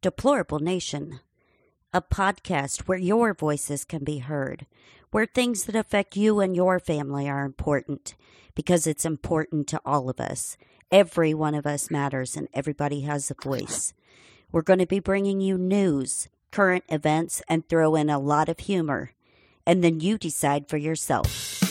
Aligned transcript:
Deplorable 0.00 0.60
Nation, 0.60 1.18
a 1.92 2.00
podcast 2.00 2.82
where 2.82 2.96
your 2.96 3.34
voices 3.34 3.84
can 3.84 4.04
be 4.04 4.18
heard, 4.18 4.64
where 5.10 5.26
things 5.26 5.64
that 5.64 5.74
affect 5.74 6.16
you 6.16 6.38
and 6.38 6.54
your 6.54 6.78
family 6.78 7.28
are 7.28 7.44
important 7.44 8.14
because 8.54 8.86
it's 8.86 9.04
important 9.04 9.66
to 9.66 9.80
all 9.84 10.08
of 10.08 10.20
us. 10.20 10.56
Every 10.92 11.34
one 11.34 11.56
of 11.56 11.66
us 11.66 11.90
matters 11.90 12.36
and 12.36 12.46
everybody 12.54 13.00
has 13.00 13.28
a 13.28 13.42
voice. 13.42 13.92
We're 14.52 14.62
going 14.62 14.78
to 14.78 14.86
be 14.86 15.00
bringing 15.00 15.40
you 15.40 15.58
news, 15.58 16.28
current 16.52 16.84
events, 16.88 17.42
and 17.48 17.68
throw 17.68 17.96
in 17.96 18.08
a 18.08 18.20
lot 18.20 18.48
of 18.48 18.60
humor. 18.60 19.14
And 19.66 19.82
then 19.82 19.98
you 19.98 20.16
decide 20.16 20.68
for 20.68 20.76
yourself. 20.76 21.67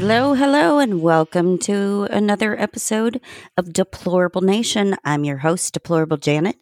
Hello, 0.00 0.32
hello, 0.32 0.78
and 0.78 1.02
welcome 1.02 1.58
to 1.58 2.04
another 2.10 2.58
episode 2.58 3.20
of 3.58 3.74
Deplorable 3.74 4.40
Nation. 4.40 4.96
I'm 5.04 5.24
your 5.24 5.36
host, 5.36 5.74
Deplorable 5.74 6.16
Janet. 6.16 6.56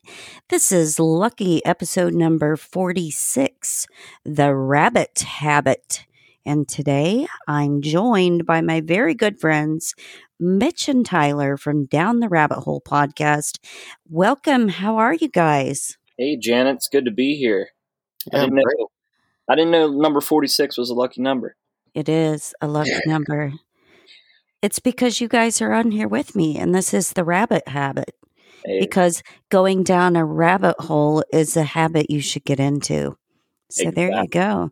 This 0.48 0.73
is 0.73 0.98
lucky 0.98 1.64
episode 1.64 2.14
number 2.14 2.56
46, 2.56 3.87
The 4.24 4.52
Rabbit 4.52 5.20
Habit. 5.20 6.05
And 6.45 6.69
today 6.69 7.28
I'm 7.47 7.80
joined 7.80 8.45
by 8.45 8.61
my 8.61 8.80
very 8.80 9.14
good 9.14 9.39
friends, 9.39 9.95
Mitch 10.41 10.89
and 10.89 11.06
Tyler 11.06 11.56
from 11.56 11.86
Down 11.86 12.19
the 12.19 12.28
Rabbit 12.28 12.62
Hole 12.62 12.83
podcast. 12.84 13.61
Welcome. 14.08 14.67
How 14.67 14.97
are 14.97 15.14
you 15.14 15.28
guys? 15.28 15.97
Hey, 16.19 16.36
Janet. 16.36 16.75
It's 16.75 16.89
good 16.89 17.05
to 17.05 17.12
be 17.12 17.36
here. 17.36 17.69
I, 18.33 18.41
didn't 18.41 18.56
know, 18.56 18.89
I 19.48 19.55
didn't 19.55 19.70
know 19.70 19.92
number 19.92 20.20
46 20.20 20.77
was 20.77 20.91
a 20.91 20.95
lucky 20.95 21.23
number. 21.23 21.55
It 21.94 22.08
is 22.08 22.55
a 22.61 22.69
lucky 22.69 22.91
number. 23.06 23.53
It's 24.62 24.78
because 24.81 25.20
you 25.20 25.28
guys 25.28 25.61
are 25.62 25.72
on 25.72 25.91
here 25.92 26.08
with 26.08 26.34
me, 26.34 26.58
and 26.58 26.75
this 26.75 26.92
is 26.92 27.12
the 27.12 27.25
rabbit 27.25 27.69
habit. 27.69 28.14
Hey, 28.64 28.80
Because 28.80 29.22
going 29.50 29.84
down 29.84 30.17
a 30.17 30.25
rabbit 30.25 30.80
hole 30.80 31.22
is 31.33 31.56
a 31.56 31.62
habit 31.62 32.11
you 32.11 32.20
should 32.20 32.45
get 32.45 32.58
into. 32.58 33.17
So 33.70 33.91
there 33.91 34.11
you 34.11 34.28
go. 34.28 34.70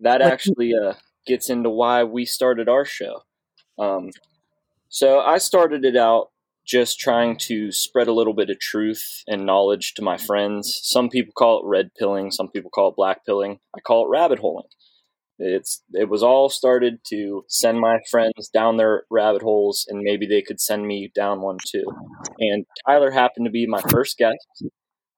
that 0.00 0.20
what- 0.20 0.32
actually 0.32 0.72
uh, 0.74 0.94
gets 1.26 1.50
into 1.50 1.70
why 1.70 2.02
we 2.04 2.24
started 2.24 2.68
our 2.68 2.84
show. 2.84 3.22
Um, 3.78 4.10
so 4.88 5.20
I 5.20 5.38
started 5.38 5.84
it 5.84 5.96
out 5.96 6.30
just 6.66 6.98
trying 6.98 7.36
to 7.36 7.70
spread 7.72 8.08
a 8.08 8.12
little 8.12 8.32
bit 8.34 8.50
of 8.50 8.58
truth 8.58 9.22
and 9.26 9.46
knowledge 9.46 9.94
to 9.94 10.02
my 10.02 10.16
friends. 10.16 10.80
Some 10.82 11.08
people 11.08 11.32
call 11.36 11.58
it 11.60 11.66
red 11.66 11.94
pilling, 11.94 12.30
some 12.30 12.48
people 12.48 12.70
call 12.70 12.88
it 12.90 12.96
black 12.96 13.24
pilling. 13.24 13.60
I 13.76 13.80
call 13.80 14.04
it 14.06 14.08
rabbit 14.08 14.38
holing. 14.40 14.66
It's 15.40 15.82
it 15.92 16.08
was 16.08 16.22
all 16.22 16.50
started 16.50 16.98
to 17.08 17.44
send 17.48 17.80
my 17.80 17.98
friends 18.10 18.50
down 18.52 18.76
their 18.76 19.04
rabbit 19.10 19.42
holes, 19.42 19.86
and 19.88 20.02
maybe 20.02 20.26
they 20.26 20.42
could 20.42 20.60
send 20.60 20.86
me 20.86 21.10
down 21.14 21.40
one 21.40 21.56
too. 21.66 21.84
And 22.38 22.66
Tyler 22.86 23.10
happened 23.10 23.46
to 23.46 23.50
be 23.50 23.66
my 23.66 23.80
first 23.90 24.18
guest, 24.18 24.64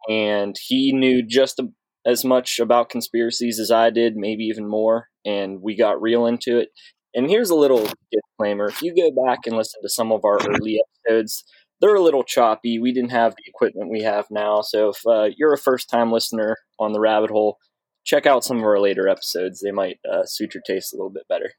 and 0.08 0.56
he 0.68 0.92
knew 0.92 1.22
just 1.22 1.60
as 2.06 2.24
much 2.24 2.60
about 2.60 2.88
conspiracies 2.88 3.58
as 3.58 3.70
I 3.70 3.90
did, 3.90 4.16
maybe 4.16 4.44
even 4.44 4.68
more. 4.68 5.08
And 5.24 5.60
we 5.60 5.76
got 5.76 6.00
real 6.00 6.26
into 6.26 6.58
it. 6.58 6.68
And 7.14 7.28
here's 7.28 7.50
a 7.50 7.56
little 7.56 7.88
disclaimer: 8.12 8.66
if 8.66 8.80
you 8.80 8.94
go 8.94 9.10
back 9.26 9.40
and 9.46 9.56
listen 9.56 9.82
to 9.82 9.88
some 9.88 10.12
of 10.12 10.24
our 10.24 10.38
early 10.48 10.80
episodes, 11.06 11.44
they're 11.80 11.94
a 11.96 12.00
little 12.00 12.24
choppy. 12.24 12.78
We 12.78 12.92
didn't 12.92 13.10
have 13.10 13.34
the 13.34 13.44
equipment 13.46 13.90
we 13.90 14.02
have 14.02 14.26
now, 14.30 14.60
so 14.62 14.90
if 14.90 15.00
uh, 15.06 15.30
you're 15.36 15.52
a 15.52 15.58
first-time 15.58 16.12
listener 16.12 16.56
on 16.78 16.92
the 16.92 17.00
rabbit 17.00 17.30
hole, 17.30 17.58
check 18.04 18.26
out 18.26 18.44
some 18.44 18.58
of 18.58 18.64
our 18.64 18.80
later 18.80 19.08
episodes. 19.08 19.60
They 19.60 19.70
might 19.70 19.98
uh, 20.10 20.24
suit 20.24 20.54
your 20.54 20.62
taste 20.66 20.92
a 20.92 20.96
little 20.96 21.10
bit 21.10 21.28
better. 21.28 21.52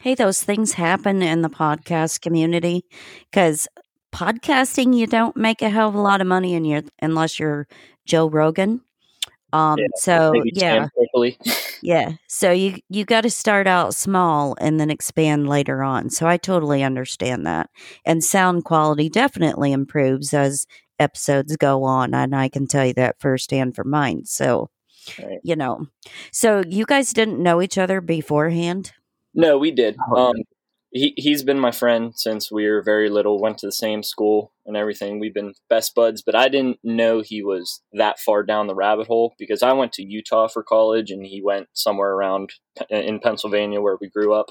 Hey, 0.00 0.14
those 0.14 0.42
things 0.42 0.74
happen 0.74 1.22
in 1.22 1.42
the 1.42 1.50
podcast 1.50 2.20
community 2.20 2.84
because 3.30 3.66
podcasting, 4.12 4.96
you 4.96 5.06
don't 5.06 5.36
make 5.36 5.60
a 5.60 5.70
hell 5.70 5.88
of 5.88 5.94
a 5.94 6.00
lot 6.00 6.20
of 6.20 6.26
money 6.26 6.54
in 6.54 6.64
your, 6.64 6.82
unless 7.02 7.38
you're 7.38 7.66
Joe 8.06 8.28
Rogan. 8.28 8.80
Um, 9.52 9.78
Yeah, 9.78 9.86
so 9.96 10.32
yeah, 10.44 10.88
yeah. 11.82 12.12
So 12.26 12.52
you 12.52 12.76
you 12.90 13.04
got 13.04 13.22
to 13.22 13.30
start 13.30 13.66
out 13.66 13.94
small 13.94 14.54
and 14.60 14.78
then 14.78 14.90
expand 14.90 15.48
later 15.48 15.82
on. 15.82 16.10
So 16.10 16.26
I 16.26 16.36
totally 16.36 16.82
understand 16.82 17.46
that. 17.46 17.70
And 18.04 18.22
sound 18.22 18.64
quality 18.64 19.08
definitely 19.08 19.72
improves 19.72 20.34
as 20.34 20.66
episodes 20.98 21.56
go 21.56 21.84
on, 21.84 22.12
and 22.14 22.36
I 22.36 22.50
can 22.50 22.66
tell 22.66 22.84
you 22.84 22.92
that 22.94 23.20
firsthand 23.20 23.74
for 23.74 23.84
mine. 23.84 24.26
So 24.26 24.68
Right. 25.18 25.38
you 25.42 25.56
know, 25.56 25.86
so 26.32 26.62
you 26.66 26.84
guys 26.84 27.12
didn't 27.12 27.42
know 27.42 27.62
each 27.62 27.78
other 27.78 28.00
beforehand. 28.00 28.92
No, 29.34 29.58
we 29.58 29.70
did. 29.70 29.96
Oh, 30.10 30.30
Um, 30.30 30.36
he 30.90 31.12
he's 31.16 31.42
been 31.42 31.58
my 31.60 31.70
friend 31.70 32.12
since 32.16 32.50
we 32.50 32.66
were 32.66 32.82
very 32.82 33.10
little. 33.10 33.40
Went 33.40 33.58
to 33.58 33.66
the 33.66 33.72
same 33.72 34.02
school 34.02 34.52
and 34.64 34.76
everything. 34.76 35.20
We've 35.20 35.34
been 35.34 35.54
best 35.68 35.94
buds, 35.94 36.22
but 36.22 36.34
I 36.34 36.48
didn't 36.48 36.78
know 36.82 37.20
he 37.20 37.42
was 37.42 37.82
that 37.92 38.18
far 38.18 38.42
down 38.42 38.66
the 38.66 38.74
rabbit 38.74 39.06
hole 39.06 39.34
because 39.38 39.62
I 39.62 39.72
went 39.72 39.92
to 39.94 40.02
Utah 40.02 40.48
for 40.48 40.62
college 40.62 41.10
and 41.10 41.24
he 41.26 41.42
went 41.42 41.68
somewhere 41.74 42.12
around 42.12 42.52
in 42.90 43.20
Pennsylvania 43.20 43.80
where 43.80 43.98
we 44.00 44.08
grew 44.08 44.32
up. 44.32 44.46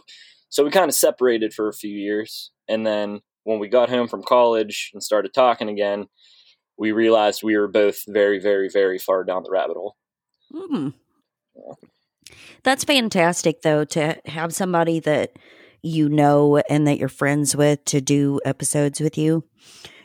So 0.49 0.63
we 0.63 0.69
kind 0.69 0.89
of 0.89 0.95
separated 0.95 1.53
for 1.53 1.67
a 1.67 1.73
few 1.73 1.95
years, 1.95 2.51
and 2.67 2.85
then 2.85 3.21
when 3.43 3.59
we 3.59 3.67
got 3.67 3.89
home 3.89 4.07
from 4.07 4.23
college 4.23 4.91
and 4.93 5.01
started 5.01 5.33
talking 5.33 5.69
again, 5.69 6.07
we 6.77 6.91
realized 6.91 7.41
we 7.43 7.57
were 7.57 7.67
both 7.67 8.03
very, 8.07 8.39
very, 8.39 8.69
very 8.69 8.99
far 8.99 9.23
down 9.23 9.43
the 9.43 9.49
rabbit 9.49 9.75
hole. 9.75 9.95
Hmm. 10.51 10.89
That's 12.63 12.83
fantastic, 12.83 13.61
though, 13.61 13.85
to 13.85 14.17
have 14.25 14.53
somebody 14.53 14.99
that 15.01 15.31
you 15.81 16.09
know 16.09 16.57
and 16.69 16.87
that 16.87 16.97
you're 16.97 17.09
friends 17.09 17.55
with 17.55 17.83
to 17.85 18.01
do 18.01 18.39
episodes 18.45 18.99
with 18.99 19.17
you. 19.17 19.43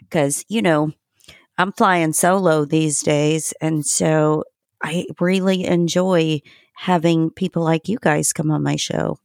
Because, 0.00 0.44
you 0.48 0.62
know, 0.62 0.92
I'm 1.58 1.72
flying 1.72 2.12
solo 2.12 2.64
these 2.64 3.02
days. 3.02 3.54
And 3.60 3.84
so 3.84 4.44
I 4.82 5.06
really 5.20 5.64
enjoy 5.64 6.40
having 6.76 7.30
people 7.30 7.62
like 7.62 7.88
you 7.88 7.98
guys 8.00 8.32
come 8.32 8.50
on 8.50 8.62
my 8.62 8.76
show. 8.76 9.18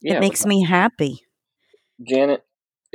Yeah, 0.00 0.16
it 0.16 0.20
makes 0.20 0.46
me 0.46 0.64
happy. 0.64 1.20
Janet, 2.06 2.44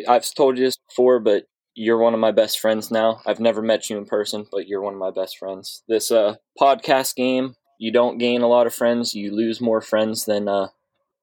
I've 0.07 0.25
told 0.33 0.57
you 0.57 0.65
this 0.65 0.77
before, 0.89 1.19
but 1.19 1.45
you're 1.75 1.97
one 1.97 2.13
of 2.13 2.19
my 2.19 2.31
best 2.31 2.59
friends 2.59 2.91
now. 2.91 3.21
I've 3.25 3.39
never 3.39 3.61
met 3.61 3.89
you 3.89 3.97
in 3.97 4.05
person, 4.05 4.45
but 4.51 4.67
you're 4.67 4.81
one 4.81 4.93
of 4.93 4.99
my 4.99 5.11
best 5.11 5.37
friends. 5.37 5.83
This 5.87 6.11
uh, 6.11 6.35
podcast 6.59 7.15
game, 7.15 7.55
you 7.79 7.91
don't 7.91 8.17
gain 8.17 8.41
a 8.41 8.47
lot 8.47 8.67
of 8.67 8.75
friends. 8.75 9.13
You 9.13 9.35
lose 9.35 9.59
more 9.59 9.81
friends 9.81 10.25
than 10.25 10.47
uh, 10.47 10.67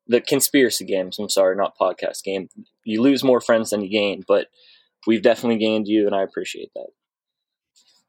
the 0.07 0.21
conspiracy 0.21 0.85
games. 0.85 1.19
I'm 1.19 1.29
sorry, 1.29 1.57
not 1.57 1.79
podcast 1.79 2.25
game. 2.25 2.49
You 2.85 3.01
lose 3.01 3.23
more 3.23 3.41
friends 3.41 3.71
than 3.71 3.83
you 3.83 3.91
gain, 3.91 4.25
but 4.27 4.49
we've 5.07 5.23
definitely 5.23 5.59
gained 5.59 5.87
you, 5.87 6.07
and 6.07 6.15
I 6.15 6.23
appreciate 6.23 6.71
that. 6.75 6.89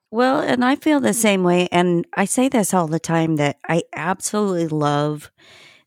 Well, 0.10 0.42
and 0.42 0.66
I 0.66 0.76
feel 0.76 1.00
the 1.00 1.14
same 1.14 1.44
way. 1.44 1.70
And 1.72 2.06
I 2.14 2.26
say 2.26 2.50
this 2.50 2.74
all 2.74 2.88
the 2.88 3.00
time 3.00 3.38
that 3.38 3.58
I 3.70 3.84
absolutely 3.96 4.68
love 4.68 5.32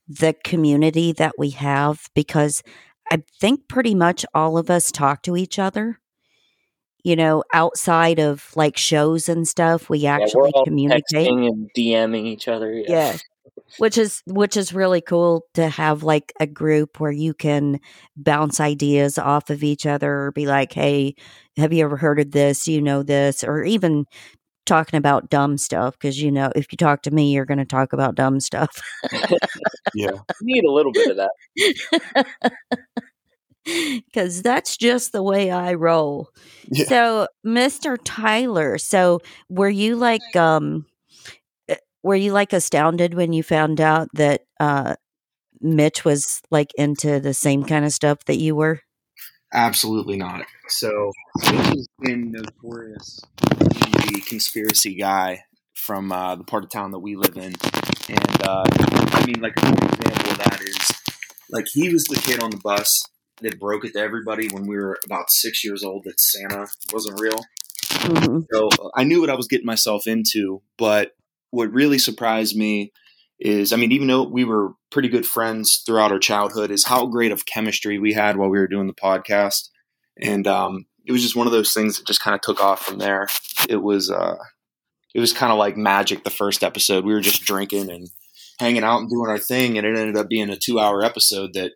the 0.08 0.34
community 0.44 1.12
that 1.12 1.34
we 1.36 1.50
have 1.50 2.08
because 2.14 2.62
I 3.10 3.22
think 3.38 3.68
pretty 3.68 3.94
much 3.94 4.24
all 4.32 4.56
of 4.56 4.70
us 4.70 4.90
talk 4.90 5.22
to 5.22 5.36
each 5.36 5.58
other. 5.58 6.00
You 7.04 7.16
know, 7.16 7.44
outside 7.52 8.18
of 8.18 8.50
like 8.56 8.76
shows 8.78 9.28
and 9.28 9.46
stuff, 9.46 9.90
we 9.90 10.06
actually 10.06 10.50
all 10.54 10.64
communicate. 10.64 11.28
and 11.28 11.70
DMing 11.76 12.26
each 12.26 12.48
other. 12.48 12.72
Yeah. 12.72 12.84
Yeah. 12.88 13.16
Which 13.78 13.98
is 13.98 14.22
which 14.26 14.56
is 14.56 14.72
really 14.72 15.00
cool 15.00 15.46
to 15.54 15.68
have 15.68 16.02
like 16.02 16.32
a 16.40 16.46
group 16.46 17.00
where 17.00 17.10
you 17.12 17.34
can 17.34 17.80
bounce 18.16 18.60
ideas 18.60 19.18
off 19.18 19.50
of 19.50 19.62
each 19.64 19.86
other 19.86 20.12
or 20.26 20.32
be 20.32 20.46
like, 20.46 20.72
"Hey, 20.72 21.14
have 21.56 21.72
you 21.72 21.84
ever 21.84 21.96
heard 21.96 22.20
of 22.20 22.30
this? 22.32 22.68
You 22.68 22.80
know 22.82 23.02
this?" 23.02 23.42
or 23.44 23.64
even 23.64 24.06
talking 24.66 24.96
about 24.98 25.30
dumb 25.30 25.58
stuff 25.58 25.94
because 25.98 26.22
you 26.22 26.30
know 26.32 26.52
if 26.56 26.66
you 26.72 26.76
talk 26.78 27.02
to 27.02 27.10
me, 27.12 27.32
you're 27.32 27.44
going 27.46 27.58
to 27.58 27.64
talk 27.66 27.92
about 27.92 28.14
dumb 28.16 28.40
stuff. 28.40 28.80
Yeah. 29.94 30.12
Need 30.42 30.64
a 30.64 30.72
little 30.72 30.92
bit 30.92 31.10
of 31.10 31.16
that. 31.18 32.26
Because 34.04 34.42
that's 34.42 34.76
just 34.76 35.12
the 35.12 35.22
way 35.22 35.50
I 35.50 35.74
roll. 35.74 36.28
Yeah. 36.68 36.84
So, 36.86 37.28
Mr. 37.46 37.96
Tyler, 38.04 38.78
so 38.78 39.20
were 39.48 39.70
you 39.70 39.96
like, 39.96 40.36
um, 40.36 40.86
eh, 41.68 41.76
were 42.02 42.14
you 42.14 42.32
like 42.32 42.52
astounded 42.52 43.14
when 43.14 43.32
you 43.32 43.42
found 43.42 43.80
out 43.80 44.08
that 44.14 44.42
uh, 44.60 44.96
Mitch 45.60 46.04
was 46.04 46.42
like 46.50 46.72
into 46.76 47.20
the 47.20 47.34
same 47.34 47.64
kind 47.64 47.84
of 47.84 47.92
stuff 47.92 48.24
that 48.26 48.36
you 48.36 48.54
were? 48.54 48.80
Absolutely 49.52 50.16
not. 50.16 50.44
So 50.68 51.10
Mitch 51.50 51.54
has 51.54 51.88
been 52.00 52.32
notorious 52.32 53.20
the 54.14 54.20
conspiracy 54.20 54.94
guy 54.94 55.44
from 55.74 56.12
uh, 56.12 56.36
the 56.36 56.44
part 56.44 56.64
of 56.64 56.70
town 56.70 56.92
that 56.92 57.00
we 57.00 57.16
live 57.16 57.36
in, 57.36 57.54
and 58.08 58.42
uh, 58.42 58.64
I 58.66 59.26
mean, 59.26 59.40
like 59.40 59.54
a 59.56 59.60
good 59.60 59.84
example 59.84 60.30
of 60.30 60.38
that 60.38 60.60
is 60.62 60.92
like 61.50 61.66
he 61.72 61.92
was 61.92 62.04
the 62.04 62.16
kid 62.16 62.42
on 62.42 62.50
the 62.50 62.56
bus 62.58 63.04
that 63.40 63.58
broke 63.58 63.84
it 63.84 63.92
to 63.94 63.98
everybody 63.98 64.48
when 64.48 64.66
we 64.66 64.76
were 64.76 64.98
about 65.04 65.30
six 65.30 65.64
years 65.64 65.82
old 65.82 66.04
that 66.04 66.20
Santa 66.20 66.66
wasn't 66.92 67.20
real. 67.20 67.38
hmm 67.90 68.40
So 68.52 68.68
I 68.94 69.04
knew 69.04 69.20
what 69.20 69.30
I 69.30 69.34
was 69.34 69.48
getting 69.48 69.66
myself 69.66 70.06
into, 70.06 70.62
but 70.78 71.12
what 71.50 71.72
really 71.72 71.98
surprised 71.98 72.56
me 72.56 72.92
is, 73.38 73.72
I 73.72 73.76
mean, 73.76 73.92
even 73.92 74.06
though 74.06 74.22
we 74.22 74.44
were 74.44 74.72
pretty 74.90 75.08
good 75.08 75.26
friends 75.26 75.82
throughout 75.84 76.12
our 76.12 76.18
childhood, 76.18 76.70
is 76.70 76.84
how 76.84 77.06
great 77.06 77.32
of 77.32 77.46
chemistry 77.46 77.98
we 77.98 78.12
had 78.12 78.36
while 78.36 78.48
we 78.48 78.58
were 78.58 78.68
doing 78.68 78.86
the 78.86 78.94
podcast, 78.94 79.68
and 80.20 80.46
um, 80.46 80.86
it 81.04 81.12
was 81.12 81.22
just 81.22 81.36
one 81.36 81.46
of 81.46 81.52
those 81.52 81.72
things 81.72 81.98
that 81.98 82.06
just 82.06 82.20
kind 82.20 82.34
of 82.34 82.40
took 82.40 82.60
off 82.60 82.84
from 82.84 82.98
there. 82.98 83.26
It 83.68 83.82
was, 83.82 84.10
uh, 84.10 84.36
it 85.14 85.20
was 85.20 85.32
kind 85.32 85.52
of 85.52 85.58
like 85.58 85.76
magic. 85.76 86.24
The 86.24 86.30
first 86.30 86.62
episode, 86.62 87.04
we 87.04 87.12
were 87.12 87.20
just 87.20 87.42
drinking 87.44 87.90
and 87.90 88.08
hanging 88.58 88.84
out 88.84 89.00
and 89.00 89.10
doing 89.10 89.28
our 89.28 89.38
thing, 89.38 89.76
and 89.76 89.86
it 89.86 89.96
ended 89.96 90.16
up 90.16 90.28
being 90.28 90.50
a 90.50 90.56
two-hour 90.56 91.04
episode 91.04 91.54
that 91.54 91.72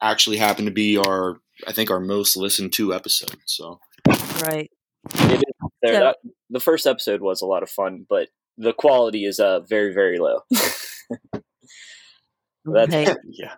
actually 0.00 0.36
happened 0.36 0.66
to 0.66 0.72
be 0.72 0.98
our, 0.98 1.38
I 1.66 1.72
think, 1.72 1.90
our 1.90 2.00
most 2.00 2.36
listened 2.36 2.72
to 2.74 2.94
episode. 2.94 3.36
So 3.46 3.80
Right. 4.42 4.70
It 5.14 5.32
is 5.38 5.42
there. 5.82 5.94
So- 5.94 6.00
that, 6.00 6.16
the 6.50 6.60
first 6.60 6.86
episode 6.86 7.20
was 7.20 7.42
a 7.42 7.46
lot 7.46 7.62
of 7.62 7.70
fun, 7.70 8.06
but 8.08 8.28
the 8.58 8.72
quality 8.72 9.24
is 9.24 9.38
uh 9.40 9.60
very 9.60 9.92
very 9.92 10.18
low. 10.18 10.40
That's- 12.64 13.06
Right. 13.08 13.16
yeah. 13.30 13.54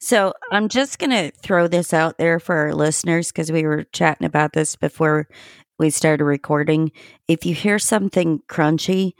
So 0.00 0.32
I'm 0.50 0.68
just 0.68 0.98
going 0.98 1.10
to 1.10 1.30
throw 1.30 1.68
this 1.68 1.94
out 1.94 2.18
there 2.18 2.40
for 2.40 2.56
our 2.56 2.74
listeners 2.74 3.28
because 3.30 3.52
we 3.52 3.62
were 3.62 3.84
chatting 3.92 4.26
about 4.26 4.52
this 4.52 4.74
before 4.74 5.28
we 5.78 5.90
started 5.90 6.24
recording. 6.24 6.90
If 7.28 7.46
you 7.46 7.54
hear 7.54 7.78
something 7.78 8.40
crunchy, 8.48 9.12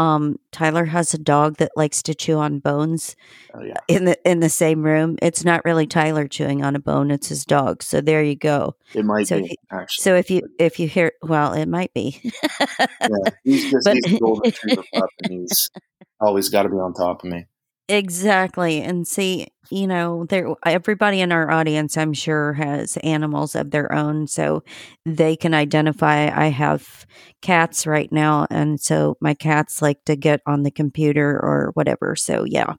um, 0.00 0.36
Tyler 0.50 0.86
has 0.86 1.12
a 1.12 1.18
dog 1.18 1.56
that 1.58 1.72
likes 1.76 2.02
to 2.04 2.14
chew 2.14 2.38
on 2.38 2.58
bones 2.58 3.16
Oh 3.54 3.62
yeah. 3.62 3.74
in 3.86 4.04
the 4.06 4.16
in 4.30 4.40
the 4.40 4.48
same 4.48 4.82
room. 4.82 5.16
It's 5.20 5.44
not 5.44 5.64
really 5.64 5.86
Tyler 5.86 6.26
chewing 6.26 6.64
on 6.64 6.74
a 6.74 6.78
bone; 6.80 7.10
it's 7.10 7.28
his 7.28 7.44
dog. 7.44 7.82
So 7.82 8.00
there 8.00 8.22
you 8.22 8.34
go. 8.36 8.76
It 8.94 9.04
might 9.04 9.26
So 9.28 9.38
be 9.38 9.44
if 9.44 9.50
you- 9.50 9.56
actually. 9.70 10.02
So 10.02 10.14
if 10.16 10.30
you 10.30 10.42
if 10.58 10.80
you 10.80 10.88
hear, 10.88 11.12
well, 11.22 11.52
it 11.52 11.66
might 11.66 11.92
be. 11.92 12.20
yeah, 12.22 13.08
he's 13.44 13.70
just 13.70 13.84
But- 13.84 13.96
he's 14.04 14.14
a 14.14 14.18
golden 14.18 14.42
retriever 14.50 14.84
pup, 14.94 15.10
and 15.24 15.32
he's 15.40 15.70
always 16.20 16.48
got 16.48 16.62
to 16.62 16.68
be 16.70 16.76
on 16.76 16.94
top 16.94 17.22
of 17.24 17.30
me. 17.30 17.44
Exactly. 17.90 18.80
And 18.80 19.06
see, 19.06 19.48
you 19.70 19.86
know, 19.86 20.24
there 20.28 20.54
everybody 20.64 21.20
in 21.20 21.32
our 21.32 21.50
audience 21.50 21.96
I'm 21.96 22.12
sure 22.12 22.52
has 22.52 22.96
animals 22.98 23.54
of 23.56 23.72
their 23.72 23.92
own 23.92 24.28
so 24.28 24.62
they 25.04 25.34
can 25.36 25.54
identify 25.54 26.30
I 26.32 26.48
have 26.48 27.04
cats 27.42 27.86
right 27.86 28.10
now 28.12 28.46
and 28.50 28.80
so 28.80 29.16
my 29.20 29.34
cats 29.34 29.82
like 29.82 30.04
to 30.04 30.14
get 30.14 30.40
on 30.46 30.62
the 30.62 30.70
computer 30.70 31.30
or 31.30 31.72
whatever. 31.74 32.14
So 32.16 32.44
yeah. 32.44 32.74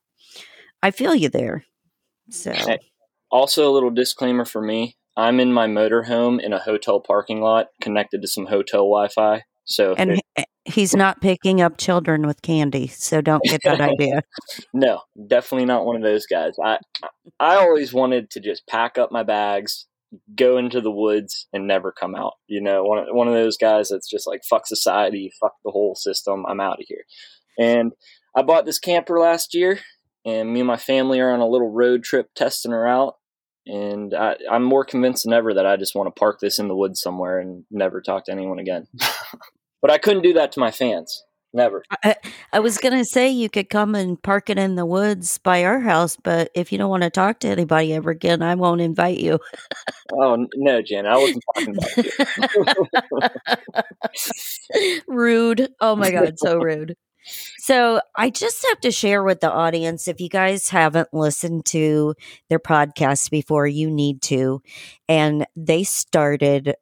I 0.81 0.91
feel 0.91 1.13
you 1.13 1.29
there. 1.29 1.65
So. 2.29 2.53
Also, 3.29 3.69
a 3.69 3.71
little 3.71 3.91
disclaimer 3.91 4.43
for 4.43 4.61
me: 4.61 4.97
I'm 5.15 5.39
in 5.39 5.53
my 5.53 5.67
motorhome 5.67 6.41
in 6.41 6.51
a 6.51 6.59
hotel 6.59 6.99
parking 6.99 7.39
lot, 7.39 7.67
connected 7.79 8.21
to 8.21 8.27
some 8.27 8.47
hotel 8.47 8.81
Wi-Fi. 8.81 9.43
So 9.65 9.93
and 9.97 10.13
he- 10.13 10.21
eh, 10.37 10.43
he's 10.65 10.95
not 10.95 11.21
picking 11.21 11.61
up 11.61 11.77
children 11.77 12.25
with 12.25 12.41
candy, 12.41 12.87
so 12.87 13.21
don't 13.21 13.43
get 13.43 13.61
that 13.63 13.81
idea. 13.81 14.21
no, 14.73 15.01
definitely 15.27 15.65
not 15.65 15.85
one 15.85 15.95
of 15.95 16.01
those 16.01 16.25
guys. 16.25 16.55
I 16.63 16.79
I 17.39 17.55
always 17.55 17.93
wanted 17.93 18.29
to 18.31 18.39
just 18.39 18.67
pack 18.67 18.97
up 18.97 19.11
my 19.11 19.23
bags, 19.23 19.85
go 20.35 20.57
into 20.57 20.81
the 20.81 20.91
woods, 20.91 21.47
and 21.53 21.67
never 21.67 21.91
come 21.91 22.15
out. 22.15 22.33
You 22.47 22.61
know, 22.61 22.83
one 22.83 23.05
one 23.15 23.27
of 23.27 23.33
those 23.33 23.57
guys 23.57 23.89
that's 23.89 24.09
just 24.09 24.27
like 24.27 24.41
fuck 24.49 24.67
society, 24.67 25.31
fuck 25.39 25.53
the 25.63 25.71
whole 25.71 25.95
system. 25.95 26.45
I'm 26.47 26.59
out 26.59 26.79
of 26.79 26.85
here. 26.87 27.03
And 27.59 27.91
I 28.35 28.41
bought 28.43 28.65
this 28.65 28.79
camper 28.79 29.19
last 29.19 29.53
year, 29.53 29.79
and 30.25 30.51
me 30.53 30.61
and 30.61 30.67
my 30.67 30.77
family 30.77 31.19
are 31.19 31.31
on 31.31 31.39
a 31.41 31.47
little 31.47 31.69
road 31.69 32.03
trip 32.03 32.29
testing 32.35 32.71
her 32.71 32.87
out. 32.87 33.15
And 33.65 34.13
I, 34.13 34.35
I'm 34.49 34.63
more 34.63 34.83
convinced 34.83 35.23
than 35.23 35.33
ever 35.33 35.53
that 35.53 35.65
I 35.65 35.77
just 35.77 35.95
want 35.95 36.07
to 36.07 36.19
park 36.19 36.39
this 36.39 36.59
in 36.59 36.67
the 36.67 36.75
woods 36.75 36.99
somewhere 37.01 37.39
and 37.39 37.63
never 37.69 38.01
talk 38.01 38.25
to 38.25 38.31
anyone 38.31 38.59
again. 38.59 38.87
but 39.81 39.91
I 39.91 39.97
couldn't 39.97 40.23
do 40.23 40.33
that 40.33 40.51
to 40.53 40.59
my 40.59 40.71
fans. 40.71 41.23
Never. 41.53 41.83
I, 42.03 42.15
I 42.53 42.59
was 42.61 42.77
going 42.77 42.97
to 42.97 43.03
say 43.03 43.29
you 43.29 43.49
could 43.49 43.69
come 43.69 43.93
and 43.93 44.21
park 44.21 44.49
it 44.49 44.57
in 44.57 44.75
the 44.75 44.85
woods 44.85 45.37
by 45.39 45.65
our 45.65 45.81
house, 45.81 46.15
but 46.15 46.49
if 46.55 46.71
you 46.71 46.77
don't 46.77 46.89
want 46.89 47.03
to 47.03 47.09
talk 47.09 47.39
to 47.39 47.49
anybody 47.49 47.93
ever 47.93 48.11
again, 48.11 48.41
I 48.41 48.55
won't 48.55 48.79
invite 48.79 49.19
you. 49.19 49.37
Oh 50.13 50.47
no, 50.55 50.81
Jan, 50.81 51.05
I 51.05 51.17
wasn't 51.17 51.43
talking 51.53 51.75
about 51.75 51.97
you. 54.85 55.01
rude. 55.07 55.69
Oh 55.81 55.97
my 55.97 56.11
God, 56.11 56.35
so 56.37 56.57
rude. 56.61 56.95
So 57.61 58.01
I 58.15 58.31
just 58.31 58.65
have 58.69 58.79
to 58.79 58.89
share 58.89 59.21
with 59.21 59.39
the 59.39 59.51
audience 59.51 60.07
if 60.07 60.19
you 60.19 60.29
guys 60.29 60.69
haven't 60.69 61.09
listened 61.13 61.63
to 61.67 62.15
their 62.49 62.57
podcast 62.57 63.29
before, 63.29 63.67
you 63.67 63.91
need 63.91 64.23
to. 64.23 64.63
And 65.07 65.45
they 65.55 65.83
started 65.83 66.73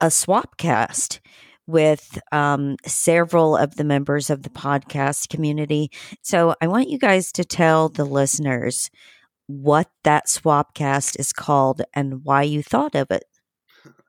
a 0.00 0.06
swapcast 0.06 1.18
with 1.66 2.16
um, 2.30 2.76
several 2.86 3.56
of 3.56 3.74
the 3.74 3.82
members 3.82 4.30
of 4.30 4.44
the 4.44 4.50
podcast 4.50 5.30
community. 5.30 5.90
So 6.22 6.54
I 6.60 6.68
want 6.68 6.90
you 6.90 6.98
guys 7.00 7.32
to 7.32 7.44
tell 7.44 7.88
the 7.88 8.04
listeners 8.04 8.92
what 9.48 9.90
that 10.04 10.28
swapcast 10.28 11.18
is 11.18 11.32
called 11.32 11.82
and 11.92 12.22
why 12.22 12.42
you 12.42 12.62
thought 12.62 12.94
of 12.94 13.10
it. 13.10 13.24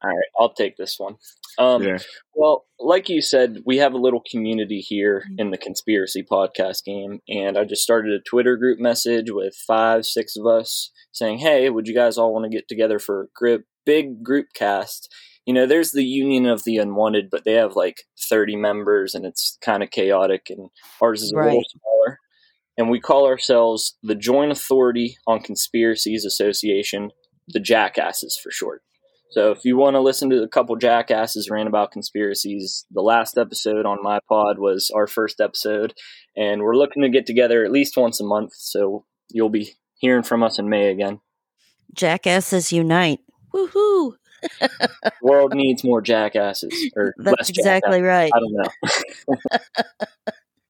All 0.05 0.15
right, 0.15 0.27
I'll 0.39 0.53
take 0.53 0.77
this 0.77 0.95
one. 0.99 1.15
Um, 1.57 1.83
yeah. 1.83 1.97
Well, 2.33 2.65
like 2.79 3.09
you 3.09 3.21
said, 3.21 3.59
we 3.65 3.77
have 3.77 3.93
a 3.93 3.97
little 3.97 4.21
community 4.29 4.79
here 4.79 5.23
in 5.37 5.51
the 5.51 5.57
conspiracy 5.57 6.23
podcast 6.23 6.83
game, 6.83 7.21
and 7.27 7.57
I 7.57 7.63
just 7.63 7.81
started 7.81 8.13
a 8.13 8.29
Twitter 8.29 8.55
group 8.57 8.79
message 8.79 9.31
with 9.31 9.55
five, 9.67 10.05
six 10.05 10.35
of 10.35 10.45
us 10.45 10.91
saying, 11.11 11.39
"Hey, 11.39 11.69
would 11.69 11.87
you 11.87 11.95
guys 11.95 12.17
all 12.17 12.33
want 12.33 12.43
to 12.43 12.55
get 12.55 12.67
together 12.67 12.99
for 12.99 13.23
a 13.23 13.27
group, 13.33 13.65
big 13.85 14.21
group 14.21 14.47
cast?" 14.53 15.11
You 15.45 15.53
know, 15.53 15.65
there's 15.65 15.91
the 15.91 16.05
Union 16.05 16.45
of 16.45 16.63
the 16.65 16.77
Unwanted, 16.77 17.29
but 17.31 17.43
they 17.45 17.53
have 17.53 17.75
like 17.75 18.03
30 18.29 18.55
members, 18.55 19.15
and 19.15 19.25
it's 19.25 19.57
kind 19.63 19.81
of 19.81 19.91
chaotic, 19.91 20.47
and 20.49 20.69
ours 21.01 21.21
is 21.21 21.31
a 21.31 21.37
little 21.39 21.63
smaller. 21.67 22.19
And 22.77 22.89
we 22.89 22.99
call 22.99 23.25
ourselves 23.25 23.97
the 24.03 24.15
Joint 24.15 24.51
Authority 24.51 25.17
on 25.25 25.39
Conspiracies 25.39 26.25
Association, 26.25 27.11
the 27.47 27.59
Jackasses 27.59 28.37
for 28.41 28.51
short. 28.51 28.81
So 29.35 29.51
if 29.51 29.65
you 29.65 29.75
want 29.75 29.95
to 29.95 29.99
listen 29.99 30.29
to 30.29 30.43
a 30.43 30.47
couple 30.47 30.77
jackasses 30.77 31.49
rant 31.49 31.67
about 31.67 31.91
conspiracies, 31.91 32.85
the 32.89 33.01
last 33.01 33.37
episode 33.37 33.85
on 33.85 34.01
my 34.01 34.19
pod 34.29 34.59
was 34.59 34.89
our 34.95 35.07
first 35.07 35.41
episode, 35.41 35.93
and 36.37 36.61
we're 36.61 36.77
looking 36.77 37.03
to 37.03 37.09
get 37.09 37.25
together 37.25 37.65
at 37.65 37.71
least 37.71 37.97
once 37.97 38.21
a 38.21 38.23
month. 38.23 38.53
So 38.55 39.03
you'll 39.29 39.49
be 39.49 39.73
hearing 39.97 40.23
from 40.23 40.41
us 40.41 40.57
in 40.57 40.69
May 40.69 40.89
again. 40.89 41.19
Jackasses 41.93 42.71
unite. 42.71 43.19
Woohoo! 43.53 44.13
World 45.21 45.53
needs 45.53 45.83
more 45.83 45.99
jackasses, 45.99 46.89
or 46.95 47.13
That's 47.17 47.37
less 47.37 47.49
exactly 47.49 48.01
right. 48.01 48.31
I 48.33 48.39
don't 48.39 48.53
know. 48.53 49.35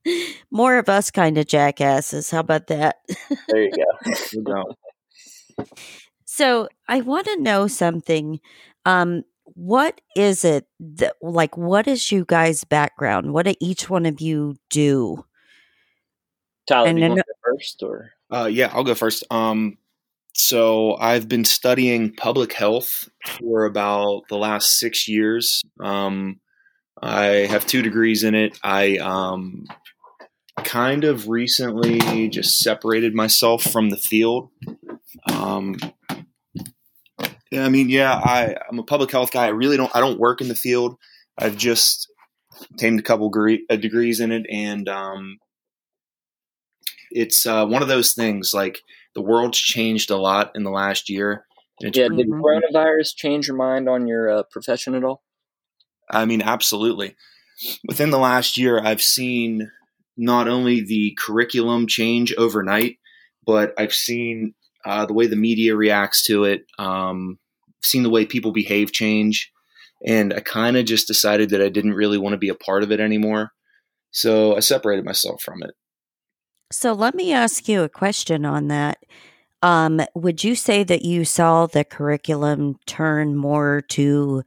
More 0.49 0.79
of 0.79 0.89
us 0.89 1.11
kind 1.11 1.37
of 1.37 1.45
jackasses. 1.45 2.31
How 2.31 2.39
about 2.39 2.65
that? 2.67 2.95
There 3.47 3.61
you 3.61 3.71
go. 4.43 5.65
There 6.37 6.47
you 6.47 6.53
go. 6.53 6.61
So 6.63 6.69
I 6.87 7.01
want 7.01 7.25
to 7.27 7.41
know 7.41 7.67
something. 7.67 8.39
Um, 8.85 9.23
what 9.43 10.01
is 10.15 10.43
it 10.43 10.67
that, 10.79 11.15
like, 11.21 11.55
what 11.57 11.87
is 11.87 12.11
you 12.11 12.25
guys' 12.27 12.63
background? 12.63 13.33
What 13.33 13.45
do 13.45 13.53
each 13.59 13.89
one 13.89 14.05
of 14.05 14.19
you 14.21 14.55
do? 14.69 15.25
Tyler, 16.67 16.87
And 16.87 16.97
do 16.97 17.01
you 17.01 17.07
then- 17.09 17.15
want 17.17 17.25
to 17.27 17.33
go 17.33 17.51
first, 17.57 17.83
or 17.83 18.11
Uh, 18.31 18.49
yeah, 18.51 18.71
I'll 18.73 18.83
go 18.83 18.95
first. 18.95 19.23
Um, 19.29 19.77
so 20.33 20.95
I've 20.95 21.29
been 21.29 21.45
studying 21.45 22.13
public 22.13 22.53
health 22.53 23.07
for 23.39 23.65
about 23.65 24.23
the 24.29 24.37
last 24.37 24.79
six 24.79 25.07
years. 25.07 25.61
Um, 25.79 26.39
I 27.01 27.25
have 27.49 27.67
two 27.67 27.81
degrees 27.83 28.23
in 28.23 28.33
it. 28.35 28.57
I 28.63 28.97
um, 28.97 29.67
kind 30.63 31.03
of 31.03 31.29
recently 31.29 32.27
just 32.29 32.59
separated 32.59 33.13
myself 33.13 33.63
from 33.63 33.89
the 33.91 33.97
field. 33.97 34.49
Um, 35.31 35.77
yeah, 36.09 36.24
I 37.53 37.69
mean, 37.69 37.89
yeah, 37.89 38.13
I, 38.13 38.55
I'm 38.69 38.79
a 38.79 38.83
public 38.83 39.11
health 39.11 39.31
guy. 39.31 39.45
I 39.45 39.49
really 39.49 39.77
don't. 39.77 39.95
I 39.95 39.99
don't 39.99 40.19
work 40.19 40.41
in 40.41 40.47
the 40.47 40.55
field. 40.55 40.97
I've 41.37 41.57
just 41.57 42.11
obtained 42.71 42.99
a 42.99 43.03
couple 43.03 43.29
degree, 43.29 43.65
uh, 43.69 43.75
degrees 43.75 44.19
in 44.19 44.31
it, 44.31 44.45
and 44.49 44.87
um, 44.89 45.37
it's 47.11 47.45
uh, 47.45 47.65
one 47.65 47.81
of 47.81 47.87
those 47.87 48.13
things. 48.13 48.51
Like 48.53 48.79
the 49.13 49.21
world's 49.21 49.59
changed 49.59 50.09
a 50.09 50.17
lot 50.17 50.51
in 50.55 50.63
the 50.63 50.71
last 50.71 51.09
year. 51.09 51.45
Yeah, 51.79 51.89
did 51.89 52.11
Mhm. 52.11 52.41
coronavirus 52.41 53.15
change 53.15 53.47
your 53.47 53.57
mind 53.57 53.89
on 53.89 54.07
your 54.07 54.29
uh, 54.29 54.43
profession 54.43 54.95
at 54.95 55.03
all? 55.03 55.23
I 56.09 56.25
mean, 56.25 56.41
absolutely. 56.41 57.15
Within 57.87 58.11
the 58.11 58.17
last 58.19 58.57
year, 58.57 58.79
I've 58.79 59.01
seen 59.01 59.71
not 60.17 60.47
only 60.47 60.81
the 60.81 61.17
curriculum 61.19 61.87
change 61.87 62.33
overnight, 62.37 62.97
but 63.45 63.73
I've 63.77 63.93
seen 63.93 64.53
uh, 64.85 65.05
the 65.05 65.13
way 65.13 65.27
the 65.27 65.35
media 65.35 65.75
reacts 65.75 66.23
to 66.25 66.43
it. 66.43 66.65
Um, 66.77 67.39
seen 67.81 68.03
the 68.03 68.09
way 68.09 68.25
people 68.25 68.51
behave 68.51 68.91
change, 68.91 69.51
and 70.05 70.33
I 70.33 70.39
kind 70.39 70.77
of 70.77 70.85
just 70.85 71.07
decided 71.07 71.49
that 71.49 71.61
I 71.61 71.69
didn't 71.69 71.93
really 71.93 72.17
want 72.17 72.33
to 72.33 72.37
be 72.37 72.49
a 72.49 72.55
part 72.55 72.83
of 72.83 72.91
it 72.91 72.99
anymore. 72.99 73.51
So 74.11 74.55
I 74.55 74.59
separated 74.61 75.05
myself 75.05 75.41
from 75.41 75.61
it. 75.63 75.71
So 76.71 76.93
let 76.93 77.15
me 77.15 77.33
ask 77.33 77.67
you 77.67 77.83
a 77.83 77.89
question 77.89 78.45
on 78.45 78.69
that. 78.69 78.99
Um, 79.61 80.01
would 80.13 80.43
you 80.43 80.55
say 80.55 80.83
that 80.83 81.03
you 81.03 81.25
saw 81.25 81.65
the 81.65 81.83
curriculum 81.83 82.77
turn 82.85 83.35
more 83.35 83.81
to 83.89 84.43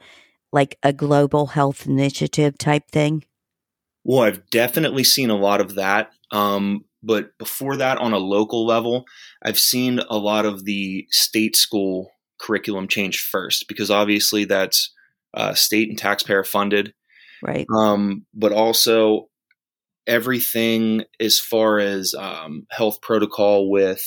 like 0.52 0.78
a 0.82 0.92
global 0.92 1.48
health 1.48 1.86
initiative 1.86 2.56
type 2.58 2.90
thing? 2.90 3.24
Well, 4.04 4.22
I've 4.22 4.48
definitely 4.50 5.04
seen 5.04 5.30
a 5.30 5.36
lot 5.36 5.60
of 5.60 5.74
that. 5.74 6.12
Um, 6.30 6.84
but 7.08 7.36
before 7.38 7.76
that, 7.76 7.96
on 7.96 8.12
a 8.12 8.18
local 8.18 8.66
level, 8.66 9.06
I've 9.42 9.58
seen 9.58 9.98
a 10.10 10.18
lot 10.18 10.44
of 10.44 10.66
the 10.66 11.06
state 11.10 11.56
school 11.56 12.12
curriculum 12.38 12.86
change 12.86 13.20
first 13.20 13.66
because 13.66 13.90
obviously 13.90 14.44
that's 14.44 14.92
uh, 15.32 15.54
state 15.54 15.88
and 15.88 15.96
taxpayer 15.96 16.44
funded. 16.44 16.92
Right. 17.42 17.66
Um, 17.74 18.26
but 18.34 18.52
also 18.52 19.30
everything 20.06 21.04
as 21.18 21.40
far 21.40 21.78
as 21.78 22.14
um, 22.14 22.66
health 22.70 23.00
protocol 23.00 23.70
with 23.70 24.02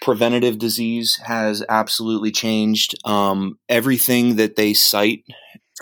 preventative 0.00 0.58
disease 0.58 1.20
has 1.22 1.62
absolutely 1.68 2.30
changed. 2.30 2.94
Um, 3.04 3.58
everything 3.68 4.36
that 4.36 4.56
they 4.56 4.72
cite 4.72 5.24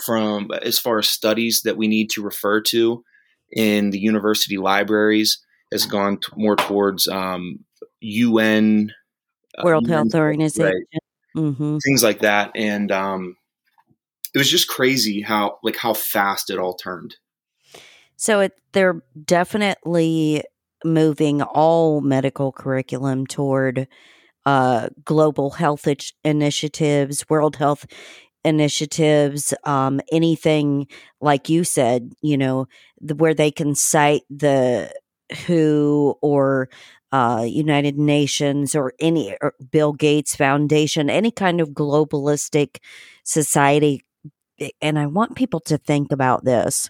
from 0.03 0.51
as 0.51 0.79
far 0.79 0.99
as 0.99 1.07
studies 1.07 1.61
that 1.61 1.77
we 1.77 1.87
need 1.87 2.09
to 2.09 2.21
refer 2.21 2.59
to 2.61 3.05
in 3.55 3.91
the 3.91 3.99
university 3.99 4.57
libraries 4.57 5.39
has 5.73 5.85
gone 5.85 6.17
t- 6.17 6.31
more 6.35 6.55
towards 6.55 7.07
um, 7.07 7.59
UN, 8.01 8.91
World 9.63 9.89
uh, 9.89 9.93
Health 9.93 10.15
Organization, 10.15 10.85
right, 10.93 11.01
mm-hmm. 11.35 11.77
things 11.77 12.03
like 12.03 12.19
that, 12.19 12.51
and 12.55 12.91
um, 12.91 13.35
it 14.33 14.37
was 14.37 14.49
just 14.49 14.67
crazy 14.67 15.21
how 15.21 15.59
like 15.63 15.77
how 15.77 15.93
fast 15.93 16.49
it 16.49 16.57
all 16.57 16.75
turned. 16.75 17.15
So 18.15 18.41
it, 18.41 18.53
they're 18.71 19.01
definitely 19.25 20.43
moving 20.85 21.41
all 21.41 22.01
medical 22.01 22.51
curriculum 22.51 23.25
toward 23.27 23.87
uh, 24.45 24.89
global 25.05 25.51
health 25.51 25.87
initiatives, 26.23 27.25
World 27.29 27.55
Health 27.55 27.85
initiatives, 28.43 29.53
um, 29.63 30.01
anything 30.11 30.87
like 31.21 31.49
you 31.49 31.63
said, 31.63 32.13
you 32.21 32.37
know, 32.37 32.67
the, 32.99 33.15
where 33.15 33.33
they 33.33 33.51
can 33.51 33.75
cite 33.75 34.23
the 34.29 34.93
WHO 35.45 36.17
or 36.21 36.69
uh, 37.11 37.45
United 37.47 37.97
Nations 37.97 38.75
or 38.75 38.93
any 38.99 39.35
or 39.41 39.53
Bill 39.71 39.93
Gates 39.93 40.35
Foundation, 40.35 41.09
any 41.09 41.31
kind 41.31 41.61
of 41.61 41.69
globalistic 41.69 42.77
society. 43.23 44.03
And 44.81 44.97
I 44.97 45.05
want 45.07 45.35
people 45.35 45.59
to 45.61 45.77
think 45.77 46.11
about 46.11 46.43
this. 46.43 46.89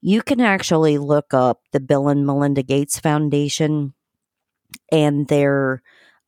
You 0.00 0.22
can 0.22 0.40
actually 0.40 0.98
look 0.98 1.32
up 1.32 1.62
the 1.72 1.80
Bill 1.80 2.08
and 2.08 2.26
Melinda 2.26 2.62
Gates 2.62 2.98
Foundation 2.98 3.94
and 4.92 5.26
their 5.28 5.82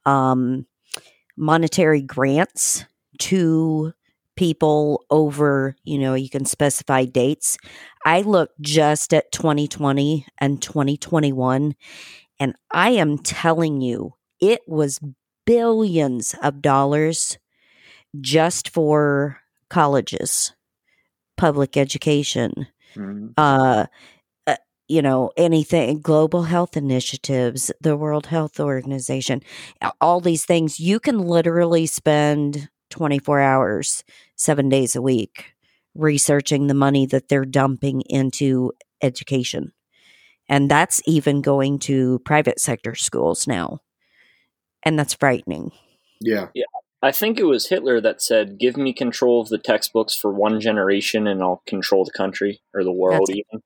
um, 0.07 0.67
monetary 1.37 2.03
grants 2.03 2.85
to 3.19 3.93
people 4.39 5.05
over, 5.11 5.75
you 5.83 5.99
know, 5.99 6.15
you 6.15 6.31
can 6.31 6.45
specify 6.45 7.05
dates. 7.05 7.59
I 8.05 8.21
looked 8.21 8.61
just 8.61 9.13
at 9.13 9.33
2020 9.33 10.27
and 10.39 10.63
2021, 10.63 11.75
and 12.39 12.55
I 12.71 12.91
am 12.91 13.19
telling 13.19 13.81
you, 13.81 14.15
it 14.41 14.61
was 14.69 15.01
billions 15.45 16.37
of 16.41 16.63
dollars 16.63 17.37
just 18.21 18.71
for 18.71 19.41
colleges, 19.71 20.53
public 21.37 21.77
education, 21.77 22.69
mm-hmm. 22.95 23.31
uh, 23.37 23.87
uh, 24.47 24.57
you 24.87 25.03
know, 25.03 25.33
anything, 25.37 26.01
global 26.01 26.45
health 26.45 26.77
initiatives, 26.77 27.73
the 27.81 27.97
World 27.97 28.27
Health 28.27 28.61
Organization, 28.61 29.43
all 30.01 30.21
these 30.21 30.45
things. 30.45 30.79
You 30.79 31.01
can 31.01 31.19
literally 31.19 31.87
spend 31.87 32.69
24 32.91 33.41
hours, 33.41 34.05
seven 34.37 34.69
days 34.69 34.97
a 34.97 35.03
week, 35.03 35.55
researching 35.95 36.67
the 36.67 36.75
money 36.75 37.07
that 37.07 37.29
they're 37.29 37.45
dumping 37.45 38.03
into 38.09 38.73
education. 39.03 39.73
And 40.49 40.71
that's 40.71 41.03
even 41.07 41.43
going 41.43 41.79
to 41.81 42.21
private 42.21 42.61
sector 42.61 42.95
schools 42.95 43.47
now. 43.47 43.81
And 44.83 44.99
that's 44.99 45.15
frightening. 45.15 45.73
Yeah. 46.21 46.49
Yeah. 46.55 46.65
I 47.03 47.13
think 47.13 47.39
it 47.39 47.45
was 47.45 47.69
Hitler 47.69 48.01
that 48.01 48.21
said, 48.21 48.59
"Give 48.59 48.77
me 48.77 48.93
control 48.93 49.41
of 49.41 49.51
the 49.51 49.59
textbooks 49.59 50.17
for 50.17 50.33
one 50.33 50.61
generation, 50.61 51.29
and 51.29 51.41
I'll 51.43 51.63
control 51.65 52.05
the 52.05 52.11
country 52.11 52.61
or 52.75 52.83
the 52.83 52.93
world." 52.93 53.29
That's 53.29 53.39
even 53.39 53.63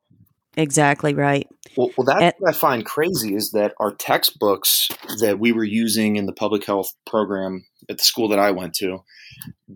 exactly 0.57 1.15
right. 1.15 1.49
Well, 1.77 1.91
well 1.97 2.05
that's 2.05 2.23
and, 2.23 2.35
what 2.39 2.55
I 2.55 2.59
find 2.59 2.85
crazy 2.85 3.35
is 3.35 3.53
that 3.53 3.75
our 3.79 3.95
textbooks 3.95 4.89
that 5.21 5.39
we 5.39 5.53
were 5.53 5.65
using 5.65 6.17
in 6.17 6.27
the 6.27 6.33
public 6.33 6.65
health 6.65 6.93
program 7.07 7.65
at 7.89 7.99
the 7.99 8.05
school 8.05 8.29
that 8.29 8.39
I 8.39 8.51
went 8.51 8.75
to 8.75 8.99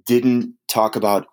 didn't 0.06 0.54
talk 0.68 0.96
about 0.96 1.26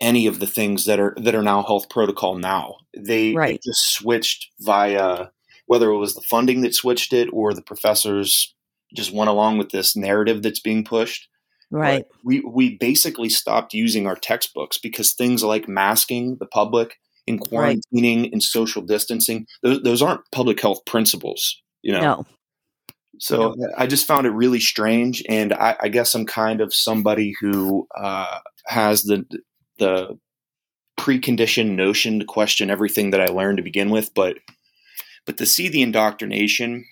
any 0.00 0.26
of 0.26 0.40
the 0.40 0.46
things 0.46 0.86
that 0.86 0.98
are 0.98 1.14
that 1.18 1.34
are 1.34 1.42
now 1.42 1.62
health 1.62 1.88
protocol 1.88 2.36
now. 2.36 2.76
They, 2.96 3.32
right. 3.34 3.60
they 3.64 3.70
just 3.70 3.94
switched 3.94 4.50
via 4.60 5.28
whether 5.66 5.90
it 5.90 5.98
was 5.98 6.14
the 6.14 6.24
funding 6.28 6.62
that 6.62 6.74
switched 6.74 7.12
it 7.12 7.28
or 7.32 7.54
the 7.54 7.62
professors 7.62 8.54
just 8.94 9.12
went 9.12 9.30
along 9.30 9.58
with 9.58 9.70
this 9.70 9.96
narrative 9.96 10.42
that's 10.42 10.60
being 10.60 10.84
pushed. 10.84 11.28
Right. 11.70 12.04
But 12.08 12.18
we 12.24 12.40
we 12.40 12.76
basically 12.76 13.28
stopped 13.28 13.74
using 13.74 14.06
our 14.06 14.16
textbooks 14.16 14.78
because 14.78 15.12
things 15.12 15.42
like 15.42 15.68
masking 15.68 16.36
the 16.38 16.46
public 16.46 16.98
in 17.26 17.38
quarantining 17.38 18.22
right. 18.22 18.32
and 18.32 18.42
social 18.42 18.82
distancing 18.82 19.46
those, 19.62 19.82
those 19.82 20.02
aren't 20.02 20.20
public 20.32 20.60
health 20.60 20.84
principles. 20.84 21.60
You 21.82 21.92
know. 21.92 22.00
No. 22.00 22.26
So 23.20 23.54
I 23.76 23.86
just 23.86 24.06
found 24.06 24.26
it 24.26 24.30
really 24.30 24.58
strange, 24.58 25.22
and 25.28 25.52
I, 25.52 25.76
I 25.80 25.88
guess 25.88 26.14
I'm 26.14 26.26
kind 26.26 26.60
of 26.60 26.74
somebody 26.74 27.34
who 27.40 27.86
uh, 27.96 28.40
has 28.66 29.04
the 29.04 29.24
the 29.78 30.18
preconditioned 30.98 31.76
notion 31.76 32.18
to 32.20 32.24
question 32.24 32.70
everything 32.70 33.10
that 33.10 33.20
I 33.20 33.26
learned 33.26 33.58
to 33.58 33.62
begin 33.62 33.90
with, 33.90 34.12
but 34.14 34.38
but 35.26 35.38
to 35.38 35.46
see 35.46 35.68
the 35.68 35.82
indoctrination 35.82 36.84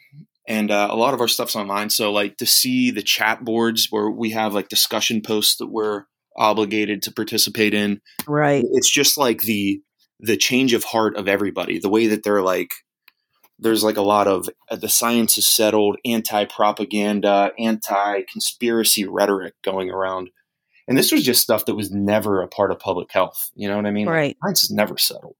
and 0.49 0.71
uh, 0.71 0.89
a 0.91 0.97
lot 0.97 1.15
of 1.15 1.21
our 1.21 1.29
stuff's 1.29 1.57
online. 1.57 1.91
So 1.91 2.12
like 2.12 2.37
to 2.39 2.47
see 2.47 2.91
the 2.91 3.03
chat 3.03 3.45
boards 3.45 3.89
where 3.91 4.11
we 4.11 4.31
have 4.31 4.55
like 4.55 4.69
discussion 4.69 5.23
posts 5.23 5.57
that 5.57 5.69
we're 5.69 6.05
obligated 6.37 7.03
to 7.03 7.12
participate 7.12 7.75
in. 7.75 8.01
Right. 8.27 8.65
It's 8.73 8.91
just 8.91 9.19
like 9.19 9.43
the 9.43 9.81
the 10.23 10.37
change 10.37 10.73
of 10.73 10.85
heart 10.85 11.17
of 11.17 11.29
everybody. 11.29 11.79
The 11.79 11.91
way 11.91 12.07
that 12.07 12.23
they're 12.23 12.43
like 12.43 12.73
there's 13.59 13.85
like 13.85 13.97
a 13.97 14.02
lot 14.02 14.26
of 14.26 14.49
uh, 14.71 14.76
the 14.76 14.88
science 14.88 15.38
is 15.38 15.49
settled, 15.49 15.97
anti 16.05 16.45
propaganda, 16.45 17.52
anti 17.59 18.23
conspiracy 18.31 19.07
rhetoric 19.07 19.55
going 19.62 19.91
around. 19.91 20.31
And 20.88 20.99
this 20.99 21.12
was 21.12 21.23
just 21.23 21.43
stuff 21.43 21.67
that 21.67 21.76
was 21.76 21.93
never 21.93 22.43
a 22.43 22.49
part 22.49 22.73
of 22.73 22.81
public 22.81 23.12
health. 23.12 23.50
You 23.55 23.69
know 23.69 23.76
what 23.76 23.87
I 23.87 23.93
mean? 23.93 24.09
Right. 24.09 24.37
Like, 24.37 24.37
science 24.43 24.64
is 24.64 24.71
never 24.71 24.99
settled. 24.99 25.37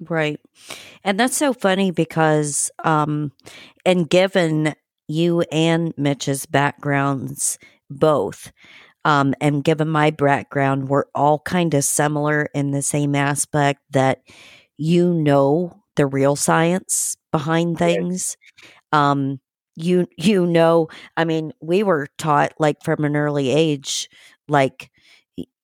Right. 0.00 0.40
And 1.04 1.18
that's 1.18 1.36
so 1.36 1.52
funny 1.52 1.92
because, 1.92 2.72
um, 2.82 3.30
and 3.86 4.10
given 4.10 4.74
you 5.06 5.42
and 5.52 5.94
Mitch's 5.96 6.46
backgrounds 6.46 7.58
both, 7.88 8.50
um, 9.04 9.34
and 9.40 9.64
given 9.64 9.88
my 9.88 10.10
background, 10.10 10.88
we're 10.88 11.04
all 11.14 11.38
kind 11.40 11.74
of 11.74 11.84
similar 11.84 12.48
in 12.54 12.70
the 12.70 12.82
same 12.82 13.14
aspect 13.14 13.80
that 13.90 14.22
you 14.76 15.12
know 15.14 15.82
the 15.96 16.06
real 16.06 16.36
science 16.36 17.16
behind 17.32 17.78
things. 17.78 18.36
Um, 18.92 19.40
you 19.76 20.08
you 20.16 20.46
know, 20.46 20.88
I 21.16 21.24
mean, 21.24 21.52
we 21.60 21.82
were 21.82 22.08
taught 22.18 22.54
like 22.58 22.82
from 22.84 23.04
an 23.04 23.16
early 23.16 23.50
age, 23.50 24.08
like 24.48 24.90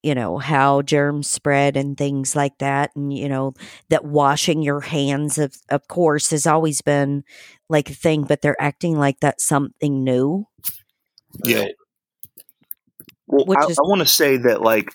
you 0.03 0.15
know 0.15 0.39
how 0.39 0.83
germs 0.83 1.29
spread 1.29 1.77
and 1.77 1.97
things 1.97 2.37
like 2.37 2.57
that 2.59 2.91
and 2.95 3.13
you 3.13 3.29
know 3.29 3.53
that 3.91 4.05
washing 4.05 4.63
your 4.63 4.81
hands 4.81 5.39
of 5.39 5.57
of 5.71 5.89
course 5.89 6.31
has 6.31 6.47
always 6.47 6.81
been 6.83 7.25
like 7.69 7.91
a 7.91 7.95
thing 7.95 8.23
but 8.23 8.41
they're 8.43 8.61
acting 8.63 8.97
like 8.97 9.19
that's 9.21 9.45
something 9.45 10.05
new. 10.05 10.47
Yeah 11.45 11.69
well 13.29 13.47
Which 13.47 13.59
I, 13.61 13.67
is, 13.67 13.79
I 13.79 13.89
want 13.89 14.01
to 14.01 14.07
say 14.07 14.37
that 14.37 14.63
like 14.63 14.91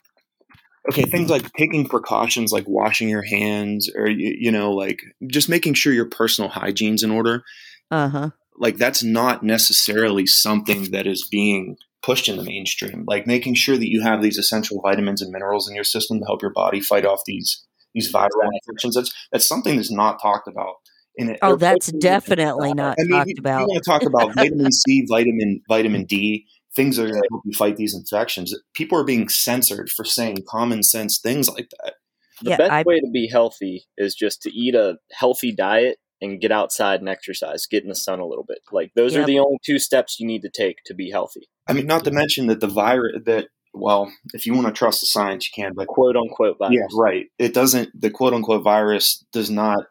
okay, 0.89 1.03
things 1.03 1.29
like 1.29 1.51
taking 1.57 1.87
precautions 1.87 2.51
like 2.51 2.67
washing 2.67 3.09
your 3.09 3.23
hands 3.23 3.89
or 3.95 4.09
you, 4.09 4.35
you 4.37 4.51
know 4.51 4.73
like 4.73 5.01
just 5.27 5.49
making 5.49 5.75
sure 5.75 5.93
your 5.93 6.09
personal 6.09 6.49
hygiene's 6.49 7.03
in 7.03 7.11
order. 7.11 7.43
Uh-huh. 7.91 8.31
Like 8.57 8.77
that's 8.77 9.03
not 9.03 9.43
necessarily 9.43 10.25
something 10.25 10.91
that 10.91 11.07
is 11.07 11.27
being 11.29 11.77
pushed 12.03 12.27
in 12.27 12.37
the 12.37 12.43
mainstream. 12.43 13.05
Like 13.07 13.25
making 13.25 13.55
sure 13.55 13.77
that 13.77 13.89
you 13.89 14.01
have 14.01 14.21
these 14.21 14.37
essential 14.37 14.81
vitamins 14.81 15.21
and 15.21 15.31
minerals 15.31 15.69
in 15.69 15.75
your 15.75 15.83
system 15.83 16.19
to 16.19 16.25
help 16.25 16.41
your 16.41 16.51
body 16.51 16.81
fight 16.81 17.05
off 17.05 17.21
these 17.25 17.65
these 17.93 18.11
viral 18.11 18.49
infections. 18.65 18.95
That's 18.95 19.13
that's 19.31 19.45
something 19.47 19.77
that's 19.77 19.91
not 19.91 20.21
talked 20.21 20.47
about. 20.47 20.75
In 21.15 21.37
oh, 21.43 21.55
that's 21.55 21.91
definitely 21.91 22.73
not 22.73 22.97
I 22.99 23.03
mean, 23.03 23.11
talked 23.11 23.29
you, 23.29 23.35
about. 23.37 23.61
You 23.61 23.67
want 23.67 23.83
to 23.83 23.89
talk 23.89 24.03
about 24.03 24.33
vitamin 24.33 24.71
C, 24.71 25.05
vitamin 25.09 25.61
vitamin 25.67 26.05
D, 26.05 26.47
things 26.75 26.97
that 26.97 27.03
are 27.03 27.09
going 27.09 27.21
to 27.21 27.27
help 27.31 27.43
you 27.45 27.53
fight 27.53 27.75
these 27.77 27.95
infections. 27.95 28.53
People 28.73 28.97
are 28.97 29.03
being 29.03 29.29
censored 29.29 29.89
for 29.89 30.03
saying 30.05 30.37
common 30.47 30.83
sense 30.83 31.19
things 31.19 31.49
like 31.49 31.69
that. 31.83 31.93
The 32.41 32.49
Yeah, 32.51 32.57
best 32.57 32.71
I- 32.71 32.83
way 32.85 32.99
to 32.99 33.09
be 33.13 33.27
healthy 33.27 33.85
is 33.97 34.15
just 34.15 34.41
to 34.43 34.51
eat 34.51 34.75
a 34.75 34.97
healthy 35.11 35.51
diet 35.51 35.99
and 36.21 36.39
get 36.41 36.51
outside 36.51 36.99
and 37.01 37.09
exercise, 37.09 37.67
get 37.67 37.83
in 37.83 37.89
the 37.89 37.95
sun 37.95 38.19
a 38.19 38.25
little 38.25 38.45
bit. 38.45 38.59
Like 38.71 38.91
those 38.95 39.15
are 39.15 39.25
the 39.25 39.39
only 39.39 39.57
two 39.65 39.77
steps 39.77 40.19
you 40.19 40.25
need 40.27 40.41
to 40.43 40.49
take 40.49 40.77
to 40.85 40.93
be 40.93 41.11
healthy. 41.11 41.47
I 41.67 41.73
mean, 41.73 41.85
not 41.85 42.03
to 42.05 42.11
mention 42.11 42.47
that 42.47 42.59
the 42.59 42.67
virus 42.67 43.17
that 43.25 43.47
well, 43.75 44.11
if 44.35 44.45
you 44.45 44.53
want 44.53 44.67
to 44.67 44.71
trust 44.73 45.01
the 45.01 45.07
science, 45.07 45.47
you 45.49 45.63
can, 45.63 45.73
but 45.75 45.87
Quote 45.87 46.15
unquote 46.15 46.57
virus. 46.59 46.75
yeah, 46.75 46.85
right. 46.95 47.25
It 47.39 47.53
doesn't. 47.55 47.89
The 47.99 48.11
quote 48.11 48.33
unquote 48.33 48.63
virus 48.63 49.25
does 49.31 49.49
not 49.49 49.85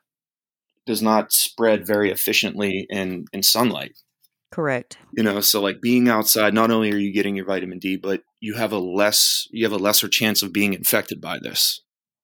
does 0.87 1.03
not 1.03 1.33
spread 1.33 1.87
very 1.87 2.11
efficiently 2.11 2.87
in 2.91 3.25
in 3.33 3.43
sunlight. 3.43 3.93
Correct. 4.53 4.99
You 5.13 5.23
know, 5.23 5.41
so 5.41 5.63
like 5.63 5.81
being 5.81 6.09
outside, 6.09 6.53
not 6.53 6.71
only 6.71 6.93
are 6.93 6.99
you 6.99 7.11
getting 7.11 7.35
your 7.35 7.47
vitamin 7.47 7.79
D, 7.79 7.97
but 7.97 8.23
you 8.41 8.55
have 8.55 8.71
a 8.71 8.79
less 8.79 9.49
you 9.51 9.65
have 9.65 9.73
a 9.73 9.83
lesser 9.83 10.09
chance 10.09 10.43
of 10.43 10.53
being 10.53 10.75
infected 10.75 11.21
by 11.21 11.39
this. 11.39 11.81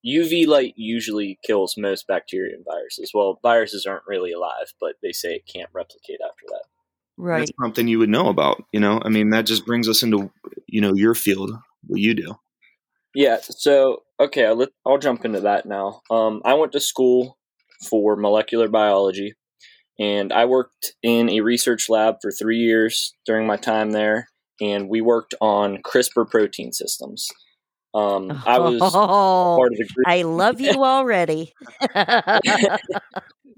UV 0.06 0.46
light 0.46 0.74
usually 0.76 1.38
kills 1.44 1.74
most 1.76 2.06
bacteria 2.06 2.54
and 2.54 2.64
viruses. 2.64 3.10
Well, 3.14 3.40
viruses 3.42 3.86
aren't 3.86 4.06
really 4.06 4.32
alive, 4.32 4.72
but 4.78 4.92
they 5.02 5.12
say 5.12 5.34
it 5.34 5.50
can't 5.52 5.70
replicate 5.72 6.20
after 6.22 6.44
that. 6.48 6.64
Right. 7.16 7.40
That's 7.40 7.52
something 7.60 7.88
you 7.88 7.98
would 7.98 8.10
know 8.10 8.28
about. 8.28 8.62
You 8.72 8.80
know, 8.80 9.00
I 9.02 9.08
mean, 9.08 9.30
that 9.30 9.46
just 9.46 9.66
brings 9.66 9.88
us 9.88 10.02
into 10.02 10.30
you 10.66 10.82
know 10.82 10.92
your 10.94 11.14
field, 11.14 11.50
what 11.86 11.98
you 11.98 12.14
do. 12.14 12.34
Yeah. 13.14 13.38
So 13.40 14.02
okay, 14.20 14.44
I'll, 14.44 14.56
let, 14.56 14.68
I'll 14.86 14.98
jump 14.98 15.24
into 15.24 15.40
that 15.40 15.64
now. 15.64 16.02
Um, 16.10 16.42
I 16.44 16.54
went 16.54 16.72
to 16.72 16.80
school 16.80 17.38
for 17.88 18.16
molecular 18.16 18.68
biology, 18.68 19.34
and 19.98 20.32
I 20.32 20.44
worked 20.44 20.94
in 21.02 21.28
a 21.28 21.40
research 21.40 21.88
lab 21.88 22.16
for 22.22 22.30
three 22.30 22.58
years 22.58 23.14
during 23.26 23.46
my 23.46 23.56
time 23.56 23.90
there, 23.90 24.28
and 24.60 24.88
we 24.88 25.00
worked 25.00 25.34
on 25.40 25.78
CRISPR 25.78 26.28
protein 26.30 26.72
systems. 26.72 27.28
Um, 27.94 28.42
I 28.46 28.58
was 28.58 28.80
oh, 28.82 29.56
part 29.58 29.72
of 29.72 29.78
the 29.78 29.88
group. 29.94 30.06
I 30.06 30.22
love 30.22 30.60
you 30.60 30.84
already. 30.84 31.54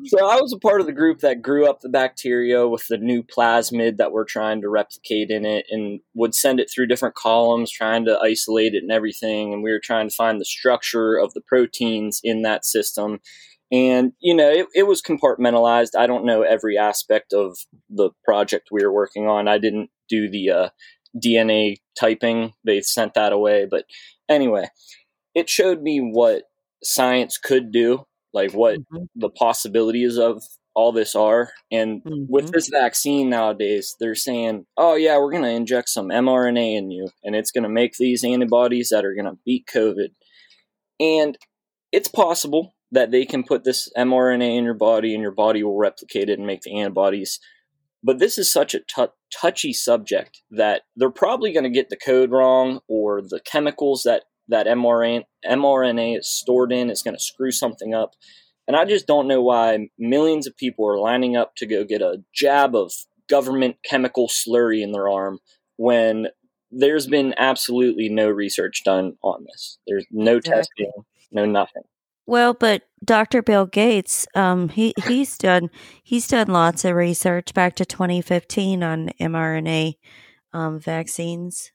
So 0.06 0.26
I 0.26 0.40
was 0.40 0.52
a 0.52 0.58
part 0.58 0.80
of 0.80 0.86
the 0.86 0.92
group 0.92 1.20
that 1.20 1.42
grew 1.42 1.68
up 1.68 1.80
the 1.80 1.88
bacteria 1.88 2.66
with 2.66 2.86
the 2.88 2.96
new 2.96 3.22
plasmid 3.22 3.98
that 3.98 4.12
we're 4.12 4.24
trying 4.24 4.62
to 4.62 4.68
replicate 4.70 5.30
in 5.30 5.44
it 5.44 5.66
and 5.70 6.00
would 6.14 6.34
send 6.34 6.58
it 6.58 6.70
through 6.70 6.86
different 6.86 7.14
columns, 7.14 7.70
trying 7.70 8.06
to 8.06 8.18
isolate 8.18 8.74
it 8.74 8.82
and 8.82 8.90
everything. 8.90 9.52
And 9.52 9.62
we 9.62 9.72
were 9.72 9.80
trying 9.82 10.08
to 10.08 10.14
find 10.14 10.40
the 10.40 10.46
structure 10.46 11.16
of 11.16 11.34
the 11.34 11.42
proteins 11.42 12.20
in 12.24 12.42
that 12.42 12.64
system. 12.64 13.18
And, 13.72 14.12
you 14.20 14.34
know, 14.34 14.50
it, 14.50 14.66
it 14.74 14.86
was 14.86 15.00
compartmentalized. 15.00 15.96
I 15.96 16.06
don't 16.06 16.24
know 16.24 16.42
every 16.42 16.76
aspect 16.76 17.32
of 17.32 17.56
the 17.88 18.10
project 18.24 18.68
we 18.72 18.82
were 18.84 18.92
working 18.92 19.28
on. 19.28 19.46
I 19.46 19.58
didn't 19.58 19.90
do 20.08 20.28
the 20.28 20.50
uh, 20.50 20.68
DNA 21.16 21.76
typing, 21.98 22.52
they 22.64 22.80
sent 22.80 23.14
that 23.14 23.32
away. 23.32 23.66
But 23.70 23.84
anyway, 24.28 24.68
it 25.34 25.48
showed 25.48 25.82
me 25.82 25.98
what 25.98 26.44
science 26.82 27.38
could 27.38 27.72
do, 27.72 28.06
like 28.32 28.52
what 28.52 28.78
Mhm, 28.80 29.08
the 29.14 29.30
possibilities 29.30 30.18
of 30.18 30.42
all 30.74 30.92
this 30.92 31.14
are. 31.14 31.52
And 31.70 32.02
with 32.28 32.46
mhm. 32.46 32.52
this 32.52 32.68
vaccine 32.68 33.28
nowadays, 33.28 33.96
they're 33.98 34.14
saying, 34.14 34.66
oh, 34.76 34.94
yeah, 34.94 35.18
we're 35.18 35.32
going 35.32 35.42
to 35.42 35.50
inject 35.50 35.88
some 35.88 36.08
mRNA 36.08 36.76
in 36.76 36.90
you, 36.90 37.08
and 37.24 37.34
it's 37.34 37.50
going 37.50 37.64
to 37.64 37.68
make 37.68 37.96
these 37.96 38.24
antibodies 38.24 38.88
that 38.90 39.04
are 39.04 39.14
going 39.14 39.26
to 39.26 39.38
beat 39.44 39.66
COVID. 39.66 40.10
And 41.00 41.36
it's 41.92 42.08
possible 42.08 42.74
that 42.92 43.10
they 43.10 43.24
can 43.24 43.44
put 43.44 43.64
this 43.64 43.88
mRNA 43.96 44.56
in 44.58 44.64
your 44.64 44.74
body 44.74 45.14
and 45.14 45.22
your 45.22 45.32
body 45.32 45.62
will 45.62 45.76
replicate 45.76 46.28
it 46.28 46.38
and 46.38 46.46
make 46.46 46.62
the 46.62 46.78
antibodies. 46.78 47.38
But 48.02 48.18
this 48.18 48.38
is 48.38 48.52
such 48.52 48.74
a 48.74 48.80
touchy 49.30 49.72
subject 49.72 50.42
that 50.50 50.82
they're 50.96 51.10
probably 51.10 51.52
going 51.52 51.64
to 51.64 51.70
get 51.70 51.90
the 51.90 51.96
code 51.96 52.30
wrong 52.30 52.80
or 52.88 53.20
the 53.20 53.40
chemicals 53.44 54.02
that 54.04 54.24
that 54.48 54.66
mRNA, 54.66 55.22
mRNA 55.48 56.18
is 56.18 56.28
stored 56.28 56.72
in 56.72 56.90
is 56.90 57.02
going 57.02 57.16
to 57.16 57.22
screw 57.22 57.52
something 57.52 57.94
up. 57.94 58.14
And 58.66 58.76
I 58.76 58.84
just 58.84 59.06
don't 59.06 59.28
know 59.28 59.42
why 59.42 59.88
millions 59.98 60.46
of 60.46 60.56
people 60.56 60.88
are 60.88 60.98
lining 60.98 61.36
up 61.36 61.54
to 61.56 61.66
go 61.66 61.84
get 61.84 62.02
a 62.02 62.22
jab 62.34 62.74
of 62.74 62.92
government 63.28 63.76
chemical 63.84 64.28
slurry 64.28 64.82
in 64.82 64.92
their 64.92 65.08
arm 65.08 65.38
when 65.76 66.28
there's 66.70 67.06
been 67.06 67.34
absolutely 67.36 68.08
no 68.08 68.28
research 68.28 68.82
done 68.84 69.16
on 69.22 69.44
this. 69.44 69.78
There's 69.86 70.06
no 70.10 70.40
testing, 70.40 70.90
no 71.32 71.46
nothing. 71.46 71.82
Well, 72.30 72.54
but 72.54 72.82
Dr. 73.04 73.42
Bill 73.42 73.66
Gates, 73.66 74.24
um, 74.36 74.68
he 74.68 74.94
he's 75.08 75.36
done 75.36 75.68
he's 76.04 76.28
done 76.28 76.46
lots 76.46 76.84
of 76.84 76.94
research 76.94 77.52
back 77.54 77.74
to 77.76 77.84
2015 77.84 78.84
on 78.84 79.10
mRNA 79.20 79.94
um, 80.52 80.78
vaccines. 80.78 81.72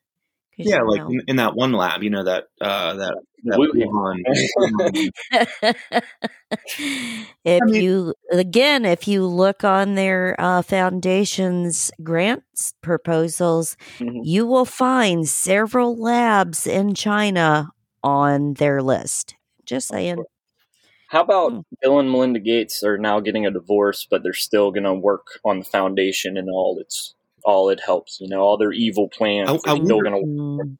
'Cause, 0.56 0.68
Yeah, 0.70 0.84
like 0.84 1.02
in, 1.02 1.22
in 1.28 1.36
that 1.36 1.56
one 1.56 1.74
lab, 1.74 2.04
you 2.04 2.10
know 2.10 2.24
that 2.24 2.46
uh, 2.62 2.94
that 2.94 3.15
that 3.44 3.58
Wuhan. 3.60 4.24
Wuhan- 5.34 6.04
if 7.44 7.62
I 7.62 7.65
mean- 7.65 7.82
you 7.84 8.13
again, 8.32 8.86
if 8.86 9.08
you 9.10 9.26
look 9.26 9.65
on 9.65 9.96
their 9.96 10.36
uh, 10.39 10.62
foundation's 10.62 11.91
grants 12.02 12.74
proposals, 12.82 13.76
Mhm. 14.00 14.22
you 14.24 14.46
will 14.48 14.63
find 14.65 15.28
several 15.28 15.98
labs 15.98 16.65
in 16.65 16.94
China 16.94 17.72
on 18.04 18.54
their 18.54 18.82
list. 18.82 19.36
Just 19.65 19.89
saying. 19.89 20.24
How 21.15 21.21
about 21.21 21.51
Hmm. 21.54 21.60
Bill 21.82 21.99
and 21.99 22.12
Melinda 22.12 22.41
Gates 22.41 22.84
are 22.84 22.97
now 22.97 23.21
getting 23.21 23.45
a 23.45 23.51
divorce, 23.51 24.06
but 24.10 24.21
they're 24.21 24.34
still 24.34 24.69
going 24.71 24.84
to 24.84 24.93
work 24.93 25.39
on 25.45 25.60
the 25.60 25.65
foundation 25.65 26.36
and 26.36 26.49
all 26.49 26.78
its 26.78 27.15
all 27.45 27.69
it 27.69 27.80
helps. 27.80 28.19
You 28.19 28.28
know, 28.28 28.41
all 28.41 28.58
their 28.58 28.73
evil 28.73 29.08
plans 29.08 29.49
I- 29.49 29.54
are 29.71 29.75
I 29.78 29.84
still 29.84 30.01
going 30.01 30.12
to. 30.12 30.28
Mm. 30.28 30.78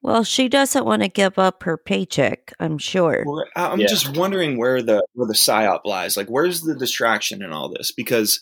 Well, 0.00 0.24
she 0.24 0.48
doesn't 0.48 0.86
want 0.86 1.02
to 1.02 1.08
give 1.08 1.38
up 1.38 1.64
her 1.64 1.76
paycheck, 1.76 2.54
I'm 2.58 2.78
sure. 2.78 3.22
Well, 3.26 3.44
I- 3.54 3.66
I'm 3.66 3.80
Yeah. 3.80 3.88
just 3.88 4.16
wondering 4.16 4.56
where 4.56 4.80
the 4.80 5.04
where 5.12 5.26
the 5.28 5.34
psyop 5.34 5.80
lies. 5.84 6.16
Like, 6.16 6.28
where's 6.28 6.62
the 6.62 6.74
distraction 6.74 7.42
in 7.42 7.52
all 7.52 7.68
this? 7.68 7.90
Because, 7.92 8.40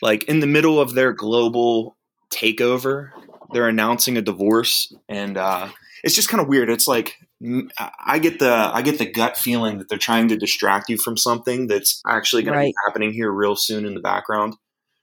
like, 0.00 0.24
in 0.24 0.40
the 0.40 0.46
middle 0.46 0.80
of 0.80 0.94
their 0.94 1.12
global 1.12 1.98
takeover, 2.30 3.10
they're 3.52 3.68
announcing 3.68 4.16
a 4.16 4.22
divorce, 4.22 4.90
and 5.08 5.36
uh, 5.36 5.68
it's 6.04 6.14
just 6.14 6.28
kind 6.28 6.40
of 6.40 6.46
weird. 6.48 6.70
It's 6.70 6.86
like 6.86 7.16
I 7.42 7.90
I 8.06 8.18
get 8.18 8.38
the 8.38 8.50
I 8.50 8.82
get 8.82 8.98
the 8.98 9.10
gut 9.10 9.36
feeling 9.36 9.78
that 9.78 9.88
they're 9.88 9.98
trying 9.98 10.28
to 10.28 10.36
distract 10.36 10.88
you 10.88 10.96
from 10.96 11.16
something 11.16 11.66
that's 11.66 12.00
actually 12.06 12.42
going 12.42 12.56
Right. 12.56 12.66
to 12.66 12.70
be 12.70 12.74
happening 12.86 13.12
here 13.12 13.30
real 13.30 13.56
soon 13.56 13.84
in 13.84 13.94
the 13.94 14.00
background. 14.00 14.56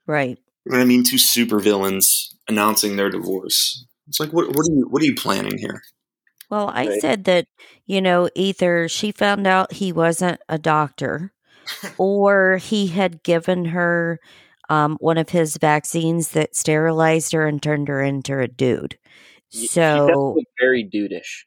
Right. 0.08 0.38
I 0.72 0.84
mean? 0.86 1.04
Two 1.04 1.18
supervillains 1.18 2.34
announcing 2.48 2.96
their 2.96 3.10
divorce. 3.10 3.86
It's 4.08 4.20
like, 4.20 4.32
what, 4.32 4.48
what 4.48 4.60
are 4.68 4.74
you 4.74 4.88
what 4.90 5.02
are 5.02 5.06
you 5.06 5.16
planning 5.16 5.58
here? 5.58 5.82
Well, 6.50 6.70
I 6.70 6.88
Right. 6.88 7.02
said 7.02 7.24
that, 7.26 7.48
you 7.86 8.02
know, 8.02 8.30
either 8.36 8.88
she 8.88 9.12
found 9.12 9.48
out 9.48 9.74
he 9.74 9.92
wasn't 9.92 10.42
a 10.50 10.58
doctor 10.58 11.34
or 11.98 12.58
he 12.58 12.88
had 12.88 13.24
given 13.24 13.66
her 13.66 14.20
um, 14.70 14.98
one 15.00 15.18
of 15.18 15.30
his 15.30 15.58
vaccines 15.58 16.30
that 16.30 16.56
sterilized 16.56 17.34
her 17.34 17.46
and 17.48 17.62
turned 17.62 17.88
her 17.88 18.02
into 18.02 18.40
a 18.40 18.48
dude. 18.48 18.98
So 19.50 20.36
very 20.60 20.84
dudeish. 20.84 21.46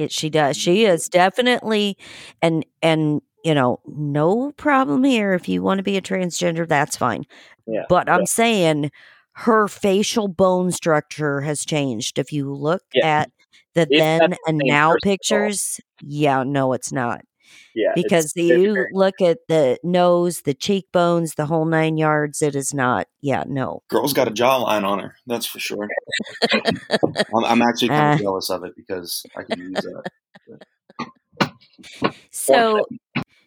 It 0.00 0.12
she 0.12 0.30
does. 0.30 0.56
She 0.56 0.84
is 0.86 1.08
definitely 1.08 1.96
and 2.42 2.64
and 2.82 3.22
you 3.44 3.54
know, 3.54 3.80
no 3.86 4.52
problem 4.52 5.04
here 5.04 5.32
if 5.34 5.48
you 5.48 5.62
want 5.62 5.78
to 5.78 5.84
be 5.84 5.96
a 5.96 6.02
transgender, 6.02 6.68
that's 6.68 6.96
fine. 6.96 7.24
Yeah, 7.66 7.84
But 7.88 8.08
I'm 8.10 8.20
yeah. 8.20 8.24
saying 8.26 8.90
her 9.34 9.68
facial 9.68 10.28
bone 10.28 10.72
structure 10.72 11.40
has 11.42 11.64
changed. 11.64 12.18
If 12.18 12.32
you 12.32 12.52
look 12.54 12.82
Yeah. 12.94 13.20
at 13.22 13.30
the 13.74 13.90
If 13.90 13.98
then 13.98 14.36
and 14.46 14.58
now 14.66 14.96
person 14.96 15.00
at 15.30 15.36
all. 15.36 15.52
pictures, 15.52 15.80
yeah, 16.02 16.42
no, 16.44 16.72
it's 16.74 16.92
not. 16.92 17.22
Yeah, 17.74 17.92
Because 17.94 18.32
you 18.36 18.86
look 18.92 19.20
at 19.20 19.38
the 19.48 19.78
nose, 19.84 20.42
the 20.42 20.54
cheekbones, 20.54 21.34
the 21.34 21.46
whole 21.46 21.64
nine 21.64 21.96
yards, 21.96 22.42
it 22.42 22.54
is 22.56 22.74
not. 22.74 23.06
Yeah, 23.20 23.44
no. 23.46 23.82
Girl's 23.88 24.12
got 24.12 24.28
a 24.28 24.30
jawline 24.32 24.84
on 24.84 24.98
her, 24.98 25.14
that's 25.26 25.46
for 25.46 25.58
sure. 25.60 25.88
I'm, 26.52 27.44
I'm 27.44 27.62
actually 27.62 27.88
kind 27.88 28.12
Uh. 28.12 28.14
of 28.14 28.20
jealous 28.20 28.50
of 28.50 28.64
it 28.64 28.74
because 28.76 29.24
I 29.36 29.42
can 29.44 29.58
use 29.58 29.80
that. 29.82 30.60
So, 32.30 32.84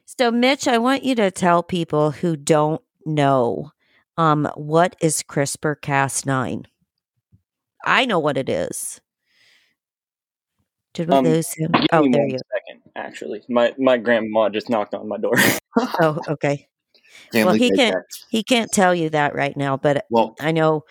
so 0.05 0.31
Mitch, 0.31 0.67
I 0.67 0.77
want 0.77 1.03
you 1.03 1.15
to 1.15 1.31
tell 1.31 1.63
people 1.63 2.11
who 2.11 2.35
don't 2.35 2.81
know, 3.05 3.71
um, 4.17 4.49
what 4.55 4.95
is 5.01 5.23
CRISPR 5.23 5.75
Cas9? 5.81 6.65
I 7.85 8.05
know 8.05 8.19
what 8.19 8.37
it 8.37 8.49
is. 8.49 9.01
Did 10.93 11.09
we 11.09 11.15
Um, 11.15 11.25
lose 11.25 11.51
him? 11.53 11.71
Oh, 11.91 12.07
there 12.11 12.27
you. 12.27 12.37
Second. 12.95 13.05
Actually, 13.07 13.41
my 13.49 13.73
my 13.77 13.97
grandma 13.97 14.49
just 14.49 14.69
knocked 14.69 14.93
on 14.93 15.07
my 15.07 15.17
door. 15.17 15.35
Oh, 16.01 16.19
okay. 16.27 16.67
Well, 17.33 17.53
he 17.53 17.71
can't. 17.71 17.95
He 18.29 18.43
can't 18.43 18.71
tell 18.71 18.93
you 18.95 19.09
that 19.09 19.35
right 19.35 19.55
now, 19.55 19.77
but 19.77 20.05
Well, 20.09 20.35
I 20.39 20.51
know 20.51 20.83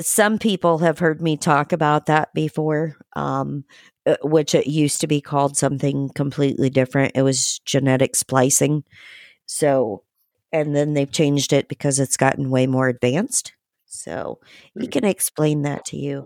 some 0.00 0.38
people 0.38 0.78
have 0.78 0.98
heard 0.98 1.20
me 1.22 1.36
talk 1.36 1.72
about 1.72 2.06
that 2.06 2.32
before, 2.34 2.96
um, 3.16 3.64
uh, 4.06 4.16
which 4.22 4.54
it 4.54 4.66
used 4.66 5.00
to 5.02 5.06
be 5.06 5.20
called 5.20 5.56
something 5.56 6.10
completely 6.14 6.70
different. 6.70 7.12
It 7.16 7.22
was 7.22 7.60
genetic 7.64 8.16
splicing. 8.16 8.84
So 9.46 10.04
and 10.52 10.74
then 10.76 10.94
they've 10.94 11.10
changed 11.10 11.52
it 11.52 11.68
because 11.68 11.98
it's 12.00 12.16
gotten 12.16 12.50
way 12.50 12.66
more 12.66 12.88
advanced. 12.88 13.52
So 13.86 14.40
he 14.78 14.88
Mm. 14.88 14.92
can 14.92 15.04
explain 15.04 15.62
that 15.62 15.84
to 15.86 15.96
you. 15.96 16.24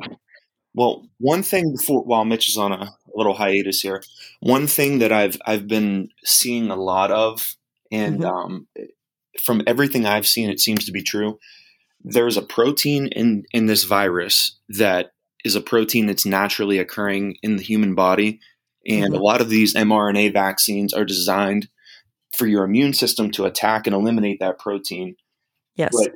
Well, 0.75 1.07
one 1.19 1.43
thing 1.43 1.73
before 1.77 2.03
while 2.03 2.25
Mitch 2.25 2.49
is 2.49 2.57
on 2.59 2.73
a 2.73 2.91
little 3.15 3.35
hiatus 3.35 3.81
here, 3.81 4.03
one 4.41 4.67
thing 4.67 4.99
that 4.99 5.13
I've 5.13 5.37
I've 5.47 5.69
been 5.69 6.09
seeing 6.25 6.71
a 6.71 6.77
lot 6.77 7.11
of, 7.13 7.57
and 7.93 8.21
Mhm. 8.21 8.25
um, 8.25 8.67
from 9.43 9.63
everything 9.67 10.05
I've 10.07 10.27
seen, 10.27 10.51
it 10.51 10.61
seems 10.61 10.85
to 10.87 10.93
be 10.93 11.03
true. 11.03 11.39
There's 12.03 12.37
a 12.37 12.43
protein 12.43 13.09
in 13.09 13.45
in 13.53 13.67
this 13.67 13.85
virus 13.85 14.59
that 14.69 15.13
is 15.45 15.55
a 15.55 15.61
protein 15.61 16.07
that's 16.07 16.27
naturally 16.27 16.79
occurring 16.79 17.37
in 17.43 17.57
the 17.57 17.63
human 17.63 17.95
body, 17.95 18.41
and 18.87 19.15
a 19.15 19.19
Mhm. 19.19 19.23
lot 19.23 19.41
of 19.41 19.51
these 19.51 19.75
mRNA 19.77 20.31
vaccines 20.31 20.93
are 20.93 21.05
designed 21.05 21.69
for 22.37 22.47
your 22.49 22.65
immune 22.65 22.95
system 22.95 23.31
to 23.33 23.45
attack 23.45 23.87
and 23.87 23.95
eliminate 23.95 24.41
that 24.41 24.59
protein, 24.59 25.15
Yes. 25.77 25.93
but 25.93 26.13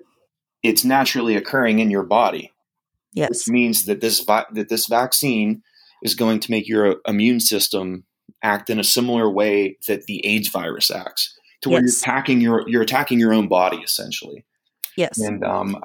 it's 0.64 0.84
naturally 0.84 1.36
occurring 1.36 1.78
in 1.78 1.90
your 1.90 2.02
body 2.04 2.52
yes. 3.12 3.30
which 3.30 3.48
means 3.48 3.84
that 3.86 4.00
this 4.00 4.20
vi- 4.20 4.46
that 4.52 4.68
this 4.68 4.86
vaccine 4.86 5.62
is 6.02 6.14
going 6.14 6.40
to 6.40 6.50
make 6.50 6.68
your 6.68 6.96
immune 7.06 7.40
system 7.40 8.04
act 8.42 8.70
in 8.70 8.78
a 8.78 8.84
similar 8.84 9.28
way 9.30 9.76
that 9.88 10.04
the 10.04 10.24
AIDS 10.24 10.48
virus 10.48 10.90
acts, 10.90 11.36
to 11.62 11.70
where 11.70 11.80
Yes. 11.82 12.02
you're 12.06 12.12
attacking 12.14 12.40
your 12.40 12.68
you're 12.68 12.82
attacking 12.82 13.18
your 13.18 13.32
own 13.32 13.48
body 13.48 13.78
essentially. 13.78 14.44
Yes. 14.96 15.18
And 15.18 15.44
um, 15.44 15.76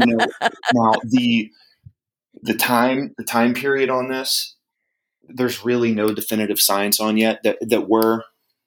you 0.00 0.06
know, 0.06 0.26
now 0.74 0.92
the 1.04 1.50
the 2.42 2.54
time 2.54 3.14
the 3.18 3.24
time 3.24 3.54
period 3.54 3.90
on 3.90 4.08
this, 4.08 4.56
there's 5.28 5.64
really 5.64 5.92
no 5.92 6.12
definitive 6.12 6.60
science 6.60 6.98
on 7.00 7.16
yet 7.16 7.40
that 7.44 7.58
that 7.60 7.88
we're 7.88 8.22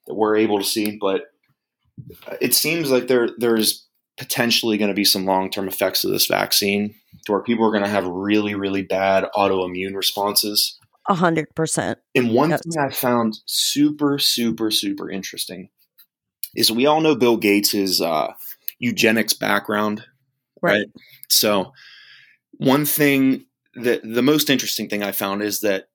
that 0.06 0.14
we're 0.14 0.36
able 0.36 0.58
to 0.58 0.64
see, 0.64 0.96
but 1.00 1.22
it 2.40 2.54
seems 2.54 2.90
like 2.90 3.08
there 3.08 3.30
there's 3.38 3.85
potentially 4.18 4.78
going 4.78 4.88
to 4.88 4.94
be 4.94 5.04
some 5.04 5.24
long 5.24 5.50
term 5.50 5.68
effects 5.68 6.04
of 6.04 6.10
this 6.10 6.26
vaccine 6.26 6.94
to 7.26 7.32
where 7.32 7.42
people 7.42 7.64
are 7.66 7.70
going 7.70 7.84
to 7.84 7.88
have 7.90 8.06
really, 8.06 8.54
really 8.54 8.82
bad 8.82 9.24
autoimmune 9.34 9.94
responses. 9.94 10.78
A 11.08 11.14
hundred 11.14 11.54
percent. 11.54 11.98
And 12.14 12.32
one 12.32 12.50
Yes. 12.50 12.62
thing 12.62 12.82
I 12.82 12.90
found 12.90 13.38
super, 13.46 14.18
super, 14.18 14.70
super 14.70 15.10
interesting 15.10 15.68
is 16.54 16.70
we 16.72 16.86
all 16.86 17.00
know 17.00 17.14
Bill 17.14 17.36
Gates' 17.36 18.00
uh, 18.00 18.32
eugenics 18.78 19.32
background, 19.34 20.04
Right. 20.62 20.72
right? 20.78 20.86
So, 21.28 21.72
one 22.52 22.86
thing 22.86 23.44
that 23.74 24.00
the 24.02 24.22
most 24.22 24.48
interesting 24.48 24.88
thing 24.88 25.02
I 25.02 25.12
found 25.12 25.42
is 25.42 25.60
that 25.60 25.88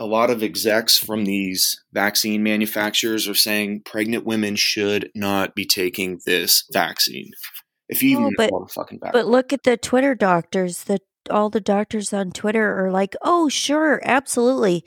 a 0.00 0.06
lot 0.06 0.30
of 0.30 0.42
execs 0.42 0.98
from 0.98 1.24
these 1.24 1.82
vaccine 1.92 2.42
manufacturers 2.42 3.26
are 3.28 3.34
saying 3.34 3.82
pregnant 3.84 4.24
women 4.24 4.54
should 4.56 5.10
not 5.14 5.54
be 5.54 5.64
taking 5.64 6.20
this 6.26 6.64
vaccine. 6.72 7.30
If 7.88 8.02
you 8.02 8.18
Oh, 8.26 8.30
but- 8.36 8.50
know 8.50 8.64
the 8.66 8.72
fucking. 8.72 9.00
But 9.12 9.26
look 9.26 9.52
at 9.52 9.62
the 9.64 9.76
Twitter 9.76 10.14
doctors. 10.14 10.84
The 10.84 10.98
all 11.30 11.50
the 11.50 11.60
doctors 11.60 12.12
on 12.12 12.30
Twitter 12.32 12.82
are 12.84 12.90
like, 12.90 13.14
"Oh, 13.22 13.48
sure, 13.48 14.00
absolutely." 14.04 14.84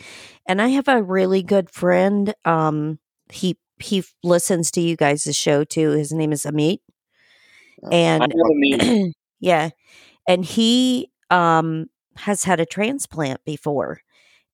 And 0.48 0.62
I 0.62 0.70
have 0.70 0.88
a 0.88 1.02
really 1.04 1.44
good 1.44 1.70
friend. 1.70 2.34
Um, 2.46 3.00
he 3.32 3.58
he 3.80 4.04
listens 4.24 4.72
to 4.72 4.82
you 4.82 4.96
guys' 4.96 5.36
show 5.36 5.64
too. 5.64 5.92
His 5.92 6.12
name 6.12 6.32
is 6.32 6.44
Amit, 6.44 6.80
I 7.92 7.96
and 7.96 8.34
yeah, 9.40 9.70
and 10.28 10.46
he 10.46 11.12
um 11.30 11.88
has 12.18 12.44
had 12.44 12.60
a 12.60 12.66
transplant 12.66 13.44
before, 13.46 14.02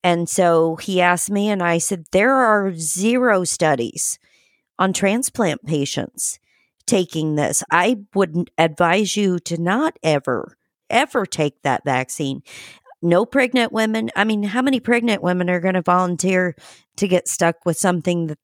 and 0.04 0.30
so 0.30 0.76
he 0.78 1.02
asked 1.02 1.30
me, 1.32 1.50
and 1.50 1.62
I 1.64 1.78
said 1.80 2.06
there 2.12 2.36
are 2.36 2.74
zero 2.76 3.44
studies 3.44 4.20
on 4.80 4.94
transplant 4.94 5.66
patients 5.66 6.40
taking 6.88 7.36
this. 7.36 7.64
I 7.70 7.98
wouldn't 8.16 8.50
advise 8.58 9.16
you 9.16 9.40
to 9.40 9.62
not 9.62 9.98
ever, 10.02 10.58
ever 10.90 11.26
take 11.26 11.62
that 11.62 11.84
vaccine. 11.86 12.42
No 13.02 13.26
pregnant 13.26 13.72
women. 13.72 14.10
I 14.16 14.24
mean, 14.24 14.42
how 14.42 14.64
many 14.64 14.80
pregnant 14.80 15.22
women 15.22 15.50
are 15.50 15.60
going 15.60 15.76
to 15.76 15.84
volunteer 15.84 16.56
to 16.96 17.08
get 17.08 17.28
stuck 17.28 17.58
with 17.66 17.78
something 17.78 18.28
that, 18.28 18.40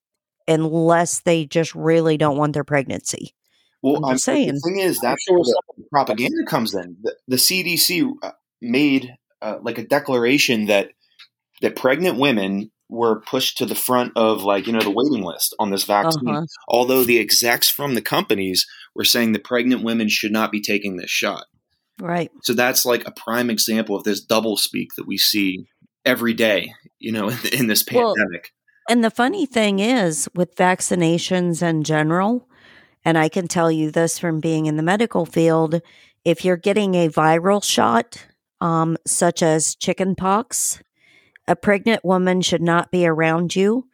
unless 0.48 1.22
they 1.22 1.46
just 1.46 1.74
really 1.74 2.18
don't 2.18 2.38
want 2.38 2.54
their 2.54 2.64
pregnancy? 2.64 3.34
Well, 3.82 3.98
I'm 3.98 4.06
I'm 4.06 4.18
saying 4.18 4.46
saying. 4.46 4.54
the 4.56 4.60
thing 4.62 4.80
is 4.80 5.00
that's 5.00 5.26
where 5.28 5.40
the 5.40 5.84
propaganda 5.92 6.46
comes 6.48 6.74
in. 6.74 6.98
The, 7.02 7.16
the 7.28 7.36
CDC 7.36 8.14
uh, 8.22 8.32
made 8.62 9.14
uh, 9.42 9.58
like 9.62 9.78
a 9.78 9.86
declaration 9.86 10.68
that 10.68 10.92
that 11.62 11.76
pregnant 11.76 12.18
women 12.18 12.72
were 12.94 13.22
pushed 13.22 13.58
to 13.58 13.66
the 13.66 13.76
front 13.76 14.14
of 14.16 14.44
like 14.44 14.68
you 14.68 14.74
know 14.74 14.82
the 14.82 14.92
waiting 14.92 15.24
list 15.24 15.56
on 15.60 15.72
this 15.72 15.84
vaccine. 15.84 16.30
Uh-huh. 16.30 16.46
Although 16.68 17.04
the 17.04 17.20
execs 17.20 17.70
from 17.70 17.96
the 17.96 18.02
companies 18.02 18.68
were 18.96 19.04
saying 19.04 19.34
that 19.34 19.44
pregnant 19.44 19.84
women 19.84 20.08
should 20.08 20.32
not 20.32 20.52
be 20.52 20.62
taking 20.62 20.98
this 20.98 21.10
shot. 21.10 21.46
Right. 22.00 22.32
So 22.44 22.54
that's 22.54 22.86
like 22.86 23.06
a 23.08 23.12
prime 23.12 23.50
example 23.50 23.96
of 23.96 24.04
this 24.04 24.22
double 24.22 24.58
speak 24.58 24.90
that 24.98 25.08
we 25.08 25.18
see 25.18 25.66
every 26.06 26.34
day. 26.34 26.74
You 27.00 27.12
know, 27.12 27.30
in, 27.30 27.38
in 27.52 27.68
this 27.68 27.86
Well, 27.92 28.16
pandemic. 28.16 28.52
And 28.90 29.04
the 29.04 29.12
funny 29.12 29.46
thing 29.46 29.80
is, 29.80 30.30
with 30.36 30.56
vaccinations 30.56 31.62
in 31.62 31.84
general, 31.84 32.48
and 33.06 33.18
I 33.18 33.30
can 33.30 33.48
tell 33.48 33.72
you 33.72 33.92
this 33.92 34.20
from 34.20 34.40
being 34.40 34.66
in 34.66 34.76
the 34.76 34.84
medical 34.84 35.26
field, 35.26 35.82
if 36.26 36.44
you're 36.44 36.58
getting 36.58 36.96
a 36.96 37.10
viral 37.10 37.64
shot, 37.64 38.26
um, 38.62 38.98
such 39.06 39.42
as 39.42 39.76
chickenpox, 39.76 40.82
a 41.48 41.56
pregnant 41.56 42.04
woman 42.04 42.42
should 42.42 42.62
not 42.62 42.92
be 42.92 43.06
around 43.06 43.56
you. 43.56 43.88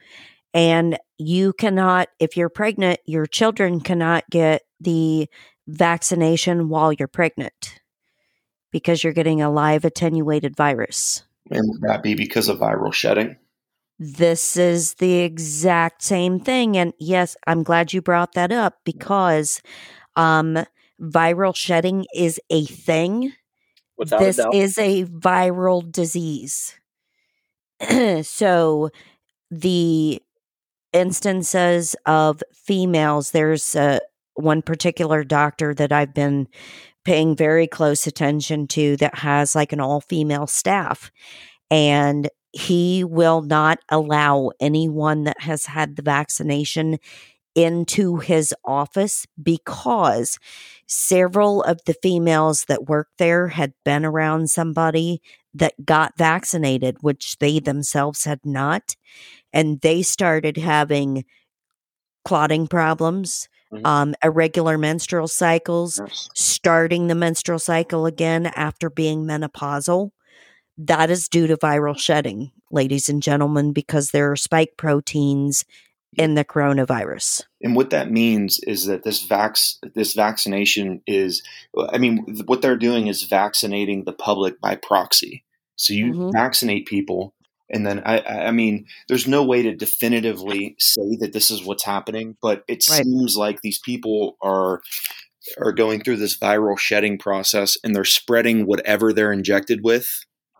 And 0.54 0.98
you 1.18 1.54
cannot, 1.54 2.10
if 2.20 2.36
you're 2.36 2.50
pregnant, 2.50 3.00
your 3.06 3.26
children 3.26 3.82
cannot 3.82 4.24
get 4.30 4.64
the 4.80 5.30
vaccination 5.68 6.70
while 6.70 6.92
you're 6.92 7.08
pregnant 7.08 7.80
because 8.72 9.04
you're 9.04 9.14
getting 9.14 9.42
a 9.42 9.52
live 9.52 9.86
attenuated 9.86 10.56
virus. 10.56 11.24
and 11.52 11.68
would 11.68 11.82
that 11.82 12.04
be 12.04 12.16
because 12.16 12.50
of 12.50 12.60
viral 12.60 12.94
shedding? 12.94 13.36
This 14.00 14.56
is 14.56 14.96
the 14.96 15.20
exact 15.20 16.02
same 16.02 16.40
thing. 16.40 16.78
And 16.78 16.94
yes, 17.00 17.36
I'm 17.46 17.64
glad 17.64 17.92
you 17.92 18.02
brought 18.02 18.34
that 18.34 18.52
up 18.52 18.78
because 18.86 19.62
um, 20.16 20.58
viral 21.02 21.56
shedding 21.56 22.06
is 22.16 22.40
a 22.50 22.66
thing. 22.66 23.34
Without 23.98 24.22
this 24.22 24.40
a 24.40 24.44
doubt. 24.44 24.56
is 24.56 24.78
a 24.78 25.04
viral 25.06 25.92
disease. 25.92 26.79
so 28.24 28.90
the 29.52 30.22
instances 30.94 31.96
of 32.06 32.42
females, 32.54 33.32
there's 33.32 33.76
uh, 33.76 34.00
one 34.36 34.62
particular 34.62 35.24
doctor 35.24 35.74
that 35.74 35.92
I've 35.92 36.14
been 36.14 36.48
paying 37.06 37.36
very 37.36 37.68
close 37.68 38.08
attention 38.08 38.68
to 38.68 38.98
that 38.98 39.20
has 39.20 39.56
like 39.56 39.74
an 39.74 39.80
all 39.80 40.02
female 40.02 40.48
staff. 40.48 41.12
And 41.72 42.30
he 42.52 43.04
will 43.04 43.42
not 43.42 43.80
allow 43.90 44.52
anyone 44.60 45.24
that 45.26 45.42
has 45.42 45.66
had 45.66 45.96
the 45.96 46.02
vaccination 46.02 46.98
into 47.56 48.18
his 48.18 48.54
office 48.66 49.26
because 49.42 50.40
several 50.90 51.62
of 51.64 51.80
the 51.86 51.94
females 52.02 52.66
that 52.66 52.86
worked 52.90 53.18
there 53.20 53.48
had 53.48 53.74
been 53.86 54.04
around 54.04 54.50
somebody 54.50 55.22
that 55.54 55.74
got 55.86 56.18
vaccinated, 56.18 56.98
which 57.02 57.38
they 57.38 57.60
themselves 57.60 58.26
had 58.26 58.40
not. 58.44 58.96
And 59.54 59.80
they 59.82 60.02
started 60.02 60.58
having 60.58 61.26
clotting 62.26 62.68
problems, 62.68 63.48
Mhm. 63.72 63.86
um, 63.86 64.16
irregular 64.24 64.78
menstrual 64.78 65.28
cycles, 65.28 66.00
Yes. 66.00 66.30
starting 66.36 67.08
the 67.08 67.16
menstrual 67.16 67.60
cycle 67.60 68.06
again 68.06 68.48
after 68.48 68.90
being 68.90 69.26
menopausal. 69.26 70.12
That 70.78 71.10
is 71.12 71.30
due 71.30 71.48
to 71.48 71.58
viral 71.58 71.98
shedding, 71.98 72.52
ladies 72.72 73.10
and 73.10 73.22
gentlemen, 73.22 73.74
because 73.74 74.12
there 74.12 74.32
are 74.32 74.36
spike 74.36 74.74
proteins 74.78 75.66
in 76.18 76.36
the 76.36 76.44
coronavirus. 76.46 77.44
And 77.62 77.76
what 77.76 77.90
that 77.92 78.12
means 78.12 78.60
is 78.68 78.86
that 78.86 79.04
this 79.04 79.26
vax 79.26 79.78
this 79.96 80.14
vaccination 80.14 81.02
is 81.08 81.44
I 81.92 81.98
mean 81.98 82.26
what 82.46 82.62
they're 82.62 82.78
doing 82.78 83.08
is 83.08 83.24
vaccinating 83.24 84.06
the 84.06 84.14
public 84.14 84.60
by 84.62 84.76
proxy. 84.76 85.44
So 85.76 85.94
you 85.94 86.14
Mhm. 86.14 86.32
vaccinate 86.34 86.88
people 86.88 87.34
and 87.70 87.86
then 87.86 88.00
I 88.06 88.18
I 88.20 88.48
I 88.48 88.52
mean 88.52 88.86
there's 89.08 89.28
no 89.28 89.44
way 89.44 89.62
to 89.62 89.76
definitively 89.76 90.76
say 90.80 91.16
that 91.20 91.34
this 91.34 91.52
is 91.52 91.64
what's 91.64 91.84
happening, 91.84 92.38
but 92.42 92.64
it 92.68 92.84
Right. 92.90 93.04
seems 93.04 93.38
like 93.38 93.62
these 93.62 93.80
people 93.80 94.38
are 94.42 94.82
are 95.60 95.72
going 95.72 96.02
through 96.02 96.18
this 96.18 96.38
viral 96.38 96.78
shedding 96.78 97.18
process 97.18 97.78
and 97.84 97.96
they're 97.96 98.04
spreading 98.06 98.66
whatever 98.66 99.14
they're 99.14 99.32
injected 99.34 99.84
with 99.84 100.08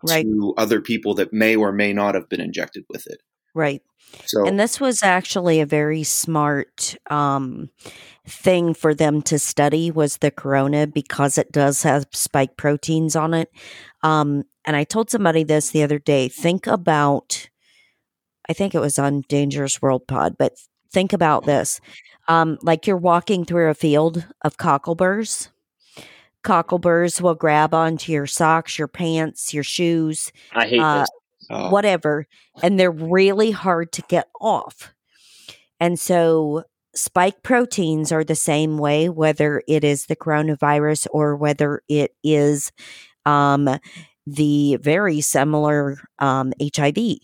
Right. 0.02 0.24
to 0.24 0.54
other 0.56 0.80
people 0.80 1.14
that 1.14 1.32
may 1.32 1.54
or 1.56 1.70
may 1.72 1.92
not 1.92 2.14
have 2.14 2.28
been 2.28 2.40
injected 2.40 2.84
with 2.88 3.06
it. 3.06 3.20
Right. 3.54 3.82
So 4.26 4.46
And 4.46 4.58
this 4.58 4.80
was 4.80 5.02
actually 5.02 5.60
a 5.60 5.66
very 5.66 6.02
smart 6.02 6.96
um, 7.10 7.70
thing 8.26 8.74
for 8.74 8.94
them 8.94 9.22
to 9.22 9.38
study 9.38 9.90
was 9.90 10.18
the 10.18 10.30
corona 10.30 10.86
because 10.86 11.38
it 11.38 11.52
does 11.52 11.82
have 11.82 12.06
spike 12.12 12.56
proteins 12.56 13.14
on 13.14 13.34
it. 13.34 13.50
Um, 14.02 14.44
and 14.64 14.76
I 14.76 14.84
told 14.84 15.10
somebody 15.10 15.44
this 15.44 15.70
the 15.70 15.82
other 15.82 15.98
day. 15.98 16.28
Think 16.28 16.66
about, 16.66 17.48
I 18.48 18.52
think 18.52 18.74
it 18.74 18.80
was 18.80 18.98
on 18.98 19.22
Dangerous 19.28 19.80
World 19.80 20.06
Pod, 20.06 20.36
but 20.38 20.54
think 20.92 21.12
about 21.12 21.46
this. 21.46 21.80
Um, 22.28 22.58
like 22.62 22.86
you're 22.86 22.96
walking 22.96 23.44
through 23.44 23.70
a 23.70 23.74
field 23.74 24.26
of 24.42 24.56
cockleburs. 24.56 25.48
Cockleburs 26.44 27.20
will 27.20 27.34
grab 27.34 27.74
onto 27.74 28.12
your 28.12 28.26
socks, 28.26 28.78
your 28.78 28.88
pants, 28.88 29.52
your 29.52 29.64
shoes, 29.64 30.32
I 30.52 30.66
hate 30.66 30.80
uh, 30.80 31.00
this. 31.00 31.10
Oh, 31.50 31.70
whatever, 31.70 32.26
and 32.62 32.78
they're 32.78 32.90
really 32.90 33.50
hard 33.50 33.92
to 33.92 34.02
get 34.08 34.28
off. 34.40 34.92
And 35.80 35.98
so 35.98 36.64
spike 36.94 37.42
proteins 37.42 38.12
are 38.12 38.24
the 38.24 38.36
same 38.36 38.78
way, 38.78 39.08
whether 39.08 39.62
it 39.68 39.84
is 39.84 40.06
the 40.06 40.16
coronavirus 40.16 41.06
or 41.12 41.36
whether 41.36 41.82
it 41.88 42.14
is 42.24 42.72
um, 43.26 43.68
the 44.26 44.76
very 44.80 45.20
similar 45.20 45.98
um, 46.18 46.52
HIV. 46.60 47.20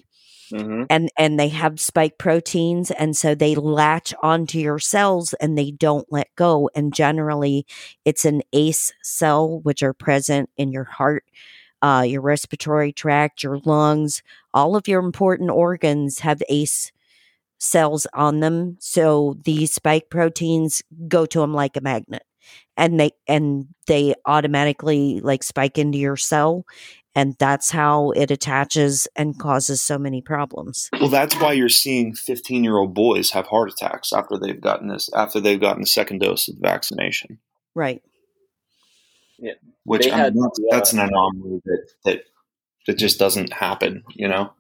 hmm 0.51 0.85
And 0.89 1.11
and 1.19 1.39
they 1.41 1.49
have 1.49 1.81
spike 1.81 2.19
proteins, 2.19 2.91
and 2.93 3.17
so 3.17 3.35
they 3.35 3.55
latch 3.57 4.15
onto 4.23 4.59
your 4.59 4.79
cells 4.79 5.35
and 5.41 5.59
they 5.59 5.71
don't 5.73 6.07
let 6.13 6.29
go. 6.37 6.71
And 6.75 6.95
generally, 6.95 7.67
it's 8.05 8.25
an 8.25 8.43
ACE 8.53 8.93
cell, 9.03 9.61
which 9.63 9.83
are 9.83 9.95
present 9.95 10.51
in 10.57 10.71
your 10.73 10.85
heart, 10.85 11.25
uh, 11.87 12.03
your 12.03 12.21
respiratory 12.21 12.91
tract, 12.91 13.45
your 13.45 13.61
lungs, 13.65 14.21
all 14.53 14.75
of 14.75 14.89
your 14.89 15.01
important 15.01 15.51
organs 15.51 16.19
have 16.19 16.43
ACE 16.49 16.91
cells 17.59 18.09
on 18.13 18.41
them. 18.41 18.77
So 18.81 19.37
these 19.45 19.73
spike 19.73 20.11
proteins 20.11 20.83
go 21.07 21.27
to 21.27 21.39
them 21.39 21.55
like 21.55 21.77
a 21.77 21.81
magnet, 21.81 22.25
and 22.77 22.99
they 22.99 23.13
and 23.29 23.69
they 23.87 24.15
automatically 24.27 25.21
like 25.21 25.45
spike 25.45 25.79
into 25.79 25.97
your 25.97 26.17
cell, 26.17 26.67
and 27.15 27.37
that's 27.39 27.71
how 27.71 28.11
it 28.11 28.33
attaches 28.33 29.07
and 29.15 29.39
causes 29.39 29.81
so 29.81 29.97
many 29.97 30.21
problems. 30.21 30.91
well, 31.01 31.09
that's 31.09 31.37
why 31.37 31.53
you're 31.53 31.69
seeing 31.69 32.15
15 32.15 32.65
year 32.65 32.79
old 32.79 32.95
boys 32.95 33.31
have 33.31 33.47
heart 33.47 33.71
attacks 33.71 34.13
after 34.13 34.37
they've 34.37 34.61
gotten 34.61 34.89
this 34.89 35.09
after 35.15 35.39
they've 35.39 35.61
gotten 35.61 35.83
the 35.83 35.87
second 35.87 36.19
dose 36.19 36.49
of 36.49 36.57
the 36.57 36.63
vaccination. 36.63 37.39
Right. 37.77 38.03
Which 39.85 40.07
I 40.07 40.11
mean, 40.11 40.19
had, 40.19 40.35
that's, 40.35 40.61
that's 40.71 40.93
an 40.93 41.01
anomaly 41.01 41.63
that 41.65 41.89
that 42.05 42.23
that 42.87 42.99
just 42.99 43.19
doesn't 43.19 43.53
happen. 43.53 44.05
You 44.15 44.29
know. 44.29 44.53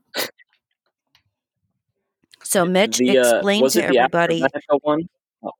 So 2.42 2.64
Mitch, 2.64 2.98
The, 2.98 3.18
uh, 3.18 3.36
explain 3.36 3.62
was 3.62 3.72
to 3.72 3.84
everybody. 3.84 4.40
AstraZeneca 4.40 4.78
one? 4.82 5.08
Oh, 5.42 5.50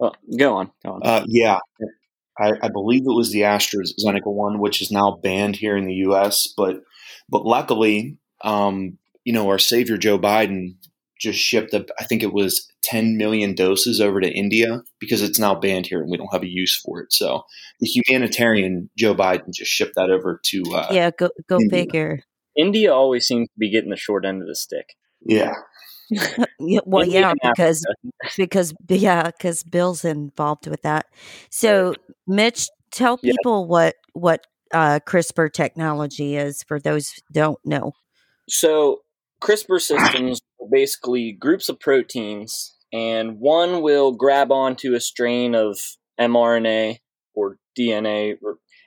oh, 0.00 0.12
go 0.38 0.56
on. 0.56 0.70
Go 0.82 0.92
on. 0.92 1.00
Uh, 1.02 1.24
yeah, 1.28 1.58
I, 2.38 2.52
I 2.62 2.68
believe 2.68 3.02
it 3.02 3.14
was 3.14 3.30
the 3.30 3.42
AstraZeneca 3.42 4.26
one, 4.26 4.58
which 4.58 4.80
is 4.80 4.90
now 4.90 5.18
banned 5.22 5.56
here 5.56 5.76
in 5.76 5.84
the 5.84 5.94
U.S. 5.94 6.52
But 6.56 6.82
but 7.28 7.44
luckily, 7.44 8.16
um, 8.42 8.98
you 9.24 9.32
know, 9.32 9.48
our 9.48 9.58
savior 9.58 9.96
Joe 9.96 10.18
Biden 10.18 10.76
just 11.18 11.38
shipped 11.38 11.74
up. 11.74 11.88
I 11.98 12.04
think 12.04 12.22
it 12.22 12.32
was 12.32 12.70
10 12.84 13.16
million 13.16 13.54
doses 13.54 14.00
over 14.00 14.20
to 14.20 14.30
India 14.30 14.82
because 15.00 15.22
it's 15.22 15.38
now 15.38 15.54
banned 15.54 15.86
here 15.86 16.00
and 16.02 16.10
we 16.10 16.16
don't 16.16 16.32
have 16.32 16.42
a 16.42 16.48
use 16.48 16.80
for 16.84 17.00
it. 17.02 17.12
So 17.12 17.42
the 17.80 17.86
humanitarian 17.86 18.90
Joe 18.96 19.14
Biden 19.14 19.52
just 19.52 19.70
shipped 19.70 19.94
that 19.96 20.10
over 20.10 20.40
to. 20.44 20.62
Uh, 20.74 20.88
yeah, 20.92 21.10
go 21.18 21.30
go 21.48 21.58
India. 21.60 21.68
figure. 21.70 22.20
India 22.56 22.92
always 22.94 23.26
seems 23.26 23.48
to 23.48 23.58
be 23.58 23.70
getting 23.70 23.90
the 23.90 23.96
short 23.96 24.24
end 24.24 24.42
of 24.42 24.48
the 24.48 24.54
stick. 24.54 24.94
yeah. 25.26 25.54
Yeah, 26.60 26.80
well, 26.86 27.04
India 27.04 27.32
yeah, 27.42 27.50
because 27.50 27.84
because 28.36 28.74
yeah, 28.88 29.24
because 29.30 29.62
Bill's 29.64 30.04
involved 30.04 30.66
with 30.66 30.82
that. 30.82 31.06
So, 31.50 31.94
Mitch, 32.26 32.68
tell 32.92 33.18
Yeah. 33.22 33.32
people 33.32 33.66
what 33.66 33.94
what 34.12 34.46
uh, 34.72 35.00
CRISPR 35.06 35.52
technology 35.52 36.36
is 36.36 36.62
for 36.62 36.78
those 36.80 37.10
who 37.10 37.20
don't 37.32 37.58
know. 37.64 37.92
So 38.48 39.00
CRISPR 39.40 39.80
systems 39.80 40.40
are 40.60 40.68
basically 40.70 41.32
groups 41.32 41.68
of 41.68 41.80
proteins, 41.80 42.73
and 42.94 43.40
one 43.40 43.82
will 43.82 44.12
grab 44.12 44.52
onto 44.52 44.94
a 44.94 45.00
strain 45.00 45.54
of 45.56 45.78
mRNA 46.20 46.98
or 47.34 47.58
DNA, 47.78 48.36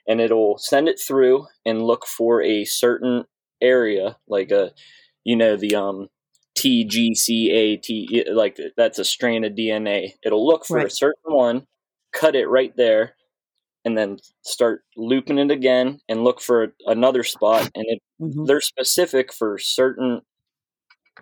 and 0.08 0.22
it'll 0.22 0.58
send 0.60 0.90
it 0.90 1.00
through 1.00 1.46
and 1.66 1.84
look 1.84 2.08
for 2.08 2.42
a 2.42 2.66
certain 2.66 3.26
area, 3.62 4.18
like 4.30 4.52
a, 4.52 4.72
you 5.26 5.36
know, 5.36 5.58
the 5.58 5.76
um 5.76 6.08
TGCAT, 6.58 8.34
like 8.34 8.58
that's 8.78 9.00
a 9.00 9.06
strain 9.06 9.44
of 9.44 9.54
DNA. 9.54 10.14
It'll 10.24 10.48
look 10.48 10.66
for 10.66 10.84
a 10.86 10.90
certain 10.90 11.34
one, 11.36 11.68
cut 12.14 12.36
it 12.36 12.48
right 12.48 12.76
there, 12.78 13.16
and 13.86 13.98
then 13.98 14.18
start 14.44 14.84
looping 14.98 15.40
it 15.40 15.52
again 15.52 16.00
and 16.10 16.24
look 16.24 16.42
for 16.42 16.74
another 16.88 17.24
spot, 17.24 17.70
and 17.76 17.86
it 17.88 18.02
Mhm. 18.22 18.48
they're 18.48 18.62
specific 18.62 19.34
for 19.34 19.58
certain 19.60 20.22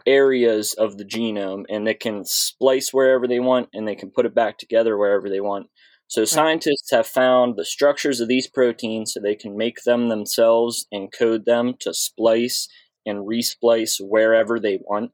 areas 0.05 0.73
of 0.73 0.97
the 0.97 1.05
genome 1.05 1.65
and 1.69 1.85
they 1.85 1.93
can 1.93 2.25
splice 2.25 2.93
wherever 2.93 3.27
they 3.27 3.39
want 3.39 3.69
and 3.73 3.87
they 3.87 3.95
can 3.95 4.11
put 4.11 4.25
it 4.25 4.35
back 4.35 4.57
together 4.57 4.97
wherever 4.97 5.29
they 5.29 5.41
want. 5.41 5.67
So 6.07 6.23
scientists 6.25 6.91
have 6.91 7.07
found 7.07 7.55
the 7.55 7.65
structures 7.65 8.19
of 8.19 8.27
these 8.27 8.47
proteins 8.47 9.13
so 9.13 9.19
they 9.19 9.35
can 9.35 9.57
make 9.57 9.83
them 9.83 10.09
themselves 10.09 10.85
and 10.91 11.11
code 11.11 11.45
them 11.45 11.73
to 11.79 11.93
splice 11.93 12.67
and 13.05 13.27
resplice 13.27 13.97
wherever 13.99 14.59
they 14.59 14.79
want. 14.83 15.11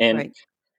And 0.00 0.18
Right. 0.18 0.32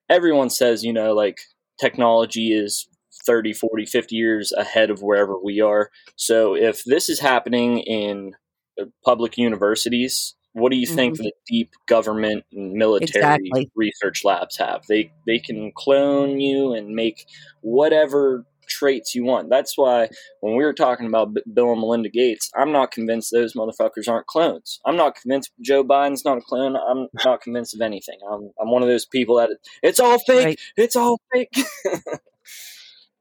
everyone 0.08 0.50
says, 0.50 0.84
you 0.84 0.92
know, 0.92 1.14
like 1.14 1.38
technology 1.80 2.52
is 2.52 2.88
30, 3.26 3.52
40, 3.52 3.86
50 3.86 4.16
years 4.16 4.52
ahead 4.52 4.90
of 4.90 5.02
wherever 5.02 5.38
we 5.38 5.60
are. 5.60 5.90
So 6.16 6.54
if 6.54 6.84
this 6.84 7.08
is 7.08 7.20
happening 7.20 7.78
in 7.80 8.34
uh, 8.80 8.86
public 9.04 9.36
universities, 9.36 10.34
what 10.52 10.70
do 10.70 10.76
you 10.76 10.86
think 10.86 11.14
mm-hmm. 11.14 11.24
the 11.24 11.32
deep 11.46 11.72
government 11.86 12.44
and 12.52 12.72
military 12.72 13.20
Exactly. 13.20 13.70
research 13.74 14.24
labs 14.24 14.56
have? 14.56 14.84
They 14.88 15.12
they 15.26 15.38
can 15.38 15.72
clone 15.74 16.40
you 16.40 16.74
and 16.74 16.94
make 16.94 17.26
whatever 17.60 18.44
traits 18.68 19.14
you 19.14 19.24
want. 19.24 19.50
That's 19.50 19.76
why 19.76 20.08
when 20.40 20.56
we 20.56 20.64
were 20.64 20.72
talking 20.72 21.06
about 21.06 21.34
B- 21.34 21.42
Bill 21.52 21.72
and 21.72 21.80
Melinda 21.80 22.08
Gates, 22.08 22.50
I'm 22.56 22.72
not 22.72 22.92
convinced 22.92 23.30
those 23.32 23.54
motherfuckers 23.54 24.08
aren't 24.08 24.26
clones. 24.26 24.80
I'm 24.86 24.96
not 24.96 25.16
convinced 25.16 25.50
Joe 25.60 25.84
Biden's 25.84 26.24
not 26.24 26.38
a 26.38 26.40
clone. 26.40 26.76
I'm 26.76 27.08
not 27.24 27.42
convinced 27.42 27.74
of 27.74 27.80
anything. 27.80 28.18
I'm 28.30 28.50
I'm 28.60 28.70
one 28.70 28.82
of 28.82 28.88
those 28.88 29.06
people 29.06 29.36
that 29.36 29.50
it's 29.82 30.00
all 30.00 30.18
fake. 30.26 30.44
Right. 30.44 30.60
It's 30.76 30.96
all 30.96 31.20
fake. 31.32 31.56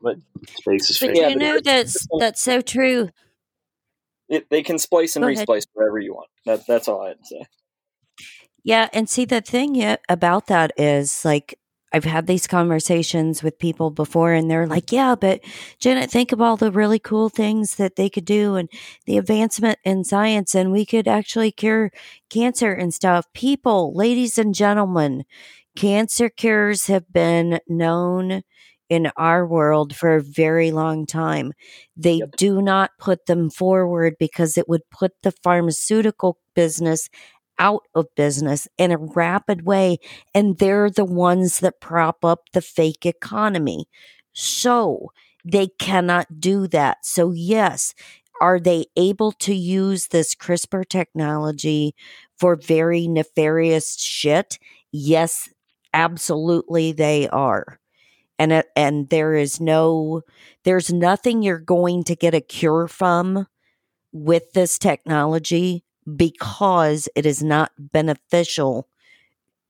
But 0.02 0.16
space 0.48 0.90
is 0.90 1.00
But 1.00 1.10
fake. 1.10 1.18
Yeah, 1.18 1.28
you 1.30 1.36
but 1.36 1.44
know 1.44 1.60
that's 1.60 2.08
that's 2.20 2.42
so 2.42 2.62
true. 2.62 3.10
It, 4.30 4.50
they 4.50 4.64
can 4.64 4.80
splice 4.80 5.16
and 5.16 5.24
Go 5.24 5.30
ahead. 5.30 5.48
wherever 5.74 6.00
you 6.00 6.14
want. 6.14 6.30
That 6.46 6.66
that's 6.68 6.88
all 6.88 7.02
I 7.02 7.10
had 7.10 7.20
to 7.20 7.26
say. 7.26 7.46
Yeah, 8.64 8.90
and 8.94 9.10
see 9.10 9.26
the 9.26 9.42
thing 9.42 9.98
about 10.08 10.48
that 10.48 10.72
is 10.78 11.26
like 11.26 11.58
I've 11.92 12.04
had 12.04 12.28
these 12.28 12.46
conversations 12.46 13.42
with 13.42 13.58
people 13.58 13.90
before 13.90 14.34
and 14.34 14.50
they're 14.50 14.68
like, 14.68 14.92
"Yeah, 14.92 15.16
but 15.16 15.42
Janet, 15.80 16.12
think 16.12 16.32
of 16.32 16.42
all 16.42 16.56
the 16.56 16.72
really 16.72 17.00
cool 17.00 17.30
things 17.30 17.76
that 17.76 17.96
they 17.96 18.10
could 18.10 18.26
do 18.26 18.56
and 18.56 18.70
the 19.06 19.18
advancement 19.18 19.80
in 19.84 20.04
science 20.04 20.54
and 20.54 20.72
we 20.72 20.86
could 20.86 21.08
actually 21.08 21.52
cure 21.52 21.92
cancer 22.30 22.72
and 22.72 22.94
stuff." 22.94 23.26
People, 23.34 23.94
ladies 23.96 24.38
and 24.38 24.54
gentlemen, 24.54 25.24
cancer 25.76 26.30
cures 26.30 26.88
have 26.88 27.12
been 27.12 27.60
known 27.68 28.44
in 28.90 29.12
our 29.18 29.46
world 29.46 29.96
for 29.96 30.16
a 30.16 30.22
very 30.24 30.72
long 30.72 31.06
time. 31.06 31.54
They 31.96 32.16
Yep. 32.16 32.36
do 32.38 32.62
not 32.62 32.92
put 33.00 33.26
them 33.28 33.50
forward 33.50 34.16
because 34.20 34.58
it 34.58 34.68
would 34.70 34.90
put 34.90 35.14
the 35.24 35.32
pharmaceutical 35.32 36.38
business 36.56 37.10
out 37.60 37.84
of 37.94 38.06
business 38.16 38.68
in 38.78 38.92
a 38.92 38.98
rapid 38.98 39.66
way. 39.66 39.98
And 40.34 40.58
they're 40.58 40.90
the 40.90 41.06
ones 41.06 41.60
that 41.60 41.82
prop 41.82 42.24
up 42.24 42.50
the 42.54 42.62
fake 42.62 43.06
economy. 43.06 43.88
So 44.34 45.12
they 45.44 45.68
cannot 45.80 46.40
do 46.40 46.68
that. 46.68 47.00
So, 47.06 47.32
yes, 47.32 47.94
are 48.42 48.60
they 48.60 48.86
able 48.96 49.32
to 49.34 49.54
use 49.54 50.08
this 50.08 50.36
CRISPR 50.36 50.88
technology 50.88 51.94
for 52.38 52.56
very 52.56 53.08
nefarious 53.08 54.00
shit? 54.00 54.58
Yes, 54.92 55.50
absolutely 55.94 56.94
they 56.94 57.28
are. 57.30 57.80
And 58.40 58.54
uh, 58.54 58.64
and 58.76 59.10
there 59.10 59.36
is 59.36 59.62
no 59.62 60.24
there's 60.64 60.92
nothing 60.92 61.44
you're 61.44 61.60
going 61.60 62.04
to 62.06 62.16
get 62.16 62.34
a 62.34 62.42
cure 62.42 62.88
from 62.88 63.48
with 64.12 64.54
this 64.54 64.80
technology 64.80 65.84
because 66.16 67.10
it 67.16 67.26
is 67.26 67.44
not 67.44 67.72
beneficial 67.78 68.88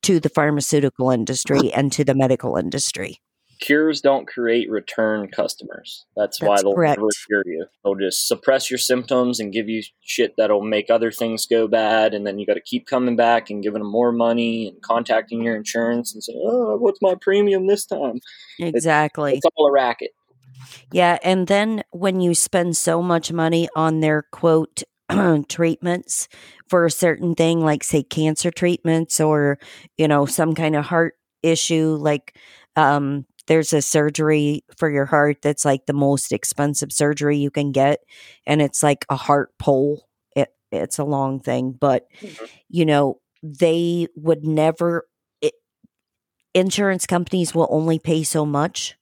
to 0.03 0.19
the 0.19 0.29
pharmaceutical 0.29 1.11
industry 1.11 1.73
and 1.73 1.91
to 1.91 2.05
the 2.05 2.15
medical 2.15 2.55
industry. 2.55 3.19
Cures 3.59 3.99
don't 3.99 4.25
create 4.25 4.69
return 4.69 5.27
customers. 5.29 6.05
That's, 6.15 6.41
why 6.41 6.61
they'll 6.61 6.73
correct. 6.73 6.97
never 6.97 7.09
cure 7.27 7.43
you. 7.45 7.65
They'll 7.83 7.95
just 7.95 8.27
suppress 8.27 8.71
your 8.71 8.77
symptoms 8.77 9.39
and 9.39 9.51
give 9.51 9.67
you 9.67 9.83
shit 10.01 10.35
that'll 10.37 10.61
make 10.61 10.89
other 10.89 11.11
things 11.11 11.45
go 11.45 11.67
bad, 11.67 12.13
and 12.13 12.25
then 12.25 12.39
you 12.39 12.45
got 12.45 12.53
to 12.53 12.61
keep 12.61 12.87
coming 12.87 13.15
back 13.17 13.49
and 13.49 13.61
giving 13.61 13.81
them 13.81 13.91
more 13.91 14.11
money 14.13 14.67
and 14.67 14.81
contacting 14.81 15.43
your 15.43 15.55
insurance 15.55 16.13
and 16.13 16.23
saying, 16.23 16.41
"Oh, 16.45 16.77
what's 16.77 17.01
my 17.01 17.15
premium 17.19 17.67
this 17.67 17.85
time?" 17.85 18.19
Exactly. 18.59 19.35
It's 19.35 19.45
all 19.55 19.67
a 19.67 19.71
racket. 19.71 20.11
Yeah, 20.91 21.17
and 21.23 21.47
then 21.47 21.83
when 21.91 22.21
you 22.21 22.35
spend 22.35 22.77
so 22.77 23.01
much 23.01 23.31
money 23.31 23.67
on 23.75 23.99
their 23.99 24.23
quote 24.31 24.83
treatments 25.49 26.27
for 26.69 26.85
a 26.85 26.91
certain 26.91 27.35
thing, 27.35 27.59
like 27.59 27.83
say 27.83 28.03
cancer 28.03 28.51
treatments 28.51 29.19
or 29.19 29.59
you 29.97 30.07
know 30.07 30.25
some 30.25 30.55
kind 30.55 30.75
of 30.77 30.85
heart 30.85 31.15
issue, 31.43 31.97
like 31.99 32.37
Um, 32.75 33.25
there's 33.49 33.73
a 33.73 33.83
surgery 33.83 34.63
for 34.77 34.89
your 34.91 35.07
heart 35.07 35.39
that's 35.43 35.65
like 35.65 35.87
the 35.87 35.93
most 35.93 36.31
expensive 36.33 36.93
surgery 36.93 37.37
you 37.39 37.51
can 37.51 37.73
get, 37.73 37.99
and 38.47 38.61
it's 38.63 38.83
like 38.83 39.05
a 39.09 39.17
heart 39.17 39.51
pole. 39.59 40.07
It 40.37 40.49
it's 40.71 40.99
a 40.99 41.05
long 41.05 41.41
thing, 41.41 41.73
but 41.73 42.07
Mhm. 42.23 42.49
you 42.69 42.85
know 42.85 43.21
they 43.43 44.07
would 44.15 44.45
never. 44.45 45.07
It, 45.41 45.55
insurance 46.53 47.05
companies 47.05 47.53
will 47.53 47.67
only 47.69 47.99
pay 47.99 48.23
so 48.23 48.45
much 48.45 48.95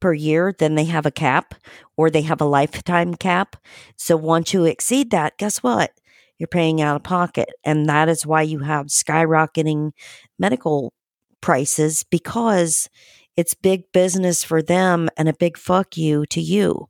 per 0.00 0.12
year, 0.14 0.54
then 0.58 0.76
they 0.76 0.84
have 0.84 1.06
a 1.06 1.10
cap 1.12 1.54
or 1.96 2.10
they 2.10 2.22
have 2.22 2.40
a 2.40 2.44
lifetime 2.46 3.14
cap. 3.14 3.56
So 3.96 4.16
once 4.16 4.52
you 4.54 4.64
exceed 4.64 5.10
that, 5.10 5.38
guess 5.38 5.58
what? 5.62 5.92
You're 6.38 6.48
paying 6.48 6.80
out 6.82 6.96
of 6.96 7.02
pocket. 7.04 7.50
And 7.64 7.88
that 7.88 8.08
is 8.08 8.26
why 8.26 8.42
you 8.42 8.60
have 8.60 8.86
skyrocketing 8.86 9.92
medical 10.38 10.92
prices 11.40 12.04
because 12.10 12.88
it's 13.36 13.54
big 13.54 13.90
business 13.92 14.42
for 14.44 14.62
them 14.62 15.08
and 15.16 15.28
a 15.28 15.32
big 15.34 15.56
fuck 15.56 15.96
you 15.96 16.26
to 16.26 16.40
you 16.40 16.88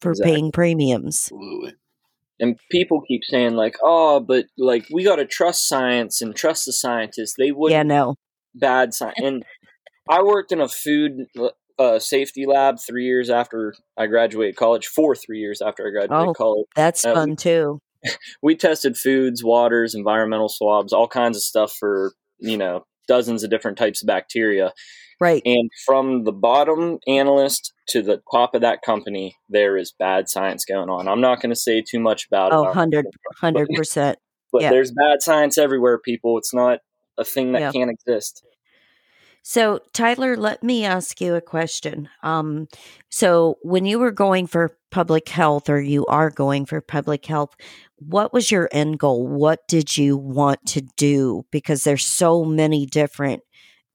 for 0.00 0.10
Exactly. 0.12 0.32
paying 0.32 0.52
premiums. 0.52 1.24
Absolutely. 1.32 1.74
And 2.40 2.56
people 2.70 3.00
keep 3.08 3.22
saying 3.24 3.54
like, 3.54 3.76
"Oh, 3.82 4.20
but 4.20 4.46
like 4.56 4.86
we 4.92 5.02
got 5.02 5.16
to 5.16 5.26
trust 5.26 5.66
science 5.66 6.20
and 6.22 6.36
trust 6.36 6.66
the 6.66 6.72
scientists. 6.72 7.34
They 7.36 7.50
wouldn't 7.50 7.76
Yeah, 7.76 7.82
no. 7.82 8.14
bad 8.54 8.94
science." 8.94 9.16
And 9.22 9.44
I 10.08 10.22
worked 10.22 10.52
in 10.52 10.60
a 10.60 10.68
food 10.68 11.26
uh, 11.80 11.98
safety 11.98 12.46
lab 12.46 12.76
three 12.86 13.04
years 13.06 13.28
after 13.28 13.74
I 13.96 14.06
graduated 14.06 14.54
college. 14.56 14.86
For 14.86 15.16
three 15.16 15.38
years 15.40 15.60
after 15.60 15.86
I 15.86 15.90
graduated 15.90 16.28
Oh. 16.28 16.32
college, 16.34 16.66
That's 16.76 17.04
Uh, 17.04 17.14
fun 17.14 17.34
too. 17.36 17.80
we 18.42 18.54
tested 18.54 18.96
foods, 18.96 19.42
waters, 19.42 19.94
environmental 19.96 20.48
swabs, 20.48 20.92
all 20.92 21.08
kinds 21.08 21.36
of 21.36 21.42
stuff 21.42 21.72
for 21.76 22.12
you 22.38 22.56
know 22.56 22.84
dozens 23.08 23.42
of 23.42 23.50
different 23.50 23.78
types 23.78 24.02
of 24.02 24.06
bacteria. 24.06 24.72
Right. 25.20 25.42
And 25.44 25.68
from 25.84 26.22
the 26.22 26.32
bottom 26.32 26.98
analyst 27.08 27.72
to 27.88 28.02
the 28.02 28.22
top 28.32 28.54
of 28.54 28.60
that 28.60 28.82
company, 28.82 29.34
there 29.48 29.76
is 29.76 29.92
bad 29.98 30.28
science 30.28 30.64
going 30.64 30.88
on. 30.88 31.08
I'm 31.08 31.20
not 31.20 31.40
going 31.42 31.50
to 31.50 31.56
say 31.56 31.82
too 31.82 31.98
much 31.98 32.26
about 32.26 32.52
Oh, 32.52 32.62
it, 32.62 32.66
100 32.66 33.06
100%. 33.42 34.14
but 34.52 34.62
yeah. 34.62 34.70
there's 34.70 34.92
bad 34.92 35.20
science 35.22 35.58
everywhere, 35.58 35.98
people. 35.98 36.38
It's 36.38 36.54
not 36.54 36.78
a 37.18 37.24
thing 37.24 37.50
that 37.52 37.60
Yeah. 37.62 37.72
can't 37.72 37.90
exist. 37.90 38.44
So, 39.50 39.80
Tyler, 39.94 40.36
let 40.36 40.62
me 40.62 40.84
ask 40.84 41.22
you 41.22 41.34
a 41.34 41.40
question. 41.40 42.10
Um, 42.22 42.68
so, 43.08 43.56
when 43.62 43.86
you 43.86 43.98
were 43.98 44.10
going 44.10 44.46
for 44.46 44.76
public 44.90 45.26
health, 45.30 45.70
or 45.70 45.80
you 45.80 46.04
are 46.04 46.28
going 46.28 46.66
for 46.66 46.82
public 46.82 47.24
health, 47.24 47.56
what 47.96 48.30
was 48.34 48.50
your 48.50 48.68
end 48.72 48.98
goal? 48.98 49.26
What 49.26 49.66
did 49.66 49.96
you 49.96 50.18
want 50.18 50.66
to 50.66 50.82
do? 50.98 51.46
Because 51.50 51.82
there's 51.82 52.04
so 52.04 52.44
many 52.44 52.84
different 52.84 53.42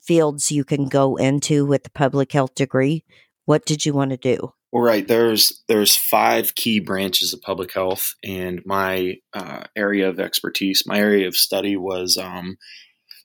fields 0.02 0.52
you 0.52 0.64
can 0.64 0.90
go 0.90 1.18
into 1.18 1.68
with 1.68 1.84
the 1.84 1.92
public 1.92 2.32
health 2.32 2.56
degree. 2.56 3.04
What 3.46 3.64
did 3.64 3.86
you 3.86 3.94
want 3.94 4.10
to 4.10 4.18
do? 4.18 4.56
All 4.72 4.82
right. 4.82 5.08
There's 5.08 5.62
there's 5.68 5.96
five 5.96 6.56
key 6.56 6.80
branches 6.80 7.32
of 7.32 7.44
public 7.44 7.72
health, 7.72 8.16
and 8.24 8.64
my 8.66 9.18
uh, 9.34 9.66
area 9.76 10.10
of 10.10 10.20
expertise, 10.20 10.88
my 10.88 10.98
area 10.98 11.28
of 11.28 11.36
study 11.36 11.78
was 11.78 12.18
um, 12.18 12.58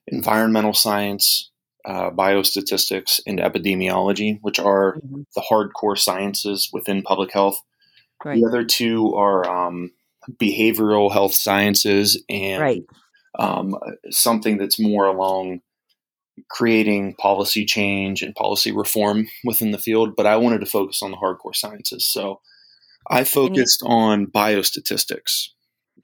environmental 0.07 0.75
science, 0.75 1.51
uh, 1.89 2.11
biostatistics, 2.11 3.19
and 3.27 3.39
epidemiology, 3.39 4.39
which 4.43 4.59
are 4.59 4.99
Mhm. 5.01 5.25
the 5.35 5.41
hardcore 5.41 5.99
sciences 5.99 6.69
within 6.71 7.03
public 7.03 7.33
health. 7.33 7.59
Right. 8.23 8.39
The 8.39 8.47
other 8.47 8.65
two 8.65 9.15
are 9.15 9.49
um, 9.49 9.93
behavioral 10.35 11.11
health 11.11 11.35
sciences 11.35 12.23
and 12.29 12.61
Right. 12.63 12.83
um, 13.39 13.75
something 14.11 14.59
that's 14.59 14.79
more 14.79 15.07
along 15.07 15.61
creating 16.51 17.15
policy 17.15 17.65
change 17.65 18.23
and 18.23 18.35
policy 18.35 18.71
reform 18.71 19.27
within 19.45 19.71
the 19.71 19.79
field. 19.79 20.15
But 20.15 20.27
I 20.27 20.37
wanted 20.37 20.61
to 20.61 20.67
focus 20.67 21.03
on 21.03 21.11
the 21.11 21.17
hardcore 21.17 21.55
sciences. 21.55 22.07
So 22.07 22.41
I 23.11 23.25
focused 23.25 23.83
on 23.87 24.27
biostatistics. 24.27 25.49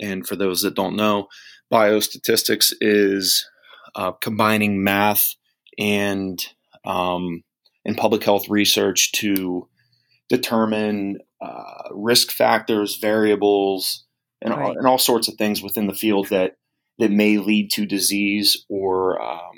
And 0.00 0.26
for 0.26 0.34
those 0.34 0.62
that 0.62 0.74
don't 0.74 0.96
know, 0.96 1.28
biostatistics 1.70 2.72
is 2.80 3.46
uh, 3.94 4.12
combining 4.12 4.82
math 4.82 5.34
and 5.78 6.44
um, 6.84 7.42
and 7.84 7.96
public 7.96 8.22
health 8.24 8.48
research 8.48 9.12
to 9.12 9.68
determine 10.28 11.18
uh, 11.40 11.88
risk 11.92 12.30
factors, 12.30 12.96
variables, 12.96 14.04
and, 14.42 14.52
all, 14.52 14.60
Right. 14.60 14.76
and 14.76 14.86
all 14.86 14.98
sorts 14.98 15.28
of 15.28 15.34
things 15.36 15.62
within 15.62 15.86
the 15.86 15.94
field 15.94 16.28
that 16.28 16.56
that 16.98 17.10
may 17.10 17.38
lead 17.38 17.70
to 17.72 17.86
disease 17.86 18.64
or 18.68 19.20
um, 19.20 19.52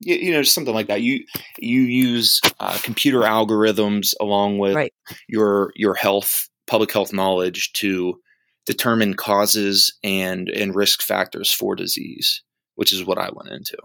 you, 0.00 0.16
you 0.16 0.32
know 0.32 0.42
something 0.42 0.74
like 0.74 0.88
that. 0.88 1.02
You 1.02 1.24
you 1.58 1.80
use 1.82 2.40
uh, 2.60 2.78
computer 2.82 3.20
algorithms 3.20 4.14
along 4.20 4.58
with 4.58 4.74
Right. 4.74 4.92
your 5.28 5.72
your 5.76 5.94
health 5.94 6.48
public 6.66 6.92
health 6.92 7.12
knowledge 7.12 7.72
to 7.74 8.20
determine 8.66 9.14
causes 9.14 9.96
and 10.04 10.48
and 10.48 10.74
risk 10.74 11.02
factors 11.02 11.50
for 11.52 11.74
disease, 11.74 12.42
which 12.74 12.92
is 12.92 13.04
what 13.04 13.18
I 13.18 13.30
went 13.32 13.50
into. 13.50 13.76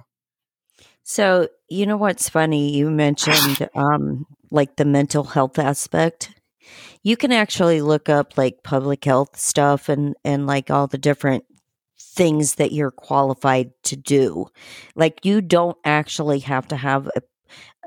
So, 1.04 1.50
you 1.70 1.86
know 1.86 1.98
what's 1.98 2.30
funny? 2.30 2.76
You 2.76 2.90
mentioned 2.90 3.68
um, 3.76 4.26
like 4.52 4.78
the 4.78 4.86
mental 4.86 5.24
health 5.24 5.60
aspect. 5.60 6.32
You 7.04 7.18
can 7.18 7.34
actually 7.34 7.82
look 7.82 8.08
up 8.08 8.38
like 8.38 8.64
public 8.64 9.04
health 9.04 9.38
stuff 9.38 9.90
and 9.90 10.16
and 10.24 10.48
like 10.48 10.72
all 10.72 10.88
the 10.88 10.98
different 10.98 11.44
things 12.00 12.56
that 12.56 12.72
you're 12.72 12.92
qualified 12.92 13.72
to 13.84 13.98
do. 13.98 14.48
Like 14.96 15.26
you 15.26 15.42
don't 15.42 15.78
actually 15.84 16.40
have 16.40 16.68
to 16.70 16.78
have 16.78 17.08
a, 17.16 17.22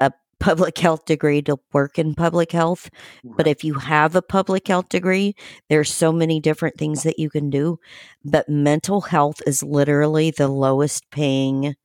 a 0.00 0.12
public 0.40 0.76
health 0.78 1.06
degree 1.06 1.40
to 1.42 1.58
work 1.72 1.98
in 1.98 2.14
public 2.14 2.52
health, 2.52 2.90
but 3.24 3.46
if 3.46 3.64
you 3.64 3.74
have 3.74 4.14
a 4.14 4.22
public 4.22 4.68
health 4.68 4.88
degree, 4.90 5.34
there's 5.70 5.92
so 5.92 6.12
many 6.12 6.40
different 6.40 6.76
things 6.76 7.02
that 7.04 7.18
you 7.18 7.30
can 7.30 7.48
do. 7.48 7.78
But 8.24 8.48
mental 8.48 9.00
health 9.02 9.40
is 9.46 9.62
literally 9.62 10.30
the 10.30 10.48
lowest 10.48 11.10
paying 11.10 11.76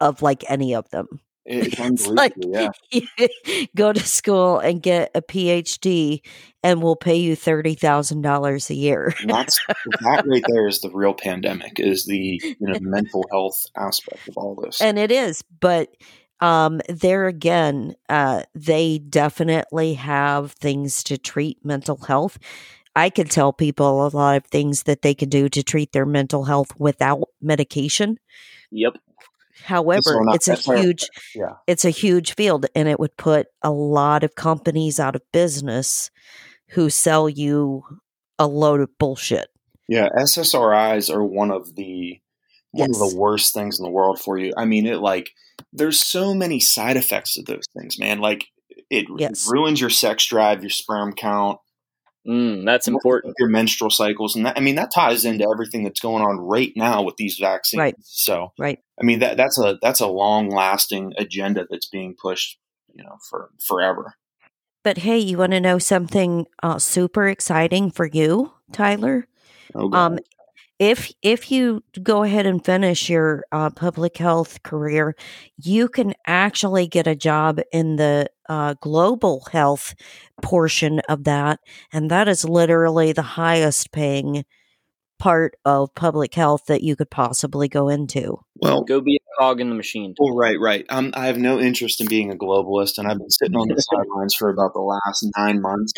of 0.00 0.22
like 0.22 0.44
any 0.48 0.74
of 0.74 0.88
them. 0.90 1.20
It's 1.46 1.78
It's 1.78 2.06
like 2.06 2.34
yeah. 2.38 2.70
go 3.76 3.92
to 3.92 4.00
school 4.00 4.58
and 4.58 4.82
get 4.82 5.10
a 5.14 5.22
PhD, 5.22 6.20
and 6.62 6.82
we'll 6.82 6.96
pay 6.96 7.16
you 7.16 7.34
thirty 7.34 7.74
thousand 7.74 8.22
dollars 8.22 8.70
a 8.70 8.74
year. 8.74 9.14
That's 9.24 9.58
that 10.02 10.24
right 10.26 10.44
there 10.48 10.68
is 10.68 10.80
the 10.80 10.90
real 10.90 11.14
pandemic 11.14 11.80
is 11.80 12.06
the 12.06 12.40
you 12.42 12.56
know 12.60 12.78
mental 12.80 13.24
health 13.30 13.64
aspect 13.76 14.28
of 14.28 14.36
all 14.36 14.54
this. 14.54 14.80
and 14.80 14.98
it 14.98 15.10
is, 15.10 15.42
but 15.60 15.88
um, 16.40 16.80
there 16.88 17.26
again, 17.26 17.94
uh, 18.08 18.44
they 18.54 18.98
definitely 18.98 19.94
have 19.94 20.52
things 20.52 21.02
to 21.04 21.18
treat 21.18 21.64
mental 21.64 21.98
health. 21.98 22.38
I 22.96 23.10
could 23.10 23.30
tell 23.30 23.52
people 23.52 24.06
a 24.06 24.08
lot 24.08 24.36
of 24.36 24.46
things 24.46 24.84
that 24.84 25.02
they 25.02 25.14
can 25.14 25.28
do 25.28 25.48
to 25.48 25.62
treat 25.62 25.92
their 25.92 26.06
mental 26.06 26.44
health 26.44 26.72
without 26.78 27.28
medication. 27.40 28.18
Yep. 28.72 28.96
However, 29.64 30.20
not 30.22 30.36
it's 30.36 30.48
a 30.48 30.54
huge 30.54 31.08
yeah. 31.34 31.54
it's 31.66 31.84
a 31.84 31.90
huge 31.90 32.34
field 32.34 32.66
and 32.74 32.88
it 32.88 32.98
would 32.98 33.16
put 33.16 33.48
a 33.62 33.70
lot 33.70 34.24
of 34.24 34.34
companies 34.34 34.98
out 35.00 35.16
of 35.16 35.22
business 35.32 36.10
who 36.70 36.90
sell 36.90 37.28
you 37.28 37.82
a 38.38 38.46
load 38.46 38.80
of 38.80 38.96
bullshit. 38.98 39.48
Yeah, 39.88 40.08
SSRIs 40.18 41.12
are 41.12 41.24
one 41.24 41.50
of 41.50 41.74
the 41.74 42.20
one 42.72 42.90
of 42.90 42.98
the 42.98 43.16
worst 43.16 43.52
things 43.52 43.78
in 43.78 43.84
the 43.84 43.90
world 43.90 44.20
for 44.20 44.38
you. 44.38 44.52
I 44.56 44.64
mean, 44.64 44.86
it 44.86 45.00
like 45.00 45.30
there's 45.72 46.00
so 46.00 46.34
many 46.34 46.60
side 46.60 46.96
effects 46.96 47.36
of 47.36 47.46
those 47.46 47.64
things, 47.76 47.98
man. 47.98 48.20
Like 48.20 48.46
it 48.88 49.06
Yes. 49.18 49.48
ruins 49.50 49.80
your 49.80 49.90
sex 49.90 50.26
drive, 50.26 50.62
your 50.62 50.70
sperm 50.70 51.12
count, 51.12 51.58
Mm, 52.26 52.66
that's 52.66 52.86
important. 52.86 53.34
your 53.38 53.48
menstrual 53.48 53.90
cycles, 53.90 54.36
and 54.36 54.44
that, 54.44 54.56
I 54.56 54.60
mean 54.60 54.74
that 54.74 54.92
ties 54.92 55.24
into 55.24 55.48
everything 55.50 55.84
that's 55.84 56.00
going 56.00 56.22
on 56.22 56.38
right 56.38 56.72
now 56.76 57.02
with 57.02 57.16
these 57.16 57.38
vaccines. 57.40 57.78
Right. 57.78 57.94
So, 58.02 58.52
Right. 58.58 58.78
I 59.00 59.04
mean 59.04 59.20
that 59.20 59.36
that's 59.38 59.58
a 59.58 59.78
that's 59.80 60.00
a 60.00 60.06
long 60.06 60.50
lasting 60.50 61.14
agenda 61.16 61.66
that's 61.70 61.88
being 61.88 62.14
pushed, 62.20 62.58
you 62.94 63.02
know, 63.02 63.16
for 63.30 63.50
forever. 63.66 64.14
But 64.82 64.98
hey, 64.98 65.18
you 65.18 65.38
want 65.38 65.52
to 65.52 65.60
know 65.60 65.78
something 65.78 66.46
uh, 66.62 66.78
super 66.78 67.28
exciting 67.28 67.90
for 67.90 68.06
you, 68.06 68.52
Tyler? 68.72 69.26
Oh, 69.74 69.84
Um, 69.84 70.16
God. 70.16 70.20
If 70.80 71.12
if 71.22 71.52
you 71.52 71.84
go 72.02 72.24
ahead 72.24 72.46
and 72.46 72.64
finish 72.64 73.10
your 73.10 73.44
uh, 73.52 73.70
public 73.70 74.18
health 74.18 74.62
career, 74.64 75.16
you 75.58 75.88
can 75.88 76.14
actually 76.26 76.88
get 76.88 77.06
a 77.06 77.16
job 77.16 77.60
in 77.72 77.96
the 77.98 78.28
uh, 78.48 78.74
global 78.80 79.46
health 79.52 79.94
portion 80.42 81.00
of 81.08 81.24
that, 81.24 81.60
and 81.92 82.10
that 82.10 82.28
is 82.28 82.44
literally 82.46 83.12
the 83.12 83.22
highest 83.22 83.92
paying 83.92 84.44
part 85.20 85.54
of 85.64 85.94
public 85.94 86.34
health 86.34 86.64
that 86.66 86.82
you 86.82 86.96
could 86.96 87.10
possibly 87.10 87.68
go 87.68 87.88
into. 87.88 88.40
well, 88.56 88.82
Go 88.82 89.00
be 89.00 89.16
a 89.16 89.40
cog 89.40 89.60
in 89.60 89.68
the 89.68 89.74
machine. 89.76 90.14
Well, 90.18 90.34
right, 90.34 90.58
right. 90.58 90.84
Um, 90.88 91.12
I 91.14 91.26
have 91.26 91.38
no 91.38 91.60
interest 91.60 92.00
in 92.00 92.08
being 92.08 92.32
a 92.32 92.34
globalist, 92.34 92.98
and 92.98 93.06
I've 93.06 93.18
been 93.18 93.30
sitting 93.30 93.54
on 93.54 93.68
the 93.68 93.76
sidelines 93.80 94.34
for 94.34 94.48
about 94.48 94.72
the 94.72 94.80
last 94.80 95.26
nine 95.36 95.60
months. 95.60 95.92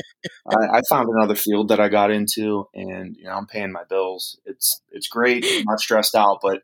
I, 0.47 0.79
I 0.79 0.81
found 0.89 1.09
another 1.09 1.37
field 1.37 1.69
that 1.69 1.81
I 1.81 1.89
got 1.89 2.11
into, 2.11 2.69
and 2.75 3.17
you 3.17 3.25
know, 3.25 3.33
I'm 3.33 3.47
paying 3.47 3.73
my 3.73 3.85
bills. 3.89 4.39
It's 4.45 4.83
it's 4.91 5.09
great. 5.09 5.47
I'm 5.49 5.65
not 5.65 5.81
stressed 5.81 6.15
out, 6.15 6.41
but 6.43 6.63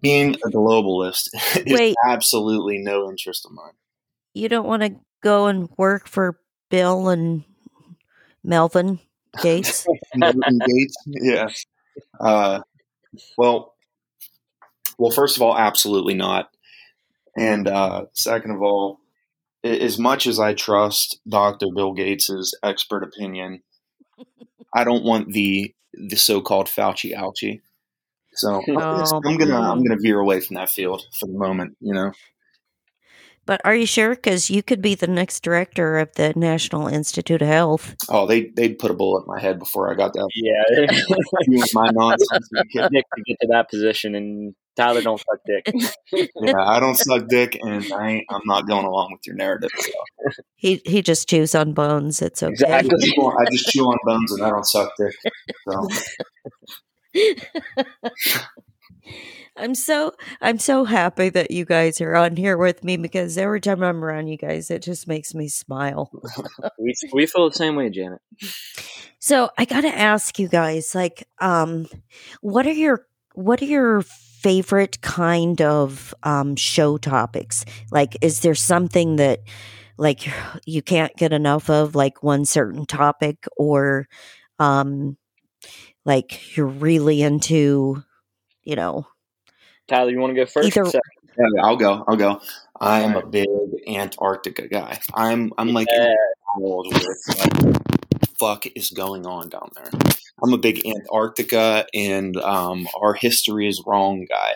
being 0.00 0.34
a 0.34 0.50
globalist 0.50 1.28
is 1.66 1.78
Wait. 1.78 1.96
absolutely 2.06 2.78
no 2.78 3.08
interest 3.10 3.46
of 3.46 3.52
mine. 3.52 3.72
You 4.34 4.48
don't 4.48 4.66
want 4.66 4.82
to 4.82 4.96
go 5.22 5.46
and 5.46 5.68
work 5.76 6.06
for 6.06 6.38
Bill 6.70 7.08
and 7.08 7.44
Melvin 8.44 9.00
Gates? 9.42 9.86
Melvin 10.14 10.58
Gates, 10.66 10.96
yeah. 11.06 11.48
Uh, 12.20 12.60
well, 13.36 13.74
well, 14.98 15.10
first 15.10 15.36
of 15.36 15.42
all, 15.42 15.56
absolutely 15.56 16.14
not. 16.14 16.50
And 17.36 17.68
uh, 17.68 18.06
second 18.12 18.50
of 18.52 18.62
all, 18.62 18.98
as 19.62 19.98
much 19.98 20.26
as 20.26 20.38
I 20.38 20.54
trust 20.54 21.20
Dr. 21.28 21.66
Bill 21.74 21.92
Gates's 21.92 22.56
expert 22.62 23.02
opinion, 23.02 23.62
I 24.74 24.84
don't 24.84 25.04
want 25.04 25.32
the 25.32 25.74
the 25.92 26.16
so-called 26.16 26.66
Fauci 26.66 27.14
ouchie. 27.16 27.60
So 28.34 28.62
Oh, 28.68 29.20
I'm 29.24 29.36
gonna 29.36 29.60
I'm 29.60 29.82
gonna 29.82 30.00
veer 30.00 30.18
away 30.18 30.40
from 30.40 30.56
that 30.56 30.70
field 30.70 31.06
for 31.18 31.26
the 31.26 31.38
moment. 31.38 31.76
You 31.80 31.94
know, 31.94 32.12
But 33.50 33.60
are 33.64 33.74
you 33.74 33.84
sure? 33.84 34.10
Because 34.10 34.48
you 34.48 34.62
could 34.62 34.80
be 34.80 34.94
the 34.94 35.08
next 35.08 35.42
director 35.42 35.98
of 35.98 36.14
the 36.14 36.32
National 36.36 36.86
Institute 36.86 37.42
of 37.42 37.48
Health. 37.48 37.96
oh 38.08 38.24
they 38.24 38.50
they'd 38.50 38.78
put 38.78 38.92
a 38.92 38.94
bullet 38.94 39.22
in 39.22 39.26
my 39.26 39.40
head 39.40 39.58
before 39.58 39.90
I 39.90 39.96
got 39.96 40.12
that. 40.12 40.28
Yeah, 40.36 40.62
my 41.74 41.90
nonsense. 41.90 42.48
Nick 42.52 43.06
to 43.16 43.22
get 43.26 43.38
to 43.40 43.48
that 43.48 43.68
position, 43.68 44.14
and 44.14 44.54
Tyler 44.76 45.02
don't 45.02 45.18
suck 45.18 45.40
dick. 45.44 45.66
Yeah, 46.40 46.64
I 46.64 46.78
don't 46.78 46.94
suck 46.94 47.26
dick, 47.26 47.58
and 47.60 47.92
I 47.92 48.10
ain't, 48.10 48.26
I'm 48.30 48.42
not 48.44 48.68
going 48.68 48.86
along 48.86 49.14
with 49.14 49.26
your 49.26 49.34
narrative. 49.34 49.70
So. 49.76 49.90
He 50.54 50.80
he 50.84 51.02
just 51.02 51.28
chews 51.28 51.52
on 51.56 51.72
bones. 51.72 52.22
It's 52.22 52.44
okay. 52.44 52.52
I 52.72 52.78
Exactly. 52.78 52.90
just, 53.00 53.14
chew 53.14 53.20
on, 53.22 53.34
I 53.46 53.50
just 53.50 53.66
chew 53.70 53.84
on 53.84 53.98
bones, 54.04 54.30
and 54.30 54.44
I 54.44 54.50
don't 54.50 54.64
suck 54.64 54.92
dick. 54.96 55.16
So. 55.68 55.88
I'm 59.56 59.74
so 59.74 60.14
I'm 60.40 60.58
so 60.58 60.84
happy 60.84 61.28
that 61.30 61.50
you 61.50 61.64
guys 61.64 62.00
are 62.00 62.16
on 62.16 62.36
here 62.36 62.56
with 62.56 62.82
me 62.84 62.96
because 62.96 63.36
every 63.36 63.60
time 63.60 63.82
I'm 63.82 64.02
around 64.04 64.28
you 64.28 64.36
guys, 64.36 64.70
it 64.70 64.82
just 64.82 65.06
makes 65.08 65.34
me 65.34 65.48
smile. 65.48 66.10
We 66.78 66.94
we 67.12 67.26
feel 67.26 67.50
the 67.50 67.54
same 67.54 67.76
way, 67.76 67.90
Janet. 67.90 68.20
So 69.18 69.50
I 69.58 69.66
gotta 69.66 69.94
ask 69.94 70.38
you 70.38 70.48
guys, 70.48 70.94
like, 70.94 71.28
um, 71.40 71.86
what 72.40 72.66
are 72.66 72.72
your 72.72 73.06
what 73.34 73.60
are 73.60 73.66
your 73.66 74.02
favorite 74.02 75.00
kind 75.02 75.60
of 75.60 76.14
um, 76.22 76.56
show 76.56 76.96
topics? 76.96 77.64
Like, 77.90 78.16
is 78.22 78.40
there 78.40 78.54
something 78.54 79.16
that 79.16 79.40
like 79.98 80.26
you 80.66 80.82
can't 80.82 81.14
get 81.16 81.32
enough 81.32 81.68
of, 81.68 81.94
like 81.94 82.22
one 82.22 82.44
certain 82.44 82.86
topic, 82.86 83.46
or 83.56 84.08
um, 84.58 85.16
like 86.04 86.56
you're 86.56 86.66
really 86.66 87.22
into, 87.22 88.02
you 88.70 88.76
know, 88.76 89.04
Tyler, 89.88 90.10
you 90.10 90.18
want 90.20 90.30
to 90.30 90.40
go 90.40 90.46
first? 90.46 90.76
Either- 90.76 90.88
Yeah, 91.36 91.62
I'll 91.64 91.76
go. 91.76 92.04
I'll 92.06 92.16
go. 92.16 92.40
I 92.80 93.00
am 93.00 93.16
a 93.16 93.26
big 93.26 93.48
Antarctica 93.88 94.68
guy. 94.68 95.00
I'm 95.12 95.52
I'm 95.58 95.72
like 95.72 95.88
Yeah. 95.90 96.06
in 96.56 96.62
world 96.62 96.86
where 96.92 97.12
it's 97.12 97.28
like, 97.64 97.76
fuck 98.38 98.66
is 98.76 98.90
going 98.90 99.26
on 99.26 99.48
down 99.48 99.70
there. 99.74 99.90
I'm 100.42 100.52
a 100.52 100.58
big 100.58 100.86
Antarctica 100.86 101.86
and 101.92 102.36
um, 102.36 102.86
our 103.00 103.14
history 103.14 103.68
is 103.68 103.82
wrong 103.84 104.24
guy. 104.28 104.52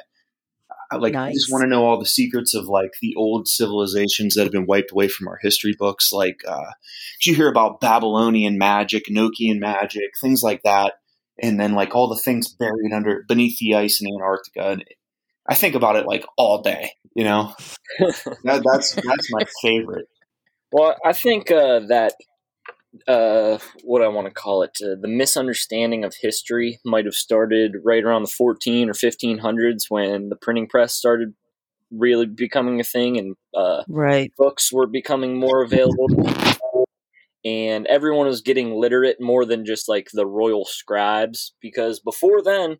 I, 0.92 0.96
like 0.96 1.14
I 1.16 1.32
just 1.32 1.50
want 1.50 1.62
to 1.62 1.68
know 1.68 1.84
all 1.84 1.98
the 1.98 2.06
secrets 2.06 2.54
of 2.54 2.66
like 2.66 2.92
the 3.02 3.14
old 3.16 3.48
civilizations 3.48 4.34
that 4.34 4.44
have 4.44 4.52
been 4.52 4.66
wiped 4.66 4.92
away 4.92 5.08
from 5.08 5.26
our 5.28 5.38
history 5.42 5.74
books. 5.78 6.12
Like, 6.12 6.40
uh, 6.46 6.70
did 7.20 7.30
you 7.30 7.34
hear 7.34 7.48
about 7.48 7.80
Babylonian 7.80 8.58
magic, 8.58 9.04
Enochian 9.10 9.58
magic, 9.58 10.10
things 10.20 10.42
like 10.42 10.62
that? 10.62 10.94
And 11.42 11.58
then 11.58 11.74
like 11.74 11.94
all 11.94 12.08
the 12.08 12.20
things 12.20 12.48
buried 12.48 12.92
under 12.92 13.24
beneath 13.26 13.58
the 13.58 13.74
ice 13.74 14.00
in 14.00 14.12
Antarctica. 14.12 14.70
And 14.70 14.84
I 15.48 15.54
think 15.54 15.74
about 15.74 15.96
it 15.96 16.06
like 16.06 16.24
all 16.36 16.62
day. 16.62 16.92
You 17.14 17.24
know, 17.24 17.54
that, 17.98 18.62
that's 18.64 18.94
that's 18.94 19.28
my 19.30 19.44
favorite. 19.62 20.08
Well, 20.72 20.96
I 21.04 21.12
think 21.12 21.50
uh, 21.50 21.80
that 21.88 22.14
uh, 23.06 23.58
what 23.82 24.02
I 24.02 24.08
want 24.08 24.26
to 24.26 24.32
call 24.32 24.62
it, 24.62 24.78
uh, 24.82 24.94
the 25.00 25.08
misunderstanding 25.08 26.04
of 26.04 26.14
history 26.20 26.80
might 26.84 27.04
have 27.04 27.14
started 27.14 27.76
right 27.84 28.02
around 28.02 28.22
the 28.22 28.28
14 28.28 28.88
or 28.88 28.92
1500s 28.92 29.84
when 29.88 30.28
the 30.28 30.36
printing 30.36 30.68
press 30.68 30.94
started 30.94 31.34
really 31.90 32.26
becoming 32.26 32.80
a 32.80 32.84
thing 32.84 33.18
and 33.18 33.36
uh, 33.56 33.84
right? 33.88 34.32
books 34.36 34.72
were 34.72 34.86
becoming 34.86 35.38
more 35.38 35.62
available 35.62 36.08
to 36.08 36.16
people, 36.16 36.73
and 37.44 37.86
everyone 37.86 38.26
was 38.26 38.40
getting 38.40 38.74
literate 38.74 39.20
more 39.20 39.44
than 39.44 39.64
just 39.64 39.88
like 39.88 40.08
the 40.12 40.26
royal 40.26 40.64
scribes 40.64 41.54
because 41.60 42.00
before 42.00 42.42
then 42.42 42.78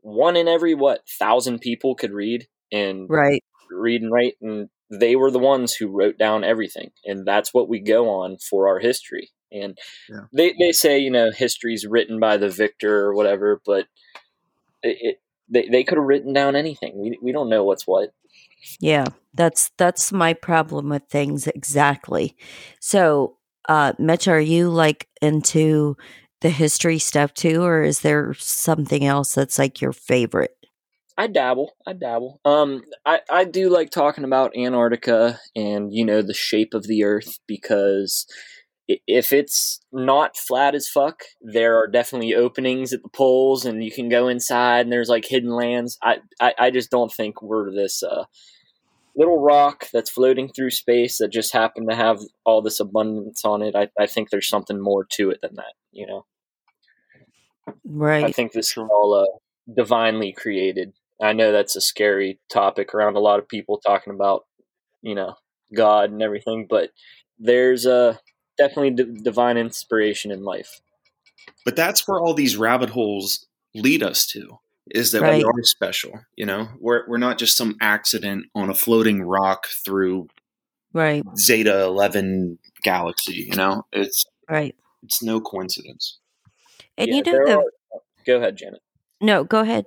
one 0.00 0.36
in 0.36 0.48
every 0.48 0.74
what 0.74 1.00
thousand 1.18 1.60
people 1.60 1.94
could 1.94 2.12
read 2.12 2.46
and 2.72 3.08
Right. 3.08 3.42
read 3.70 4.02
and 4.02 4.12
write 4.12 4.34
and 4.40 4.68
they 4.90 5.16
were 5.16 5.30
the 5.30 5.38
ones 5.38 5.74
who 5.74 5.88
wrote 5.88 6.18
down 6.18 6.44
everything 6.44 6.90
and 7.04 7.26
that's 7.26 7.52
what 7.52 7.68
we 7.68 7.80
go 7.80 8.08
on 8.08 8.36
for 8.50 8.68
our 8.68 8.78
history 8.78 9.30
and 9.50 9.76
Yeah. 10.08 10.26
they, 10.32 10.54
they 10.58 10.72
say 10.72 10.98
you 10.98 11.10
know 11.10 11.30
history's 11.30 11.86
written 11.86 12.20
by 12.20 12.36
the 12.36 12.48
victor 12.48 13.06
or 13.06 13.14
whatever 13.14 13.60
but 13.64 13.86
it, 14.82 14.96
it 15.00 15.16
they, 15.48 15.68
they 15.68 15.84
could 15.84 15.98
have 15.98 16.06
written 16.06 16.32
down 16.32 16.56
anything 16.56 16.92
we, 16.96 17.18
we 17.22 17.32
don't 17.32 17.48
know 17.48 17.64
what's 17.64 17.86
what 17.86 18.10
Yeah, 18.80 19.06
that's 19.34 19.70
that's 19.76 20.12
my 20.12 20.32
problem 20.34 20.88
with 20.88 21.04
things 21.08 21.46
exactly. 21.46 22.36
So, 22.80 23.36
uh 23.68 23.92
Mitch, 23.98 24.28
are 24.28 24.40
you 24.40 24.70
like 24.70 25.08
into 25.20 25.96
the 26.40 26.50
history 26.50 26.98
stuff 26.98 27.32
too 27.34 27.62
or 27.62 27.82
is 27.82 28.00
there 28.00 28.34
something 28.34 29.04
else 29.04 29.34
that's 29.34 29.58
like 29.58 29.80
your 29.80 29.92
favorite? 29.92 30.56
I 31.16 31.28
dabble. 31.28 31.72
I 31.86 31.92
dabble. 31.92 32.40
Um, 32.44 32.82
I, 33.06 33.20
I 33.30 33.44
do 33.44 33.70
like 33.70 33.90
talking 33.90 34.24
about 34.24 34.56
Antarctica 34.56 35.38
and 35.54 35.92
you 35.92 36.04
know 36.04 36.22
the 36.22 36.34
shape 36.34 36.74
of 36.74 36.86
the 36.86 37.04
Earth 37.04 37.38
because 37.46 38.26
if 38.88 39.32
it's 39.32 39.80
not 39.92 40.36
flat 40.36 40.74
as 40.74 40.88
fuck, 40.88 41.22
there 41.40 41.78
are 41.78 41.86
definitely 41.86 42.34
openings 42.34 42.92
at 42.92 43.02
the 43.02 43.08
poles, 43.08 43.64
and 43.64 43.82
you 43.82 43.90
can 43.90 44.08
go 44.08 44.28
inside, 44.28 44.80
and 44.80 44.92
there's 44.92 45.08
like 45.08 45.24
hidden 45.24 45.50
lands. 45.50 45.96
I 46.02 46.18
I, 46.40 46.54
I 46.58 46.70
just 46.70 46.90
don't 46.90 47.12
think 47.12 47.40
we're 47.40 47.72
this 47.72 48.02
uh, 48.02 48.24
little 49.16 49.40
rock 49.40 49.86
that's 49.92 50.10
floating 50.10 50.48
through 50.48 50.70
space 50.70 51.18
that 51.18 51.32
just 51.32 51.52
happened 51.52 51.88
to 51.88 51.96
have 51.96 52.20
all 52.44 52.62
this 52.62 52.80
abundance 52.80 53.44
on 53.44 53.62
it. 53.62 53.74
I, 53.74 53.88
I 53.98 54.06
think 54.06 54.30
there's 54.30 54.48
something 54.48 54.80
more 54.80 55.06
to 55.12 55.30
it 55.30 55.40
than 55.40 55.54
that. 55.56 55.74
You 55.92 56.06
know. 56.06 56.26
Right. 57.84 58.24
I 58.24 58.32
think 58.32 58.52
this 58.52 58.70
is 58.70 58.78
all 58.78 59.14
uh, 59.14 59.72
divinely 59.74 60.32
created. 60.32 60.92
I 61.22 61.32
know 61.32 61.52
that's 61.52 61.76
a 61.76 61.80
scary 61.80 62.40
topic 62.50 62.94
around 62.94 63.16
a 63.16 63.20
lot 63.20 63.38
of 63.38 63.48
people 63.48 63.78
talking 63.78 64.12
about, 64.12 64.44
you 65.02 65.14
know, 65.14 65.34
God 65.74 66.10
and 66.10 66.22
everything, 66.22 66.66
but 66.68 66.90
there's 67.38 67.86
uh, 67.86 68.16
definitely 68.58 68.90
d- 68.90 69.20
divine 69.22 69.56
inspiration 69.56 70.30
in 70.30 70.44
life. 70.44 70.80
But 71.64 71.76
that's 71.76 72.06
where 72.06 72.20
all 72.20 72.34
these 72.34 72.56
rabbit 72.56 72.90
holes 72.90 73.46
lead 73.74 74.02
us 74.02 74.26
to. 74.26 74.58
Is 74.90 75.12
that 75.12 75.22
Right. 75.22 75.38
we 75.38 75.44
are 75.44 75.62
special? 75.62 76.12
You 76.36 76.46
know, 76.46 76.68
we're 76.78 77.08
we're 77.08 77.18
not 77.18 77.38
just 77.38 77.56
some 77.56 77.76
accident 77.80 78.46
on 78.54 78.68
a 78.70 78.74
floating 78.74 79.22
rock 79.22 79.66
through 79.84 80.28
Right. 80.92 81.22
Zeta 81.36 81.84
Eleven 81.84 82.58
galaxy. 82.82 83.46
You 83.50 83.56
know, 83.56 83.86
it's 83.92 84.24
Right. 84.48 84.74
it's 85.02 85.22
no 85.22 85.40
coincidence. 85.40 86.18
And 86.98 87.08
Yeah, 87.08 87.14
you 87.16 87.22
know 87.22 87.46
the 87.46 87.56
are- 87.58 88.00
go 88.26 88.36
ahead, 88.36 88.56
Janet. 88.56 88.80
No, 89.20 89.42
go 89.44 89.60
ahead. 89.60 89.86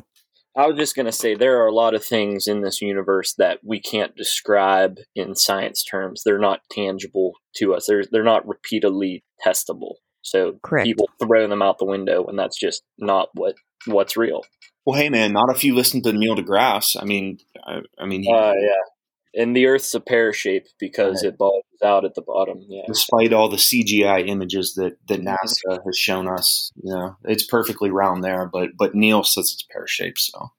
I 0.56 0.66
was 0.66 0.76
just 0.78 0.96
going 0.96 1.06
to 1.06 1.12
say 1.12 1.36
there 1.36 1.62
are 1.62 1.68
a 1.68 1.74
lot 1.74 1.94
of 1.94 2.04
things 2.04 2.48
in 2.48 2.62
this 2.62 2.82
universe 2.82 3.34
that 3.36 3.60
we 3.64 3.80
can't 3.80 4.16
describe 4.16 4.98
in 5.14 5.36
science 5.36 5.84
terms. 5.84 6.24
They're 6.24 6.40
not 6.40 6.62
tangible 6.72 7.34
to 7.58 7.76
us. 7.76 7.86
They're 7.86 8.04
they're 8.12 8.24
not 8.24 8.48
repeatedly 8.48 9.24
testable. 9.46 9.96
So 10.24 10.54
Correct. 10.64 10.86
people 10.86 11.08
throw 11.22 11.48
them 11.48 11.62
out 11.62 11.78
the 11.78 11.86
window, 11.86 12.26
and 12.26 12.38
that's 12.40 12.58
just 12.58 12.82
not 12.98 13.30
what 13.36 13.54
what's 13.86 14.18
real. 14.18 14.44
Well, 14.88 14.98
hey 14.98 15.10
man, 15.10 15.34
not 15.34 15.54
if 15.54 15.66
you 15.66 15.76
listen 15.76 16.02
to 16.04 16.14
Neil 16.14 16.38
deGrasse. 16.38 16.96
I 16.98 17.04
mean, 17.04 17.40
I, 17.62 17.82
I 18.00 18.06
mean, 18.06 18.24
he, 18.24 18.32
Uh, 18.32 18.54
yeah. 18.54 19.42
And 19.42 19.54
the 19.54 19.66
Earth's 19.66 19.94
a 19.94 20.00
pear 20.00 20.32
shape 20.32 20.66
because 20.80 21.24
it 21.24 21.38
bulges 21.38 21.82
out 21.84 22.06
at 22.06 22.16
the 22.16 22.22
bottom. 22.22 22.66
Yeah. 22.70 22.84
despite 22.88 23.34
all 23.34 23.50
the 23.50 23.58
CGI 23.58 24.26
images 24.30 24.76
that 24.76 24.98
that 25.10 25.20
NASA 25.20 25.84
has 25.86 25.98
shown 25.98 26.30
us, 26.30 26.72
you 26.82 26.94
know, 26.94 27.18
it's 27.26 27.46
perfectly 27.46 27.92
round 27.92 28.24
there. 28.24 28.50
But 28.52 28.70
but 28.80 28.96
Neil 28.96 29.24
says 29.26 29.52
it's 29.52 29.66
pear 29.70 29.86
shaped. 29.88 30.20
So 30.20 30.54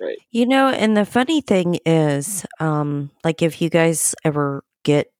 Right. 0.00 0.16
You 0.30 0.46
know, 0.46 0.68
and 0.68 0.96
the 0.96 1.04
funny 1.04 1.42
thing 1.42 1.78
is, 1.84 2.46
um, 2.60 3.10
like 3.22 3.42
if 3.42 3.60
you 3.60 3.68
guys 3.68 4.14
ever 4.24 4.64
get 4.82 5.12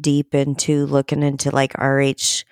deep 0.00 0.36
into 0.36 0.86
looking 0.86 1.24
into 1.24 1.50
like 1.50 1.74
RH 1.74 2.44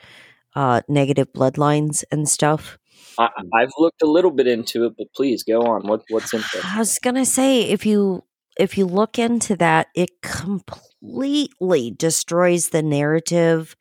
uh 0.56 0.80
negative 0.88 1.32
bloodlines 1.32 2.02
and 2.10 2.28
stuff, 2.28 2.78
I, 3.18 3.28
I've 3.54 3.72
looked 3.78 4.02
a 4.02 4.06
little 4.06 4.30
bit 4.30 4.46
into 4.46 4.86
it, 4.86 4.94
but 4.96 5.08
please 5.14 5.42
go 5.42 5.62
on. 5.62 5.86
What 5.86 6.02
what's 6.08 6.32
in 6.32 6.42
there? 6.52 6.62
I 6.64 6.78
was 6.78 6.98
gonna 6.98 7.26
say 7.26 7.62
if 7.62 7.86
you 7.86 8.24
if 8.58 8.76
you 8.76 8.86
look 8.86 9.18
into 9.18 9.56
that, 9.56 9.88
it 9.94 10.10
completely 10.22 11.90
destroys 11.90 12.68
the 12.68 12.82
narrative 12.82 13.76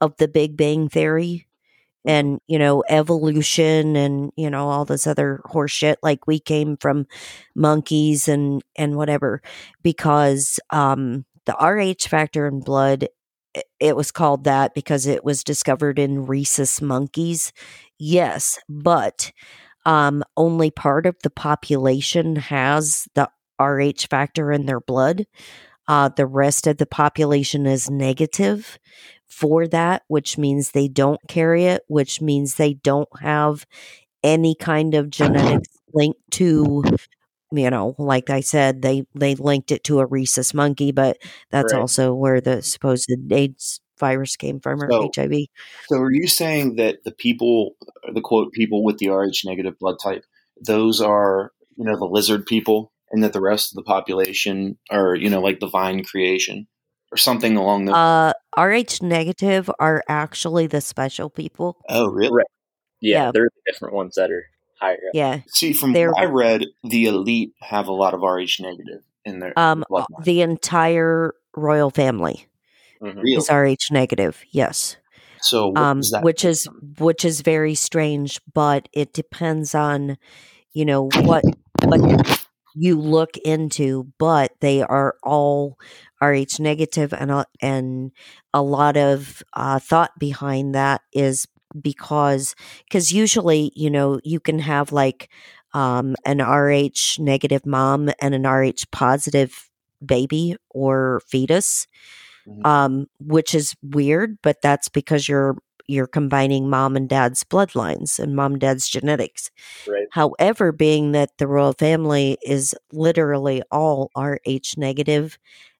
of 0.00 0.16
the 0.18 0.28
Big 0.28 0.56
Bang 0.56 0.88
Theory 0.88 1.46
and 2.06 2.40
you 2.46 2.58
know 2.58 2.84
evolution 2.88 3.96
and 3.96 4.32
you 4.36 4.48
know 4.48 4.68
all 4.68 4.84
this 4.84 5.06
other 5.06 5.40
horseshit 5.46 5.96
like 6.02 6.26
we 6.26 6.38
came 6.38 6.76
from 6.76 7.06
monkeys 7.54 8.28
and 8.28 8.62
and 8.76 8.96
whatever 8.96 9.42
because 9.82 10.60
um 10.70 11.24
the 11.46 11.54
rh 11.54 12.08
factor 12.08 12.46
in 12.46 12.60
blood 12.60 13.08
it 13.80 13.96
was 13.96 14.12
called 14.12 14.44
that 14.44 14.74
because 14.74 15.06
it 15.06 15.24
was 15.24 15.42
discovered 15.42 15.98
in 15.98 16.26
rhesus 16.26 16.80
monkeys 16.80 17.52
yes 17.98 18.58
but 18.68 19.32
um 19.84 20.22
only 20.36 20.70
part 20.70 21.06
of 21.06 21.16
the 21.22 21.30
population 21.30 22.36
has 22.36 23.08
the 23.14 23.28
rh 23.60 24.06
factor 24.08 24.52
in 24.52 24.66
their 24.66 24.80
blood 24.80 25.26
uh, 25.88 26.08
the 26.08 26.26
rest 26.26 26.66
of 26.66 26.78
the 26.78 26.86
population 26.86 27.64
is 27.64 27.88
negative 27.88 28.78
for 29.26 29.66
that, 29.68 30.02
which 30.08 30.38
means 30.38 30.70
they 30.70 30.88
don't 30.88 31.20
carry 31.28 31.64
it, 31.66 31.82
which 31.88 32.20
means 32.20 32.54
they 32.54 32.74
don't 32.74 33.08
have 33.20 33.66
any 34.22 34.54
kind 34.54 34.94
of 34.94 35.10
genetics 35.10 35.68
linked 35.94 36.20
to 36.30 36.82
you 37.52 37.70
know 37.70 37.94
like 37.96 38.28
i 38.28 38.40
said 38.40 38.82
they 38.82 39.04
they 39.14 39.36
linked 39.36 39.70
it 39.70 39.84
to 39.84 40.00
a 40.00 40.06
rhesus 40.06 40.52
monkey 40.52 40.90
but 40.90 41.16
that's 41.50 41.72
right. 41.72 41.80
also 41.80 42.12
where 42.12 42.40
the 42.40 42.60
supposed 42.60 43.08
aids 43.30 43.80
virus 43.98 44.36
came 44.36 44.60
from 44.60 44.82
or 44.82 44.90
so, 44.90 45.10
hiv 45.14 45.32
so 45.88 45.96
are 45.98 46.12
you 46.12 46.26
saying 46.26 46.76
that 46.76 47.04
the 47.04 47.12
people 47.12 47.76
the 48.12 48.20
quote 48.20 48.52
people 48.52 48.84
with 48.84 48.98
the 48.98 49.08
rh 49.08 49.44
negative 49.44 49.78
blood 49.78 49.96
type 50.02 50.24
those 50.60 51.00
are 51.00 51.52
you 51.76 51.84
know 51.84 51.96
the 51.96 52.04
lizard 52.04 52.46
people 52.46 52.92
and 53.10 53.22
that 53.22 53.32
the 53.32 53.40
rest 53.40 53.72
of 53.72 53.76
the 53.76 53.82
population 53.82 54.78
are 54.90 55.14
you 55.14 55.30
know 55.30 55.40
like 55.40 55.60
the 55.60 55.68
vine 55.68 56.04
creation 56.04 56.66
or 57.12 57.16
something 57.16 57.56
along 57.56 57.86
those. 57.86 57.94
Uh, 57.94 58.32
Rh 58.58 59.02
negative 59.02 59.70
are 59.78 60.02
actually 60.08 60.66
the 60.66 60.80
special 60.80 61.30
people. 61.30 61.76
Oh, 61.88 62.08
really? 62.08 62.34
Right. 62.34 62.46
Yeah, 63.00 63.26
yeah, 63.26 63.30
they're 63.32 63.50
the 63.54 63.72
different 63.72 63.94
ones 63.94 64.14
that 64.16 64.30
are 64.30 64.44
higher. 64.80 64.94
Up. 64.94 65.14
Yeah. 65.14 65.40
See, 65.48 65.72
from 65.72 65.92
they're, 65.92 66.10
what 66.10 66.22
I 66.22 66.24
read, 66.24 66.64
the 66.82 67.06
elite 67.06 67.52
have 67.60 67.88
a 67.88 67.92
lot 67.92 68.14
of 68.14 68.22
Rh 68.22 68.60
negative 68.60 69.02
in 69.24 69.40
their 69.40 69.58
um 69.58 69.84
the 70.22 70.40
entire 70.40 71.34
royal 71.56 71.90
family 71.90 72.46
mm-hmm. 73.02 73.20
is 73.26 73.50
Rh 73.50 73.90
negative. 73.90 74.44
Yes. 74.50 74.96
So 75.40 75.74
um, 75.76 76.00
which 76.22 76.44
is 76.44 76.68
which 76.98 77.24
is 77.24 77.40
very 77.40 77.74
strange, 77.74 78.40
but 78.52 78.88
it 78.92 79.12
depends 79.12 79.74
on 79.74 80.18
you 80.72 80.84
know 80.84 81.08
what 81.22 81.44
what 81.84 82.46
you 82.74 82.98
look 82.98 83.36
into, 83.38 84.12
but 84.18 84.52
they 84.60 84.82
are 84.82 85.16
all 85.22 85.78
Rh 86.20 86.58
negative 86.58 87.12
and 87.12 87.30
a, 87.30 87.46
and 87.60 88.12
a 88.52 88.62
lot 88.62 88.96
of 88.96 89.42
uh, 89.54 89.78
thought 89.78 90.12
behind 90.18 90.74
that 90.74 91.02
is 91.12 91.46
because 91.80 92.54
because 92.84 93.12
usually 93.12 93.72
you 93.74 93.90
know 93.90 94.20
you 94.24 94.40
can 94.40 94.58
have 94.58 94.92
like 94.92 95.30
um, 95.74 96.16
an 96.24 96.38
Rh 96.38 97.18
negative 97.18 97.66
mom 97.66 98.10
and 98.20 98.34
an 98.34 98.46
Rh 98.46 98.84
positive 98.90 99.70
baby 100.04 100.56
or 100.70 101.20
fetus, 101.26 101.86
mm-hmm. 102.46 102.66
um, 102.66 103.06
which 103.20 103.54
is 103.54 103.74
weird, 103.82 104.38
but 104.42 104.62
that's 104.62 104.88
because 104.88 105.28
you're 105.28 105.56
you're 105.88 106.06
combining 106.06 106.68
mom 106.68 106.96
and 106.96 107.08
dad's 107.08 107.44
bloodlines 107.44 108.18
and 108.18 108.34
mom 108.34 108.52
and 108.52 108.60
dad's 108.60 108.88
genetics. 108.88 109.50
Right. 109.86 110.08
However, 110.10 110.72
being 110.72 111.12
that 111.12 111.38
the 111.38 111.46
royal 111.46 111.74
family 111.74 112.38
is 112.44 112.74
literally 112.92 113.62
all 113.70 114.10
Rh 114.16 114.76
negative, 114.76 115.38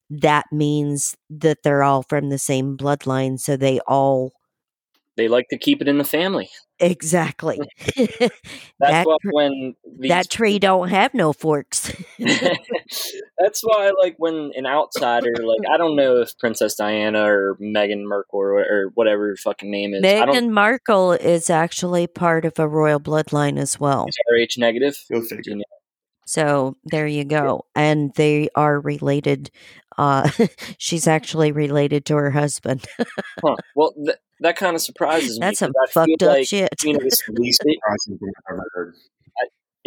that 0.09 0.45
means 0.53 1.17
that 1.29 1.65
they're 1.65 1.83
all 1.83 2.03
from 2.05 2.29
the 2.29 2.39
same 2.39 2.77
bloodline. 2.77 3.41
So 3.41 3.57
they 3.57 3.81
all. 3.81 4.33
They 5.17 5.29
like 5.29 5.49
to 5.49 5.59
keep 5.59 5.81
it 5.81 5.89
in 5.89 5.99
the 5.99 6.05
family. 6.05 6.51
Exactly. 6.79 7.59
That's 7.97 8.31
that, 8.81 9.07
why 9.07 9.17
when 9.31 9.75
these, 9.99 10.11
that 10.11 10.31
tree 10.31 10.59
don't 10.59 10.89
have 10.89 11.15
no 11.15 11.33
forks. 11.33 11.95
That's 12.19 13.63
why, 13.63 13.93
like, 13.99 14.17
when 14.19 14.53
an 14.55 14.67
outsider, 14.67 15.35
like, 15.43 15.69
I 15.73 15.79
don't 15.79 15.97
know 15.97 16.21
if 16.21 16.37
Princess 16.39 16.75
Diana 16.75 17.25
or 17.25 17.57
Meghan 17.61 18.05
Markle 18.07 18.41
or, 18.41 18.59
or 18.59 18.91
whatever 18.95 19.29
her 19.29 19.37
fucking 19.37 19.71
name 19.71 19.95
is. 19.95 20.03
Meghan 20.03 20.51
Markle 20.51 21.13
is 21.13 21.49
actually 21.49 22.07
part 22.07 22.45
of 22.45 22.59
a 22.59 22.69
royal 22.69 23.01
bloodline 23.01 23.59
as 23.59 23.81
well. 23.81 24.07
RH 24.31 24.59
negative. 24.59 24.99
Go 25.11 25.23
figure. 25.23 25.57
So 26.27 26.77
there 26.85 27.07
you 27.07 27.25
go, 27.25 27.67
and 27.77 28.13
they 28.17 28.49
are 28.57 28.81
related. 28.81 29.51
Uh, 29.97 30.29
she's 30.79 31.07
actually 31.07 31.53
related 31.53 32.05
to 32.07 32.17
her 32.17 32.33
husband. 32.33 32.85
huh. 33.43 33.55
Well, 33.77 33.95
th- 33.95 34.19
that 34.41 34.57
kind 34.57 34.77
of 34.77 34.83
surprises 34.83 35.39
me. 35.39 35.47
That's 35.47 35.59
some 35.59 35.73
fucked 35.93 36.23
up 36.23 36.29
like, 36.29 36.47
shit. 36.47 36.69
You 36.83 36.95
know, 36.95 36.99
this 37.03 37.23
least 37.29 37.63
surprising 37.63 38.19
thing 38.19 38.33
I've 38.49 38.55
ever 38.55 38.71
heard. 38.75 38.95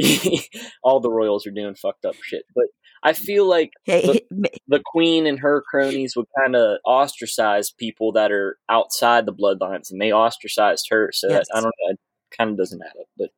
all 0.83 1.01
the 1.01 1.11
royals 1.11 1.45
are 1.45 1.51
doing 1.51 1.75
fucked 1.75 2.05
up 2.05 2.15
shit, 2.23 2.43
but 2.55 2.65
I 3.03 3.11
mm. 3.11 3.17
feel 3.17 3.47
like 3.47 3.71
the, 3.85 4.21
the 4.67 4.81
queen 4.85 5.27
and 5.27 5.39
her 5.39 5.61
cronies 5.69 6.15
would 6.15 6.27
kind 6.37 6.55
of 6.55 6.77
ostracize 6.85 7.71
people 7.71 8.13
that 8.13 8.31
are 8.31 8.57
outside 8.69 9.25
the 9.25 9.33
bloodlines, 9.33 9.91
and 9.91 10.01
they 10.01 10.11
ostracized 10.11 10.87
her. 10.89 11.11
So 11.13 11.29
yes. 11.29 11.47
that, 11.47 11.57
I 11.57 11.61
don't 11.61 11.65
know, 11.65 11.91
it 11.91 11.99
kind 12.37 12.51
of 12.51 12.57
doesn't 12.57 12.81
add 12.81 12.99
up. 12.99 13.07
But 13.17 13.29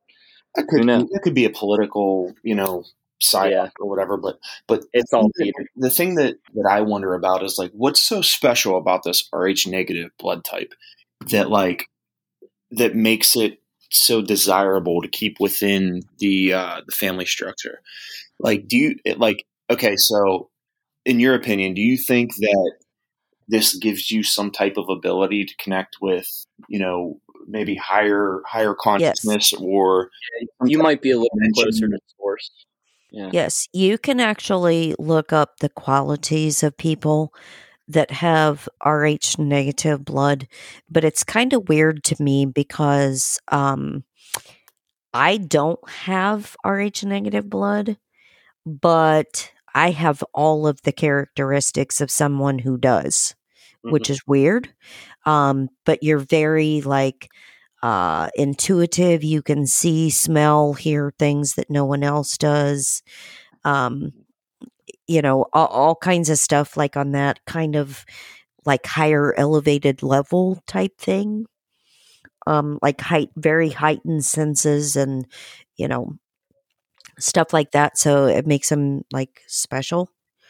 that 0.54 0.68
could 0.68 0.86
that 0.86 1.20
could 1.22 1.34
be 1.34 1.44
a 1.44 1.50
political, 1.50 2.32
you 2.42 2.54
know, 2.54 2.84
side 3.20 3.52
yeah. 3.52 3.70
or 3.80 3.88
whatever. 3.88 4.16
But 4.16 4.38
but 4.66 4.84
it's 4.92 5.12
all 5.12 5.30
the, 5.36 5.52
the 5.76 5.90
thing 5.90 6.16
that 6.16 6.36
that 6.54 6.68
I 6.68 6.80
wonder 6.80 7.14
about 7.14 7.42
is 7.42 7.56
like, 7.58 7.70
what's 7.72 8.02
so 8.02 8.22
special 8.22 8.76
about 8.78 9.02
this 9.04 9.28
Rh 9.32 9.66
negative 9.66 10.10
blood 10.18 10.44
type 10.44 10.74
that 11.30 11.50
like 11.50 11.86
that 12.70 12.94
makes 12.94 13.36
it 13.36 13.58
so 13.90 14.22
desirable 14.22 15.02
to 15.02 15.08
keep 15.08 15.38
within 15.38 16.02
the 16.18 16.54
uh, 16.54 16.80
the 16.86 16.92
family 16.92 17.26
structure? 17.26 17.80
Like, 18.38 18.66
do 18.68 18.76
you 18.76 18.96
like? 19.16 19.44
Okay, 19.70 19.96
so 19.96 20.50
in 21.04 21.20
your 21.20 21.34
opinion, 21.34 21.74
do 21.74 21.80
you 21.80 21.96
think 21.96 22.34
that 22.36 22.72
this 23.48 23.74
gives 23.76 24.10
you 24.10 24.22
some 24.22 24.50
type 24.50 24.76
of 24.76 24.88
ability 24.88 25.44
to 25.44 25.56
connect 25.56 25.96
with, 26.00 26.46
you 26.68 26.78
know, 26.78 27.20
maybe 27.46 27.74
higher 27.74 28.40
higher 28.46 28.74
consciousness, 28.74 29.52
yes. 29.52 29.60
or 29.60 30.10
you 30.64 30.78
might 30.78 31.02
be 31.02 31.10
a 31.10 31.16
little 31.16 31.38
bit 31.40 31.52
closer 31.54 31.88
to 31.88 31.98
source? 32.18 32.50
Yeah. 33.10 33.30
Yes, 33.32 33.68
you 33.74 33.98
can 33.98 34.20
actually 34.20 34.94
look 34.98 35.32
up 35.32 35.58
the 35.58 35.68
qualities 35.68 36.62
of 36.62 36.76
people 36.76 37.34
that 37.92 38.10
have 38.10 38.68
Rh 38.84 39.38
negative 39.38 40.04
blood, 40.04 40.48
but 40.90 41.04
it's 41.04 41.24
kind 41.24 41.52
of 41.52 41.68
weird 41.68 42.04
to 42.04 42.22
me 42.22 42.46
because 42.46 43.40
um, 43.48 44.04
I 45.14 45.36
don't 45.36 45.80
have 45.88 46.56
Rh 46.64 47.04
negative 47.04 47.48
blood, 47.48 47.98
but 48.66 49.50
I 49.74 49.90
have 49.90 50.22
all 50.34 50.66
of 50.66 50.82
the 50.82 50.92
characteristics 50.92 52.00
of 52.00 52.10
someone 52.10 52.58
who 52.58 52.76
does, 52.76 53.34
mm-hmm. 53.84 53.92
which 53.92 54.10
is 54.10 54.26
weird. 54.26 54.72
Um, 55.24 55.68
but 55.84 56.02
you're 56.02 56.18
very 56.18 56.80
like 56.82 57.28
uh, 57.82 58.28
intuitive. 58.36 59.24
You 59.24 59.42
can 59.42 59.66
see, 59.66 60.10
smell, 60.10 60.74
hear 60.74 61.12
things 61.18 61.54
that 61.54 61.70
no 61.70 61.84
one 61.84 62.02
else 62.02 62.36
does. 62.36 63.02
Um, 63.64 64.12
you 65.12 65.20
know, 65.20 65.44
all, 65.52 65.66
all 65.66 65.94
kinds 65.94 66.30
of 66.30 66.38
stuff 66.38 66.74
like 66.76 66.96
on 66.96 67.12
that 67.12 67.38
kind 67.46 67.76
of 67.76 68.06
like 68.64 68.86
higher 68.86 69.34
elevated 69.36 70.02
level 70.02 70.62
type 70.66 70.98
thing. 70.98 71.44
Um, 72.46 72.78
like 72.80 73.00
height, 73.00 73.28
very 73.36 73.68
heightened 73.68 74.24
senses 74.24 74.96
and, 74.96 75.26
you 75.76 75.86
know, 75.86 76.18
stuff 77.18 77.52
like 77.52 77.72
that. 77.72 77.98
So 77.98 78.26
it 78.26 78.46
makes 78.46 78.70
them 78.70 79.02
like 79.12 79.42
special. 79.46 80.08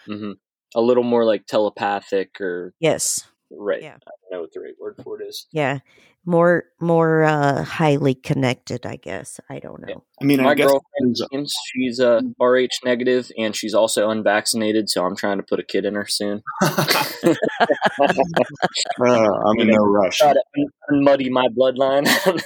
Mm-hmm. 0.08 0.32
A 0.74 0.80
little 0.80 1.02
more 1.02 1.24
like 1.24 1.46
telepathic 1.46 2.40
or. 2.40 2.72
Yes. 2.78 3.26
Right. 3.50 3.82
Yeah. 3.82 3.96
I 3.96 4.10
don't 4.22 4.32
know 4.32 4.40
what 4.42 4.52
the 4.52 4.60
right 4.60 4.74
word 4.80 4.94
for 5.02 5.20
it 5.20 5.26
is. 5.26 5.46
Yeah 5.52 5.80
more 6.24 6.64
more 6.80 7.24
uh 7.24 7.64
highly 7.64 8.14
connected 8.14 8.86
i 8.86 8.96
guess. 8.96 9.40
I 9.50 9.58
don't 9.58 9.80
know. 9.80 9.88
Yeah. 9.88 9.94
i 10.20 10.24
mean 10.24 10.42
my 10.42 10.50
I 10.50 10.54
girlfriend 10.54 11.16
she's 11.74 11.98
uh 12.00 12.20
rh 12.40 12.68
negative 12.84 13.30
and 13.36 13.56
she's 13.56 13.74
also 13.74 14.10
unvaccinated 14.10 14.88
so 14.88 15.04
i'm 15.04 15.16
trying 15.16 15.38
to 15.38 15.42
put 15.42 15.58
a 15.60 15.64
kid 15.64 15.84
in 15.84 15.94
her 15.94 16.06
soon. 16.08 16.42
Uh, 19.00 19.30
i'm 19.46 19.58
in 19.60 19.68
no 19.68 19.76
rush. 19.84 20.18
try 20.18 20.32
to 20.32 20.42
muddy 20.90 21.30
my 21.30 21.46
bloodline 21.48 22.06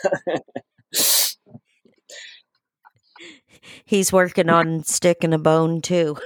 he's 3.87 4.13
working 4.13 4.51
on 4.51 4.85
sticking 4.85 5.33
a 5.33 5.39
bone 5.39 5.81
too 5.81 6.17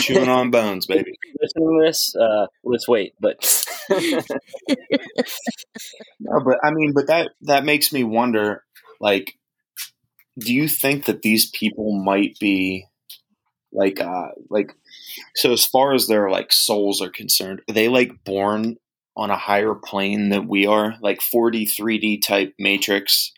chewing 0.00 0.28
on 0.28 0.50
bones 0.50 0.86
baby 0.86 1.12
listening 1.40 1.68
to 1.68 1.84
this 1.84 2.14
uh 2.16 2.46
let's 2.64 2.88
wait 2.88 3.14
but 3.20 3.44
no, 6.20 6.40
but 6.44 6.58
I 6.62 6.70
mean, 6.72 6.92
but 6.94 7.06
that 7.08 7.30
that 7.42 7.64
makes 7.64 7.92
me 7.92 8.04
wonder. 8.04 8.64
Like, 9.00 9.34
do 10.38 10.52
you 10.54 10.68
think 10.68 11.06
that 11.06 11.22
these 11.22 11.50
people 11.50 11.92
might 11.92 12.38
be 12.38 12.86
like, 13.72 14.00
uh, 14.00 14.28
like, 14.50 14.74
so 15.34 15.52
as 15.52 15.64
far 15.64 15.94
as 15.94 16.06
their 16.06 16.30
like 16.30 16.52
souls 16.52 17.02
are 17.02 17.10
concerned, 17.10 17.62
are 17.68 17.74
they 17.74 17.88
like 17.88 18.24
born 18.24 18.76
on 19.16 19.30
a 19.30 19.36
higher 19.36 19.74
plane 19.74 20.28
than 20.30 20.48
we 20.48 20.66
are, 20.66 20.96
like 21.02 21.20
4D, 21.20 21.64
3D 21.64 22.22
type 22.22 22.54
matrix, 22.58 23.32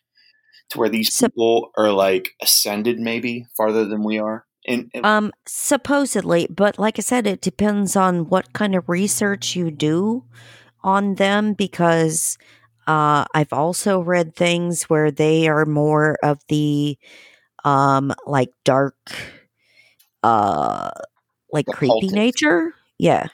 to 0.75 0.79
where 0.81 0.89
these 0.91 1.13
So- 1.13 1.29
people 1.29 1.71
are 1.79 1.91
like 1.91 2.35
ascended 2.43 2.99
maybe 3.01 3.47
farther 3.57 3.85
than 3.87 4.05
we 4.05 4.19
are. 4.19 4.45
And, 4.67 4.91
and 4.95 5.05
Um, 5.05 5.33
supposedly, 5.47 6.47
but 6.49 6.79
like 6.79 6.99
I 6.99 7.03
said, 7.03 7.27
it 7.27 7.41
depends 7.43 7.97
on 7.97 8.29
what 8.29 8.53
kind 8.55 8.75
of 8.75 8.89
research 8.89 9.57
you 9.57 9.71
do 9.71 10.25
on 10.83 11.17
them 11.17 11.53
because 11.55 12.39
uh, 12.87 13.25
I've 13.35 13.53
also 13.53 14.01
read 14.01 14.35
things 14.37 14.85
where 14.85 15.11
they 15.11 15.49
are 15.49 15.67
more 15.67 16.17
of 16.23 16.39
the 16.49 16.97
um, 17.65 18.13
like 18.27 18.51
dark, 18.65 18.97
uh, 20.23 20.91
like 21.53 21.67
creepy 21.67 22.09
Occultic. 22.09 22.13
nature. 22.13 22.75
Yeah. 22.99 23.27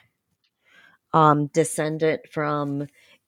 Um, 1.13 1.47
descendant 1.47 2.21
from 2.31 2.87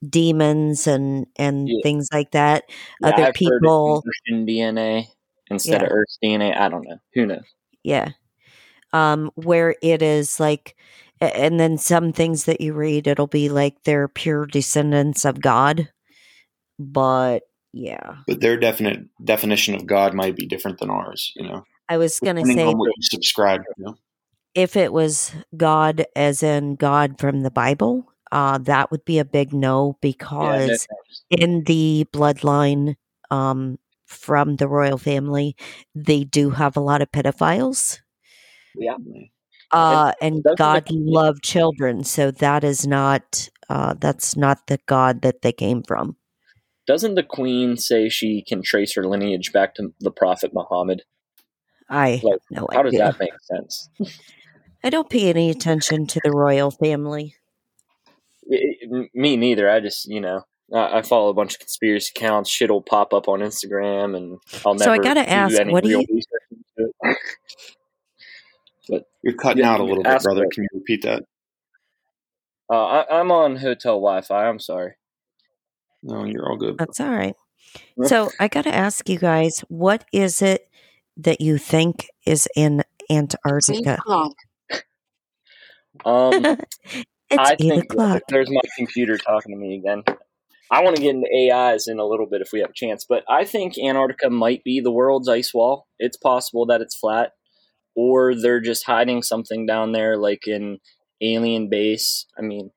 demons 0.10 0.88
and 0.88 1.28
and 1.38 1.68
Yeah. 1.70 1.80
things 1.84 2.08
like 2.14 2.32
that. 2.32 2.66
Yeah, 3.02 3.08
Other 3.10 3.16
I've 3.16 3.20
heard 3.28 3.30
it's 3.36 3.40
people- 3.40 4.04
Martian 4.28 4.46
DNA 4.46 5.08
instead 5.50 5.82
Yeah. 5.82 5.88
of 5.88 5.92
Earth 5.92 6.18
DNA. 6.24 6.54
I 6.56 6.70
don't 6.70 6.88
know. 6.88 6.98
Who 7.14 7.26
knows? 7.26 7.46
Yeah. 7.84 8.10
Um, 8.92 9.32
where 9.36 9.76
it 9.82 10.02
is 10.02 10.40
like, 10.40 10.76
and 11.20 11.60
then 11.60 11.78
some 11.78 12.12
things 12.14 12.46
that 12.46 12.62
you 12.62 12.74
read, 12.74 13.08
it'll 13.08 13.28
be 13.28 13.50
like 13.50 13.84
they're 13.84 14.08
pure 14.08 14.46
descendants 14.46 15.26
of 15.26 15.42
God. 15.42 15.90
But 16.80 17.44
yeah, 17.72 18.18
but 18.28 18.40
their 18.42 18.58
definite 18.58 19.00
definition 19.24 19.74
of 19.74 19.86
God 19.88 20.14
might 20.14 20.36
be 20.36 20.46
different 20.46 20.80
than 20.80 20.90
ours, 20.92 21.32
you 21.36 21.48
know, 21.48 21.64
I 21.90 21.98
was 21.98 22.20
going 22.20 22.36
to 22.36 22.42
depending 22.44 22.66
say 22.66 22.72
on 22.72 22.78
what 22.78 22.88
you 22.96 23.02
subscribe 23.04 23.62
to. 23.80 23.96
if 24.54 24.76
it 24.78 24.94
was 24.94 25.32
God, 25.58 26.06
as 26.16 26.44
in 26.44 26.76
God 26.76 27.20
from 27.20 27.42
the 27.42 27.50
Bible, 27.52 28.06
uh, 28.34 28.58
that 28.58 28.90
would 28.90 29.06
be 29.06 29.20
a 29.20 29.26
big 29.26 29.54
no 29.54 29.96
because 30.02 30.88
thanks. 30.90 31.24
in 31.30 31.64
the 31.66 32.08
bloodline 32.12 32.96
um, 33.30 33.78
from 34.08 34.56
the 34.56 34.68
royal 34.68 34.98
family, 34.98 35.56
they 35.94 36.24
do 36.24 36.50
have 36.50 36.76
a 36.76 36.80
lot 36.80 37.04
of 37.04 37.12
pedophiles. 37.12 38.00
yeah. 38.76 38.98
uh, 39.72 40.14
and 40.20 40.44
God 40.58 40.88
loved 40.90 41.44
children, 41.44 42.04
so 42.04 42.32
that 42.32 42.64
is 42.64 42.88
not 42.88 43.50
uh, 43.70 43.94
that's 44.00 44.36
not 44.36 44.66
the 44.66 44.80
God 44.88 45.22
that 45.22 45.44
they 45.44 45.52
came 45.52 45.84
from. 45.84 46.18
Doesn't 46.88 47.14
the 47.14 47.24
Queen 47.24 47.78
say 47.78 48.10
she 48.10 48.44
can 48.44 48.64
trace 48.64 48.96
her 48.96 49.08
lineage 49.08 49.54
back 49.54 49.76
to 49.76 49.94
the 50.00 50.12
Prophet 50.12 50.56
Muhammad? 50.56 51.04
I 51.88 52.20
Like, 52.24 52.40
no 52.50 52.68
How 52.74 52.82
does 52.82 52.94
that 52.94 53.20
make 53.20 53.34
sense? 53.44 53.90
I 54.84 54.90
don't 54.90 55.10
pay 55.10 55.30
any 55.30 55.52
attention 55.52 56.08
to 56.08 56.20
the 56.24 56.32
royal 56.32 56.72
family. 56.72 57.36
It- 58.48 58.78
it- 58.82 59.10
me 59.14 59.38
neither. 59.38 59.70
I 59.70 59.80
just, 59.80 60.06
you 60.08 60.20
know, 60.22 60.42
I, 60.74 61.00
I 61.00 61.02
follow 61.02 61.30
a 61.30 61.34
bunch 61.34 61.54
of 61.54 61.60
conspiracy 61.60 62.12
accounts. 62.16 62.50
Shit 62.50 62.70
will 62.72 62.82
pop 62.82 63.14
up 63.14 63.28
on 63.28 63.40
Instagram, 63.40 64.16
and 64.16 64.40
I'll 64.66 64.74
never. 64.74 64.84
So 64.86 64.92
I 64.92 64.98
gotta 64.98 65.24
do 65.24 65.28
ask, 65.30 65.66
what 65.68 65.84
do 65.84 65.90
you- 65.90 66.06
research 66.10 66.42
into 66.78 66.92
it. 68.90 69.06
You're 69.24 69.36
cutting 69.36 69.64
Yeah, 69.64 69.72
out 69.72 69.80
a 69.80 69.84
little 69.84 70.04
bit, 70.04 70.22
brother. 70.22 70.46
Can 70.52 70.64
you 70.64 70.70
repeat 70.74 71.04
that? 71.04 71.24
Uh, 72.70 72.84
I, 72.86 73.20
I'm 73.20 73.32
on 73.32 73.56
hotel 73.56 73.94
Wi-Fi. 73.94 74.48
I'm 74.48 74.60
sorry. 74.60 74.96
No, 76.02 76.26
you're 76.26 76.50
all 76.50 76.58
good. 76.58 76.78
That's 76.78 77.00
all 77.00 77.10
right. 77.10 77.36
So 78.04 78.30
I 78.40 78.50
got 78.50 78.66
to 78.66 78.76
ask 78.76 79.10
you 79.10 79.18
guys, 79.18 79.62
what 79.68 80.06
is 80.14 80.44
it 80.44 80.70
that 81.18 81.42
you 81.42 81.58
think 81.58 82.08
is 82.24 82.48
in 82.56 82.84
Antarctica? 83.10 83.98
Um, 86.06 86.58
it's 87.34 87.50
I 87.50 87.54
eight 87.54 87.60
think 87.60 87.84
o'clock. 87.86 88.22
there's 88.30 88.50
my 88.50 88.62
computer 88.78 89.18
talking 89.18 89.56
to 89.56 89.60
me 89.60 89.78
again. 89.78 90.04
I 90.72 90.82
want 90.82 90.96
to 90.96 91.02
get 91.02 91.16
into 91.16 91.52
AIs 91.52 91.88
in 91.88 92.00
a 92.00 92.06
little 92.06 92.26
bit 92.26 92.42
if 92.42 92.50
we 92.52 92.60
have 92.62 92.72
a 92.72 92.74
chance, 92.74 93.06
but 93.08 93.24
I 93.30 93.46
think 93.46 93.78
Antarctica 93.78 94.30
might 94.30 94.64
be 94.64 94.80
the 94.80 94.92
world's 94.92 95.30
ice 95.30 95.54
wall. 95.54 95.88
It's 96.00 96.18
possible 96.18 96.66
that 96.68 96.82
it's 96.82 96.96
flat, 96.96 97.34
or 97.96 98.34
they're 98.34 98.62
just 98.62 98.86
hiding 98.86 99.22
something 99.22 99.66
down 99.66 99.92
there, 99.92 100.18
like 100.18 100.44
an 100.48 100.80
Alien 101.22 101.70
Base. 101.70 102.26
I 102.38 102.42
mean, 102.42 102.72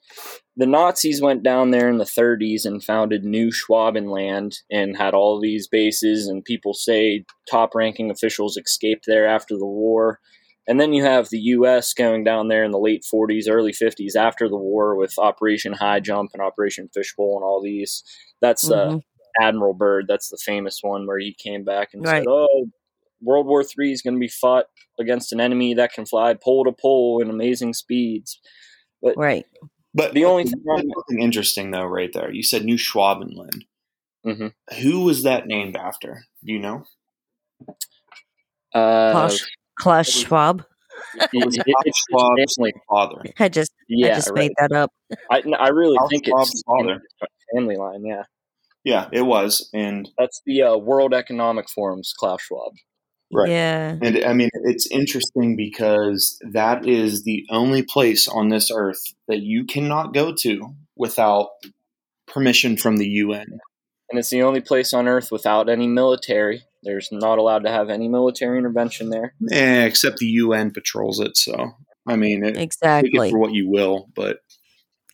the 0.56 0.66
Nazis 0.66 1.22
went 1.22 1.42
down 1.42 1.70
there 1.70 1.88
in 1.88 1.98
the 1.98 2.04
30s 2.04 2.64
and 2.64 2.82
founded 2.82 3.24
New 3.24 3.50
Schwabenland 3.50 4.56
and 4.70 4.96
had 4.96 5.14
all 5.14 5.40
these 5.40 5.68
bases, 5.68 6.26
and 6.26 6.44
people 6.44 6.74
say 6.74 7.24
top 7.50 7.74
ranking 7.74 8.10
officials 8.10 8.56
escaped 8.56 9.04
there 9.06 9.26
after 9.26 9.56
the 9.56 9.66
war. 9.66 10.20
And 10.68 10.80
then 10.80 10.92
you 10.92 11.04
have 11.04 11.28
the 11.30 11.38
U.S. 11.38 11.94
going 11.94 12.24
down 12.24 12.48
there 12.48 12.64
in 12.64 12.72
the 12.72 12.78
late 12.78 13.04
40s, 13.04 13.44
early 13.48 13.72
50s 13.72 14.16
after 14.16 14.48
the 14.48 14.56
war 14.56 14.96
with 14.96 15.14
Operation 15.18 15.72
High 15.72 16.00
Jump 16.00 16.30
and 16.34 16.42
Operation 16.42 16.88
Fishbowl 16.92 17.36
and 17.36 17.44
all 17.44 17.62
these. 17.62 18.02
That's 18.40 18.68
uh, 18.70 18.88
Mhm. 18.94 19.02
Admiral 19.40 19.74
Byrd. 19.74 20.06
That's 20.08 20.28
the 20.28 20.38
famous 20.44 20.78
one 20.82 21.06
where 21.06 21.18
he 21.18 21.34
came 21.34 21.62
back 21.64 21.90
and 21.94 22.02
Right. 22.04 22.18
said, 22.24 22.26
"Oh, 22.28 22.66
World 23.22 23.46
War 23.46 23.62
III 23.62 23.92
is 23.92 24.02
going 24.02 24.14
to 24.14 24.20
be 24.20 24.28
fought 24.28 24.66
against 24.98 25.32
an 25.32 25.40
enemy 25.40 25.74
that 25.74 25.92
can 25.92 26.04
fly 26.06 26.34
pole 26.34 26.64
to 26.64 26.72
pole 26.72 27.20
in 27.22 27.30
amazing 27.30 27.74
speeds." 27.74 28.40
But 29.02 29.16
Right. 29.16 29.46
But 29.94 30.12
The 30.14 30.24
only 30.26 30.44
thing 30.44 30.62
I'm- 30.70 30.90
something 30.94 31.22
interesting 31.22 31.70
though, 31.70 31.84
right 31.86 32.12
there. 32.12 32.30
You 32.32 32.42
said 32.42 32.64
New 32.64 32.76
Schwabenland. 32.76 33.62
Mhm. 34.26 34.52
Who 34.82 35.00
was 35.04 35.22
that 35.22 35.46
named 35.46 35.76
after? 35.76 36.24
Do 36.44 36.52
you 36.52 36.58
know? 36.58 36.84
Uh, 38.74 39.12
Klaus, 39.12 39.46
Klaus 39.78 40.08
Schwab. 40.08 40.64
it- 41.14 41.30
Klaus 41.30 41.56
it's 41.84 42.04
Schwab's 42.10 42.56
father. 42.88 43.22
I 43.38 43.48
just 43.48 43.72
Yeah, 43.88 44.12
I 44.12 44.14
just 44.16 44.28
right. 44.30 44.36
made 44.38 44.52
that 44.58 44.72
up. 44.72 44.90
I, 45.30 45.42
no, 45.44 45.56
I 45.56 45.68
really 45.68 45.96
Klaus 45.98 46.10
think 46.10 46.26
Schwab's 46.26 46.50
it's 46.52 46.62
father. 46.66 47.00
family 47.54 47.76
line. 47.76 48.04
Yeah, 48.04 48.22
Yeah, 48.84 49.08
it 49.12 49.22
was, 49.22 49.68
and 49.74 50.08
that's 50.18 50.40
the 50.46 50.62
uh, 50.62 50.76
World 50.76 51.14
Economic 51.14 51.66
Forum's 51.68 52.12
Klaus 52.18 52.42
Schwab. 52.42 52.72
Right. 53.32 53.48
Yeah. 53.50 53.96
and 54.00 54.24
I 54.24 54.32
mean 54.34 54.50
it's 54.64 54.88
interesting 54.88 55.56
because 55.56 56.38
that 56.52 56.86
is 56.86 57.24
the 57.24 57.44
only 57.50 57.82
place 57.82 58.28
on 58.28 58.50
this 58.50 58.70
earth 58.72 59.00
that 59.26 59.40
you 59.40 59.64
cannot 59.64 60.14
go 60.14 60.32
to 60.42 60.74
without 60.96 61.48
permission 62.28 62.76
from 62.76 62.98
the 62.98 63.06
UN. 63.08 63.58
And 64.10 64.18
it's 64.18 64.30
the 64.30 64.42
only 64.42 64.60
place 64.60 64.92
on 64.92 65.08
Earth 65.08 65.30
without 65.30 65.68
any 65.68 65.86
military. 65.86 66.64
There's 66.82 67.08
not 67.10 67.38
allowed 67.38 67.64
to 67.64 67.70
have 67.70 67.90
any 67.90 68.08
military 68.08 68.58
intervention 68.58 69.10
there. 69.10 69.34
Eh, 69.50 69.84
except 69.84 70.18
the 70.18 70.26
UN 70.26 70.70
patrols 70.70 71.20
it. 71.20 71.36
So 71.36 71.72
I 72.06 72.16
mean, 72.16 72.44
it, 72.44 72.54
take 72.54 72.56
it 72.58 72.62
Exactly. 72.62 73.30
for 73.30 73.38
what 73.38 73.52
you 73.52 73.68
will, 73.68 74.08
but 74.14 74.38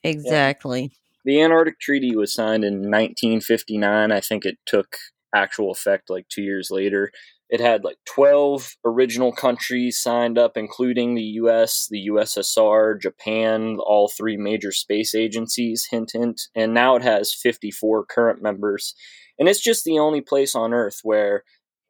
Exactly. 0.05 0.93
The 1.25 1.41
Antarctic 1.41 1.79
Treaty 1.79 2.17
was 2.17 2.35
signed 2.35 2.65
in 2.65 2.91
1959. 2.91 4.11
I 4.11 4.21
think 4.21 4.45
it 4.45 4.59
took 4.67 4.97
actual 5.35 5.71
effect 5.71 6.11
like 6.11 6.29
two 6.29 6.43
years 6.43 6.71
later. 6.71 7.13
It 7.53 7.61
had 7.61 7.85
like 7.85 7.99
12 8.07 8.77
original 8.83 9.31
countries 9.31 10.01
signed 10.01 10.39
up, 10.39 10.57
including 10.57 11.15
the 11.15 11.37
US, 11.43 11.87
the 11.91 12.09
USSR, 12.11 12.99
Japan, 12.99 13.77
all 13.79 14.09
three 14.09 14.39
major 14.39 14.73
space 14.73 15.15
agencies, 15.15 15.87
hint, 15.91 16.13
hint. 16.15 16.41
And 16.55 16.73
now 16.73 16.97
it 16.97 17.03
has 17.03 17.35
54 17.35 18.07
current 18.07 18.43
members. 18.43 18.95
And 19.39 19.51
it's 19.51 19.61
just 19.61 19.85
the 19.85 19.99
only 19.99 20.23
place 20.23 20.55
on 20.55 20.73
Earth 20.73 21.01
where 21.03 21.45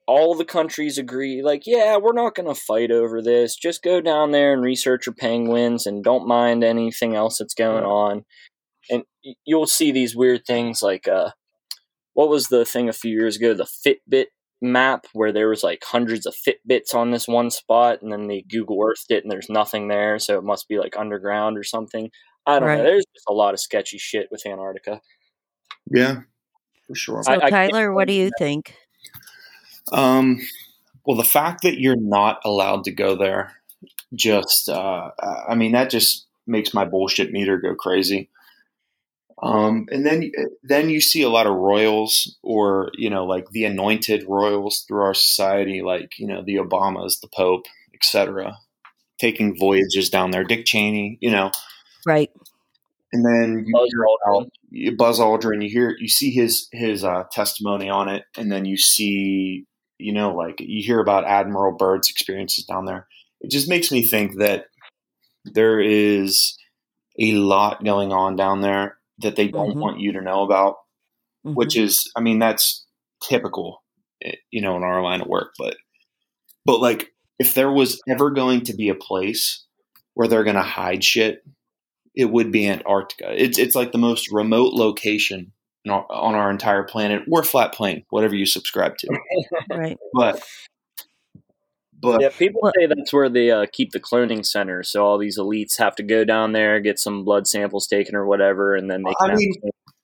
all 0.08 0.34
the 0.34 0.44
countries 0.44 0.98
agree, 0.98 1.44
like, 1.44 1.62
yeah, 1.64 1.96
we're 1.96 2.12
not 2.12 2.34
going 2.34 2.52
to 2.52 2.60
fight 2.60 2.90
over 2.90 3.22
this. 3.22 3.54
Just 3.54 3.84
go 3.84 4.00
down 4.00 4.32
there 4.32 4.52
and 4.52 4.64
research 4.64 5.06
your 5.06 5.14
penguins 5.14 5.86
and 5.86 6.02
don't 6.02 6.26
mind 6.26 6.64
anything 6.64 7.14
else 7.14 7.38
that's 7.38 7.54
going 7.54 7.84
on. 7.84 8.24
And 8.90 9.04
you'll 9.46 9.68
see 9.68 9.92
these 9.92 10.16
weird 10.16 10.44
things 10.44 10.82
like, 10.82 11.06
uh, 11.06 11.30
what 12.14 12.28
was 12.28 12.48
the 12.48 12.64
thing 12.64 12.88
a 12.88 12.92
few 12.92 13.12
years 13.12 13.36
ago? 13.36 13.54
The 13.54 13.64
Fitbit 13.86 14.26
map 14.62 15.06
where 15.12 15.32
there 15.32 15.48
was 15.48 15.62
like 15.62 15.82
hundreds 15.84 16.24
of 16.26 16.34
Fitbits 16.34 16.94
on 16.94 17.10
this 17.10 17.26
one 17.28 17.50
spot, 17.50 18.00
and 18.02 18.12
then 18.12 18.28
they 18.28 18.42
Google 18.42 18.78
Earthed 18.82 19.10
it, 19.10 19.22
and 19.24 19.30
there's 19.30 19.50
nothing 19.50 19.88
there, 19.88 20.18
so 20.18 20.38
it 20.38 20.44
must 20.44 20.68
be 20.68 20.78
like 20.78 20.96
underground 20.96 21.58
or 21.58 21.64
something. 21.64 22.10
I 22.46 22.58
don't 22.58 22.68
Right. 22.68 22.78
know. 22.78 22.84
There's 22.84 23.06
just 23.14 23.26
a 23.28 23.32
lot 23.32 23.54
of 23.54 23.60
sketchy 23.60 23.98
shit 23.98 24.28
with 24.30 24.46
Antarctica. 24.46 25.00
yeah, 25.90 26.20
for 26.86 26.94
sure. 26.94 27.22
So 27.22 27.32
I- 27.32 27.46
I 27.46 27.50
Tyler, 27.50 27.92
what 27.92 28.06
do 28.08 28.14
you 28.14 28.22
imagine 28.22 28.32
think? 28.38 28.76
Um, 29.92 30.40
well, 31.04 31.16
the 31.16 31.24
fact 31.24 31.62
that 31.62 31.80
you're 31.80 31.96
not 32.00 32.40
allowed 32.44 32.84
to 32.84 32.92
go 32.92 33.16
there, 33.16 33.56
just, 34.14 34.68
uh, 34.68 35.10
I 35.48 35.54
mean, 35.54 35.72
that 35.72 35.90
just 35.90 36.26
makes 36.46 36.72
my 36.72 36.84
bullshit 36.84 37.32
meter 37.32 37.58
go 37.58 37.74
crazy. 37.74 38.30
Um, 39.42 39.86
and 39.90 40.06
then, 40.06 40.30
then 40.62 40.88
you 40.88 41.00
see 41.00 41.22
a 41.22 41.28
lot 41.28 41.48
of 41.48 41.54
royals, 41.56 42.38
or 42.44 42.90
you 42.94 43.10
know, 43.10 43.24
like 43.24 43.50
the 43.50 43.64
anointed 43.64 44.24
royals 44.28 44.84
through 44.86 45.02
our 45.02 45.14
society, 45.14 45.82
like 45.82 46.12
you 46.18 46.28
know, 46.28 46.42
the 46.44 46.56
Obamas, 46.56 47.20
the 47.20 47.28
Pope, 47.34 47.64
etc., 47.92 48.56
taking 49.20 49.58
voyages 49.58 50.08
down 50.10 50.30
there. 50.30 50.44
Dick 50.44 50.64
Cheney, 50.64 51.18
you 51.20 51.30
know, 51.32 51.50
Right. 52.06 52.30
and 53.12 53.24
then 53.24 53.64
you 53.66 53.72
Buzz 53.72 53.88
hear 53.90 54.04
Aldrin. 54.04 54.40
about 54.42 54.52
you- 54.70 54.96
Buzz 54.96 55.18
Aldrin. 55.18 55.62
You 55.64 55.70
hear, 55.70 55.96
you 55.98 56.08
see 56.08 56.30
his 56.30 56.68
his 56.70 57.02
uh, 57.02 57.24
testimony 57.32 57.88
on 57.90 58.08
it, 58.08 58.22
and 58.38 58.50
then 58.52 58.64
you 58.64 58.76
see, 58.76 59.64
you 59.98 60.12
know, 60.12 60.32
like 60.34 60.60
you 60.60 60.84
hear 60.84 61.00
about 61.00 61.24
Admiral 61.24 61.76
Byrd's 61.76 62.08
experiences 62.08 62.64
down 62.64 62.84
there. 62.84 63.08
It 63.40 63.50
just 63.50 63.68
makes 63.68 63.90
me 63.90 64.06
think 64.06 64.38
that 64.38 64.66
there 65.44 65.80
is 65.80 66.56
a 67.18 67.32
lot 67.32 67.82
going 67.84 68.12
on 68.12 68.36
down 68.36 68.60
there 68.60 68.98
that 69.22 69.36
they 69.36 69.48
don't 69.48 69.74
Mhm. 69.76 69.80
want 69.80 70.00
you 70.00 70.12
to 70.12 70.20
know 70.20 70.42
about, 70.42 70.76
Mhm. 71.46 71.54
which 71.54 71.76
is, 71.76 72.10
I 72.16 72.20
mean, 72.20 72.38
that's 72.38 72.86
typical, 73.22 73.82
eh, 74.22 74.36
you 74.50 74.60
know, 74.60 74.76
in 74.76 74.82
our 74.82 75.02
line 75.02 75.20
of 75.20 75.26
work. 75.28 75.52
But, 75.58 75.76
but 76.64 76.80
like, 76.80 77.08
if 77.38 77.54
there 77.54 77.72
was 77.72 78.00
ever 78.08 78.30
going 78.30 78.62
to 78.64 78.74
be 78.74 78.88
a 78.88 78.94
place 78.94 79.64
where 80.14 80.28
they're 80.28 80.44
going 80.44 80.56
to 80.56 80.62
hide 80.62 81.02
shit, 81.02 81.42
it 82.14 82.26
would 82.26 82.52
be 82.52 82.68
Antarctica. 82.68 83.32
It's 83.42 83.58
it's 83.58 83.74
like 83.74 83.92
the 83.92 83.98
most 83.98 84.30
remote 84.30 84.74
location 84.74 85.52
in 85.84 85.90
our- 85.90 86.06
on 86.10 86.34
our 86.34 86.50
entire 86.50 86.84
planet, 86.84 87.22
or 87.30 87.42
flat 87.42 87.72
plane, 87.72 88.04
whatever 88.10 88.34
you 88.36 88.46
subscribe 88.46 88.96
to. 88.98 89.08
right. 89.70 89.98
But, 90.12 90.42
but 92.02 92.20
Yeah, 92.20 92.30
people 92.30 92.70
say 92.76 92.86
that's 92.86 93.12
where 93.12 93.28
they 93.28 93.52
uh, 93.52 93.66
keep 93.72 93.92
the 93.92 94.00
cloning 94.00 94.44
center. 94.44 94.82
So 94.82 95.06
all 95.06 95.18
these 95.18 95.38
elites 95.38 95.78
have 95.78 95.94
to 95.96 96.02
go 96.02 96.24
down 96.24 96.52
there, 96.52 96.80
get 96.80 96.98
some 96.98 97.24
blood 97.24 97.46
samples 97.46 97.86
taken 97.86 98.16
or 98.16 98.26
whatever, 98.26 98.74
and 98.74 98.90
then 98.90 99.04
they 99.04 99.10
I 99.10 99.14
can. 99.20 99.30
have 99.30 99.38
mean, 99.38 99.54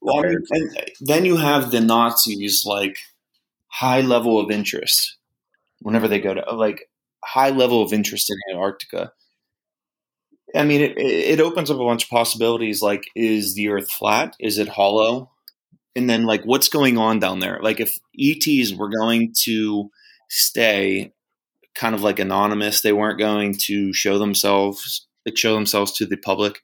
Well, 0.00 0.24
I 0.24 0.28
mean, 0.28 0.38
and 0.50 0.78
then 1.00 1.24
you 1.24 1.36
have 1.36 1.72
the 1.72 1.80
Nazis 1.80 2.64
like 2.64 2.96
high 3.66 4.00
level 4.00 4.38
of 4.38 4.50
interest 4.50 5.16
whenever 5.80 6.06
they 6.06 6.20
go 6.20 6.34
to 6.34 6.54
like 6.54 6.88
high 7.24 7.50
level 7.50 7.82
of 7.82 7.92
interest 7.92 8.30
in 8.30 8.54
Antarctica. 8.54 9.12
I 10.54 10.64
mean, 10.64 10.80
it, 10.80 10.98
it 10.98 11.40
opens 11.40 11.70
up 11.70 11.78
a 11.78 11.84
bunch 11.84 12.04
of 12.04 12.10
possibilities. 12.10 12.80
Like, 12.80 13.04
is 13.14 13.54
the 13.54 13.68
Earth 13.68 13.90
flat? 13.90 14.34
Is 14.40 14.58
it 14.58 14.68
hollow? 14.68 15.30
And 15.94 16.08
then, 16.08 16.24
like, 16.24 16.44
what's 16.44 16.68
going 16.68 16.96
on 16.96 17.18
down 17.18 17.40
there? 17.40 17.58
Like, 17.60 17.80
if 17.80 17.98
ETs 18.18 18.72
were 18.72 18.88
going 18.88 19.34
to 19.42 19.90
stay 20.30 21.12
kind 21.78 21.94
of 21.94 22.02
like 22.02 22.18
anonymous, 22.18 22.80
they 22.80 22.92
weren't 22.92 23.20
going 23.20 23.54
to 23.54 23.92
show 23.92 24.18
themselves, 24.18 25.06
like, 25.24 25.36
show 25.36 25.54
themselves 25.54 25.92
to 25.92 26.06
the 26.06 26.16
public. 26.16 26.60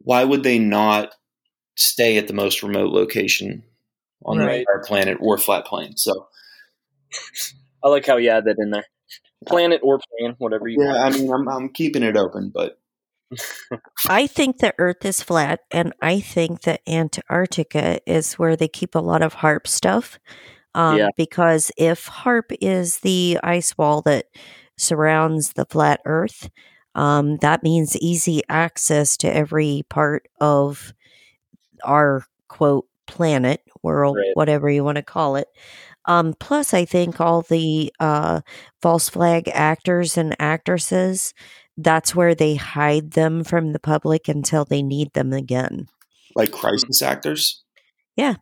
Why 0.00 0.22
would 0.22 0.42
they 0.42 0.58
not 0.58 1.12
stay 1.76 2.18
at 2.18 2.28
the 2.28 2.34
most 2.34 2.62
remote 2.62 2.92
location 2.92 3.62
on 4.24 4.36
the 4.36 4.44
Right. 4.44 4.60
entire 4.60 4.84
planet 4.86 5.16
or 5.20 5.38
flat 5.38 5.64
plane? 5.64 5.96
So, 5.96 6.28
I 7.82 7.88
like 7.88 8.06
how 8.06 8.18
you 8.18 8.28
add 8.28 8.44
that 8.44 8.56
in 8.58 8.70
there. 8.70 8.84
Planet 9.46 9.80
or 9.82 9.98
plane, 9.98 10.34
whatever 10.38 10.68
you 10.68 10.76
yeah, 10.80 10.92
want. 10.92 11.14
I 11.14 11.18
mean, 11.18 11.32
I'm, 11.32 11.48
I'm 11.48 11.68
keeping 11.70 12.02
it 12.02 12.16
open, 12.16 12.50
but 12.52 12.78
I 14.08 14.26
think 14.26 14.58
the 14.58 14.74
Earth 14.78 15.04
is 15.04 15.22
flat, 15.22 15.60
and 15.70 15.94
I 16.02 16.20
think 16.20 16.62
that 16.62 16.82
Antarctica 16.86 18.00
is 18.06 18.34
where 18.34 18.56
they 18.56 18.68
keep 18.68 18.94
a 18.94 19.00
lot 19.00 19.22
of 19.22 19.36
HAARP 19.36 19.66
stuff. 19.66 20.18
Um, 20.74 20.98
Yeah. 20.98 21.08
Because 21.16 21.70
if 21.76 22.06
HAARP 22.08 22.56
is 22.60 22.98
the 23.00 23.38
ice 23.42 23.76
wall 23.76 24.02
that 24.02 24.26
surrounds 24.76 25.54
the 25.54 25.64
flat 25.66 26.00
Earth, 26.04 26.50
um, 26.94 27.36
that 27.38 27.62
means 27.62 27.96
easy 27.96 28.42
access 28.48 29.16
to 29.18 29.34
every 29.34 29.84
part 29.88 30.26
of 30.40 30.92
our 31.84 32.24
quote 32.48 32.86
planet, 33.06 33.62
world, 33.82 34.16
Right. 34.16 34.30
whatever 34.34 34.68
you 34.70 34.84
want 34.84 34.96
to 34.96 35.02
call 35.02 35.36
it. 35.36 35.48
Um, 36.04 36.34
plus, 36.40 36.72
I 36.74 36.84
think 36.84 37.20
all 37.20 37.42
the 37.42 37.92
uh, 38.00 38.40
false 38.82 39.08
flag 39.08 39.48
actors 39.52 40.16
and 40.16 40.34
actresses, 40.40 41.34
that's 41.76 42.14
where 42.14 42.34
they 42.34 42.54
hide 42.56 43.12
them 43.12 43.44
from 43.44 43.72
the 43.72 43.78
public 43.78 44.26
until 44.28 44.64
they 44.64 44.82
need 44.82 45.12
them 45.14 45.32
again. 45.32 45.86
like 46.36 46.52
crisis 46.52 47.02
actors. 47.02 47.62
Yeah. 48.16 48.34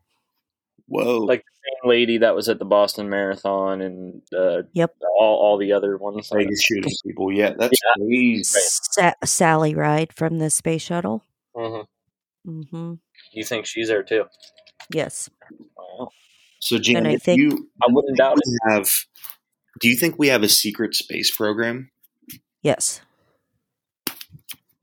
Whoa. 0.87 1.19
Like 1.19 1.45
Same 1.67 1.89
lady 1.91 2.19
that 2.19 2.35
was 2.35 2.49
at 2.49 2.59
the 2.59 2.65
Boston 2.65 3.09
Marathon 3.11 3.81
and 3.81 4.23
uh, 4.37 4.63
Yep. 4.73 4.95
all, 5.19 5.37
all 5.39 5.59
the 5.59 5.73
other 5.73 5.97
ones. 5.97 6.31
Vegas 6.33 6.63
shooting 6.63 6.93
people. 7.05 7.33
Yeah, 7.33 7.55
that's 7.59 7.73
Yeah. 7.99 8.05
crazy. 8.05 8.43
Sa- 8.45 9.13
Sally 9.25 9.75
Ride 9.75 10.13
from 10.15 10.39
the 10.39 10.51
space 10.51 10.83
shuttle. 10.83 11.25
Mm-hmm. 11.57 12.61
Mm-hmm. 12.61 12.95
You 13.33 13.45
think 13.45 13.67
she's 13.67 13.89
there 13.89 14.03
too? 14.05 14.25
Yes. 14.93 15.29
Wow. 15.77 16.11
So, 16.61 16.79
Jan, 16.79 17.07
I 17.07 17.17
think- 17.17 17.41
you 17.41 17.69
I 17.83 17.87
wouldn't 17.91 18.17
doubt 18.17 18.39
it. 18.39 18.43
we 18.47 18.73
have, 18.73 18.89
do 19.81 19.89
you 19.89 19.97
think 19.97 20.17
we 20.19 20.29
have 20.29 20.43
a 20.43 20.49
secret 20.49 20.95
space 20.95 21.35
program? 21.35 21.91
Yes. 22.63 23.01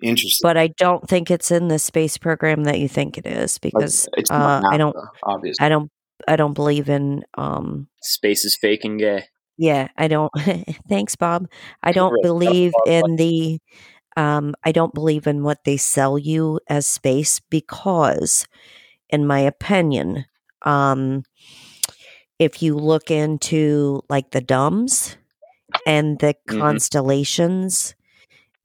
Interesting. 0.01 0.39
But 0.45 0.57
I 0.57 0.67
don't 0.67 1.07
think 1.07 1.31
it's 1.31 1.49
in 1.51 1.69
the 1.69 1.79
space 1.79 2.17
program 2.17 2.65
that 2.65 2.79
you 2.79 2.89
think 2.89 3.17
it 3.17 3.25
is 3.25 3.55
Like, 3.63 3.73
because 3.73 4.07
it's 4.17 4.29
uh, 4.29 4.38
not 4.38 4.73
I 4.73 4.77
don't 4.77 4.95
obviously. 5.23 5.65
I 5.65 5.69
don't 5.69 5.89
I 6.28 6.36
don't 6.36 6.53
believe 6.53 6.89
in 6.89 7.24
um 7.36 7.88
Space 8.01 8.45
is 8.45 8.55
fake 8.55 8.84
and 8.86 8.99
gay. 8.99 9.26
yeah, 9.57 9.88
I 9.97 10.07
don't 10.07 10.32
thanks 10.89 11.15
Bob. 11.15 11.47
I 11.84 11.91
don't 11.91 12.21
believe 12.21 12.74
in 12.86 13.15
the 13.17 13.59
um 14.17 14.55
I 14.63 14.71
don't 14.71 14.93
believe 14.93 15.28
in 15.28 15.43
what 15.43 15.63
they 15.65 15.78
sell 15.78 16.17
you 16.17 16.59
as 16.69 16.88
space 16.88 17.39
because 17.49 18.47
in 19.09 19.28
my 19.28 19.39
opinion, 19.39 20.26
um 20.63 21.24
if 22.39 22.61
you 22.61 22.76
look 22.76 23.11
into 23.11 24.01
like 24.09 24.32
the 24.32 24.41
DUMBs 24.41 25.17
and 25.86 26.19
the 26.19 26.36
Mhm. 26.49 26.59
constellations, 26.59 27.95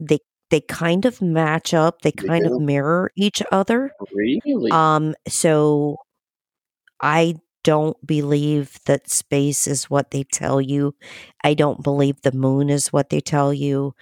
they 0.00 0.18
they 0.50 0.61
kind 0.62 1.04
of 1.04 1.20
match 1.20 1.74
up, 1.74 2.02
they 2.02 2.12
kind 2.12 2.44
do. 2.44 2.54
of 2.54 2.61
mirror 2.61 3.11
each 3.16 3.42
other. 3.52 3.92
Really? 4.12 4.70
Um, 4.72 5.14
so 5.28 5.98
I 7.00 7.36
don't 7.64 7.96
believe 8.06 8.78
that 8.86 9.11
space 9.11 9.66
is 9.66 9.90
what 9.90 10.11
they 10.11 10.24
tell 10.24 10.61
you. 10.61 10.94
I 11.44 11.54
don't 11.54 11.82
believe 11.82 12.20
the 12.22 12.32
moon 12.32 12.70
is 12.70 12.92
what 12.92 13.11
they 13.11 13.20
tell 13.20 13.52
you. 13.52 13.94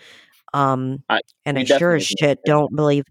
Um, 0.54 1.02
I- 1.08 1.20
and 1.46 1.58
I 1.58 1.64
sure 1.64 1.94
as 1.96 2.04
shit 2.04 2.40
don't 2.44 2.74
believe, 2.74 3.04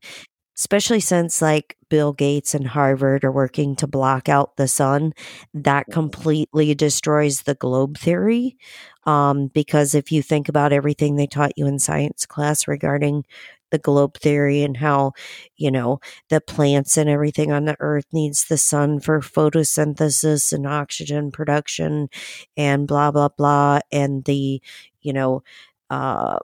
especially 0.57 0.99
since 1.01 1.41
like 1.41 1.77
Bill 1.89 2.13
Gates 2.13 2.53
and 2.55 2.67
Harvard 2.67 3.23
are 3.25 3.31
working 3.31 3.75
to 3.77 3.87
block 3.87 4.29
out 4.29 4.55
the 4.57 4.67
sun. 4.67 5.13
That 5.53 5.89
completely 5.91 6.73
destroys 6.75 7.41
the 7.43 7.55
globe 7.55 7.97
theory. 7.97 8.57
Um, 9.05 9.47
because 9.47 9.93
if 9.95 10.11
you 10.11 10.21
think 10.23 10.49
about 10.49 10.73
everything 10.73 11.15
they 11.15 11.27
taught 11.27 11.53
you 11.57 11.67
in 11.67 11.79
science 11.79 12.25
class 12.25 12.67
regarding 12.67 13.25
the 13.71 13.77
globe 13.79 14.17
theory 14.17 14.61
and 14.63 14.77
how, 14.77 15.13
you 15.57 15.71
know, 15.71 15.99
the 16.29 16.41
plants 16.41 16.97
and 16.97 17.09
everything 17.09 17.51
on 17.51 17.65
the 17.65 17.75
earth 17.79 18.05
needs 18.13 18.45
the 18.45 18.57
sun 18.57 18.99
for 18.99 19.19
photosynthesis 19.21 20.51
and 20.53 20.67
oxygen 20.67 21.31
production 21.31 22.09
and 22.57 22.87
blah 22.87 23.11
blah 23.11 23.29
blah 23.37 23.79
and 23.91 24.23
the 24.25 24.61
you 25.01 25.13
know 25.13 25.43
uh 25.89 26.37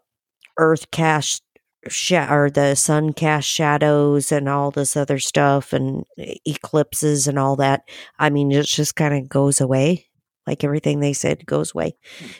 earth 0.58 0.92
cast 0.92 1.44
sha- 1.88 2.32
or 2.34 2.50
the 2.50 2.76
sun 2.76 3.14
cast 3.14 3.48
shadows 3.48 4.32
and 4.32 4.48
all 4.50 4.72
this 4.72 4.96
other 4.96 5.20
stuff 5.20 5.74
and 5.74 6.06
eclipses 6.46 7.28
and 7.28 7.40
all 7.40 7.56
that. 7.56 7.84
I 8.20 8.30
mean 8.30 8.52
it 8.52 8.66
just 8.66 8.96
kind 8.96 9.14
of 9.16 9.30
goes 9.30 9.62
away. 9.62 10.08
Like 10.48 10.64
everything 10.64 11.00
they 11.00 11.14
said 11.14 11.46
goes 11.46 11.74
away. 11.74 11.96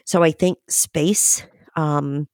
So 0.06 0.24
i 0.24 0.32
think 0.32 0.58
space 0.70 1.44
um 1.76 2.28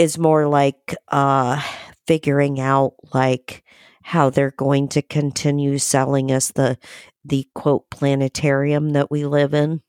is 0.00 0.16
more 0.16 0.48
like 0.48 0.96
uh 1.08 1.62
figuring 2.06 2.58
out 2.58 2.94
like 3.12 3.62
how 4.02 4.30
they're 4.30 4.52
going 4.52 4.88
to 4.88 5.02
continue 5.02 5.76
selling 5.76 6.32
us 6.32 6.52
the 6.52 6.78
the 7.22 7.46
quote 7.54 7.90
planetarium 7.90 8.90
that 8.90 9.10
we 9.10 9.26
live 9.26 9.52
in. 9.52 9.82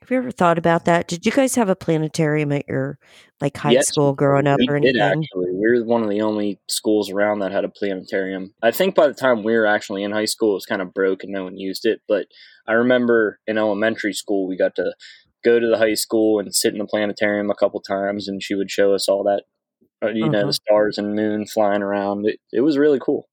Have 0.00 0.10
you 0.10 0.16
ever 0.16 0.32
thought 0.32 0.58
about 0.58 0.86
that? 0.86 1.06
Did 1.06 1.24
you 1.24 1.30
guys 1.30 1.54
have 1.54 1.68
a 1.68 1.76
planetarium 1.76 2.50
at 2.50 2.66
your 2.66 2.98
like 3.40 3.56
high 3.56 3.74
Yes, 3.74 3.86
school 3.86 4.14
growing 4.14 4.48
up 4.48 4.58
we 4.58 4.66
or 4.66 4.80
did 4.80 4.96
actually. 4.96 5.52
We 5.52 5.78
were 5.78 5.84
one 5.84 6.02
of 6.02 6.10
the 6.10 6.22
only 6.22 6.58
schools 6.68 7.08
around 7.08 7.38
that 7.38 7.52
had 7.52 7.64
a 7.64 7.68
planetarium. 7.68 8.52
I 8.60 8.72
think 8.72 8.96
by 8.96 9.06
the 9.06 9.14
time 9.14 9.44
we 9.44 9.52
were 9.52 9.66
actually 9.66 10.02
in 10.02 10.10
high 10.10 10.24
school, 10.24 10.50
it 10.52 10.54
was 10.54 10.66
kind 10.66 10.82
of 10.82 10.92
broke 10.92 11.22
and 11.22 11.32
no 11.32 11.44
one 11.44 11.56
used 11.56 11.86
it. 11.86 12.00
But 12.08 12.26
I 12.66 12.72
remember 12.72 13.38
in 13.46 13.58
elementary 13.58 14.12
school, 14.12 14.48
we 14.48 14.56
got 14.56 14.74
to 14.74 14.92
go 15.44 15.58
to 15.60 15.66
the 15.66 15.78
high 15.78 15.94
school 15.94 16.38
and 16.40 16.54
sit 16.54 16.72
in 16.72 16.78
the 16.78 16.86
planetarium 16.86 17.50
a 17.50 17.54
couple 17.54 17.80
times, 17.80 18.28
and 18.28 18.42
she 18.42 18.54
would 18.54 18.70
show 18.70 18.94
us 18.94 19.08
all 19.08 19.24
that, 19.24 19.44
uh, 20.04 20.10
you 20.10 20.28
know, 20.30 20.46
the 20.46 20.52
stars 20.54 20.98
and 20.98 21.14
moon 21.16 21.46
flying 21.46 21.82
around. 21.82 22.26
It, 22.26 22.40
it 22.52 22.60
was 22.62 22.78
really 22.78 23.00
cool. 23.00 23.28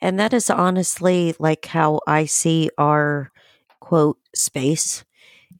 And 0.00 0.18
that 0.18 0.32
is 0.32 0.50
honestly 0.50 1.34
like 1.38 1.66
how 1.66 2.00
I 2.06 2.26
see 2.26 2.70
our 2.78 3.30
quote 3.80 4.18
space 4.34 5.04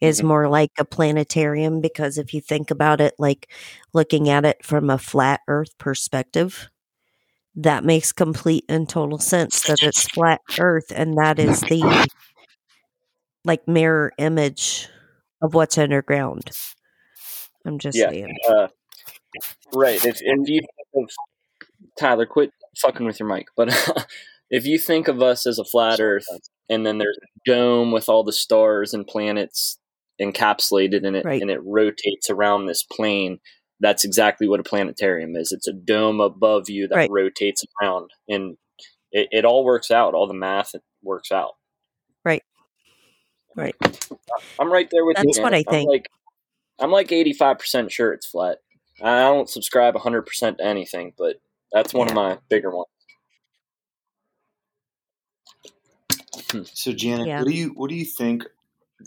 is 0.01 0.23
Mhm. 0.23 0.29
more 0.29 0.49
like 0.49 0.73
a 0.79 0.85
planetarium 0.85 1.81
because 1.81 2.19
if 2.19 2.35
you 2.35 2.41
think 2.41 2.71
about 2.71 3.01
it, 3.01 3.15
like 3.19 3.51
looking 3.95 4.29
at 4.29 4.45
it 4.45 4.65
from 4.65 4.91
a 4.91 4.99
flat 4.99 5.41
earth 5.49 5.77
perspective, 5.79 6.69
that 7.57 7.85
makes 7.85 8.13
complete 8.13 8.65
and 8.69 8.89
total 8.89 9.19
sense 9.19 9.65
that 9.65 9.79
it's 9.83 10.09
flat 10.09 10.41
earth 10.59 10.93
and 10.95 11.17
that 11.19 11.39
is 11.39 11.65
the 11.65 12.11
like 13.45 13.67
mirror 13.69 14.13
image 14.19 14.89
of 15.43 15.55
what's 15.55 15.79
underground. 15.79 16.51
I'm 17.65 17.79
just 17.79 17.97
Yeah. 17.99 18.11
saying. 18.11 18.37
Uh, 18.49 18.69
right. 19.75 20.03
If, 20.05 20.19
if 20.23 20.49
you 20.49 20.61
think 20.61 20.69
of 20.95 21.11
Tyler, 21.99 22.27
quit 22.27 22.51
fucking 22.79 23.07
with 23.07 23.19
your 23.21 23.29
mic. 23.29 23.47
But 23.57 23.69
if 24.51 24.67
you 24.67 24.79
think 24.79 25.09
of 25.09 25.23
us 25.23 25.47
as 25.47 25.59
a 25.59 25.65
flat 25.65 26.01
Earth, 26.01 26.27
and 26.69 26.87
then 26.87 26.99
there's 26.99 27.19
a 27.23 27.51
dome 27.51 27.93
with 27.93 28.09
all 28.09 28.25
the 28.25 28.33
stars 28.33 28.95
and 28.95 29.07
planets 29.07 29.79
encapsulated 30.21 31.05
in 31.05 31.15
it, 31.15 31.25
Right. 31.25 31.43
and 31.43 31.51
it 31.51 31.61
rotates 31.65 32.31
around 32.31 32.67
this 32.67 32.83
plane. 32.83 33.39
That's 33.81 34.05
exactly 34.05 34.49
what 34.49 34.61
a 34.61 34.65
planetarium 34.65 35.37
is. 35.37 35.53
It's 35.53 35.69
a 35.69 35.73
dome 35.73 36.21
above 36.21 36.71
you 36.71 36.89
that 36.89 36.97
Right. 36.97 37.11
rotates 37.11 37.63
around, 37.83 38.11
and 38.29 38.57
it, 39.13 39.29
it 39.31 39.45
all 39.45 39.65
works 39.65 39.91
out. 39.91 40.15
All 40.15 40.27
the 40.27 40.33
math 40.35 40.73
works 41.03 41.31
out. 41.31 41.53
Right. 43.57 43.75
Right. 43.83 44.11
I'm 44.59 44.73
right 44.73 44.89
there 44.91 45.05
with 45.05 45.19
you. 45.19 45.25
That's 45.25 45.39
what 45.39 45.53
man. 45.53 45.55
I 45.55 45.63
think. 45.71 45.89
I'm 45.89 45.93
like, 45.93 46.11
I'm 46.79 46.91
like 46.93 47.09
85% 47.09 47.91
sure 47.91 48.13
it's 48.13 48.27
flat. 48.27 48.59
I 49.03 49.23
don't 49.23 49.49
subscribe 49.49 49.95
100% 49.95 50.59
to 50.59 50.65
anything, 50.65 51.13
but 51.19 51.37
that's 51.73 51.93
one 51.93 52.09
of 52.09 52.15
my 52.15 52.39
bigger 52.49 52.71
ones. 52.71 52.87
So, 56.73 56.93
Janet, 56.93 57.27
Yeah. 57.27 57.39
what 57.41 57.49
do 57.49 57.55
you 57.55 57.69
what 57.71 57.91
do 57.91 57.97
you 57.97 58.05
think 58.05 58.45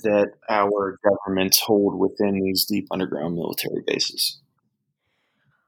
that 0.04 0.34
our 0.50 1.00
governments 1.04 1.60
hold 1.60 1.98
within 1.98 2.40
these 2.42 2.66
deep 2.66 2.88
underground 2.92 3.36
military 3.36 3.82
bases? 3.86 4.40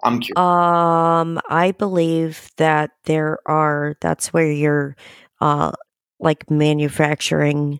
I'm 0.03 0.19
curious. 0.19 0.37
Um, 0.37 1.39
I 1.49 1.71
believe 1.77 2.51
that 2.57 2.91
there 3.05 3.39
are. 3.45 3.95
That's 4.01 4.33
where 4.33 4.51
you're, 4.51 4.95
uh, 5.39 5.71
like 6.19 6.49
manufacturing, 6.49 7.79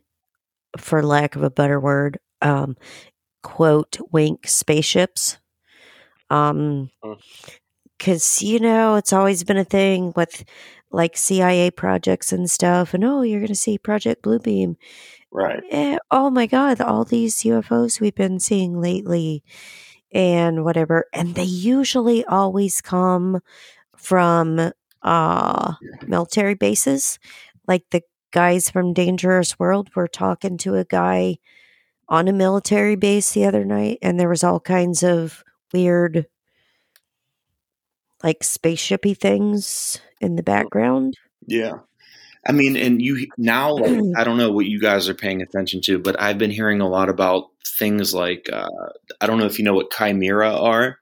for 0.77 1.03
lack 1.03 1.35
of 1.35 1.43
a 1.43 1.49
better 1.51 1.79
word, 1.79 2.19
um, 2.41 2.75
quote 3.43 3.97
wink 4.11 4.47
spaceships. 4.47 5.37
Um, 6.29 6.89
Mm. 7.03 7.17
because 7.97 8.41
you 8.41 8.59
know 8.59 8.95
it's 8.95 9.13
always 9.13 9.43
been 9.43 9.57
a 9.57 9.63
thing 9.65 10.13
with 10.15 10.43
like 10.91 11.15
CIA 11.17 11.71
projects 11.71 12.33
and 12.33 12.49
stuff, 12.49 12.93
and 12.93 13.03
oh, 13.03 13.21
you're 13.21 13.41
gonna 13.41 13.55
see 13.55 13.77
Project 13.77 14.23
Bluebeam. 14.23 14.75
right. 15.31 15.63
Eh, 15.71 15.97
oh 16.11 16.29
my 16.29 16.47
God, 16.47 16.81
all 16.81 17.05
these 17.05 17.43
UFOs 17.45 17.99
we've 18.01 18.15
been 18.15 18.39
seeing 18.39 18.79
lately 18.81 19.43
and 20.13 20.63
whatever. 20.65 21.05
And 21.13 21.35
they 21.35 21.43
usually 21.43 22.25
always 22.25 22.81
come 22.81 23.39
from 23.97 24.71
uh, 25.03 25.73
military 26.07 26.55
bases. 26.55 27.19
Like 27.67 27.83
the 27.91 28.01
guys 28.31 28.69
from 28.69 28.93
Dangerous 28.93 29.59
World 29.59 29.89
were 29.95 30.07
talking 30.07 30.57
to 30.59 30.75
a 30.75 30.85
guy 30.85 31.37
on 32.09 32.27
a 32.27 32.33
military 32.33 32.95
base 32.95 33.31
the 33.31 33.45
other 33.45 33.63
night, 33.63 33.99
and 34.01 34.19
there 34.19 34.29
was 34.29 34.43
all 34.43 34.59
kinds 34.59 35.03
of 35.03 35.43
weird, 35.73 36.25
like 38.23 38.41
spaceshipy 38.41 39.17
things 39.17 40.01
in 40.19 40.35
the 40.35 40.43
background. 40.43 41.17
Yeah. 41.47 41.79
I 42.47 42.53
mean, 42.53 42.75
and 42.75 43.01
you 43.01 43.27
now, 43.37 43.75
like, 43.75 44.01
I 44.17 44.23
don't 44.23 44.37
know 44.37 44.51
what 44.51 44.65
you 44.65 44.79
guys 44.79 45.07
are 45.09 45.13
paying 45.13 45.41
attention 45.41 45.81
to, 45.81 45.99
but 45.99 46.19
I've 46.19 46.37
been 46.37 46.51
hearing 46.51 46.81
a 46.81 46.89
lot 46.89 47.09
about 47.09 47.49
things 47.65 48.13
like 48.13 48.49
uh, 48.51 48.67
I 49.19 49.27
don't 49.27 49.37
know 49.37 49.45
if 49.45 49.59
you 49.59 49.65
know 49.65 49.73
what 49.73 49.91
chimera 49.91 50.53
are, 50.53 50.97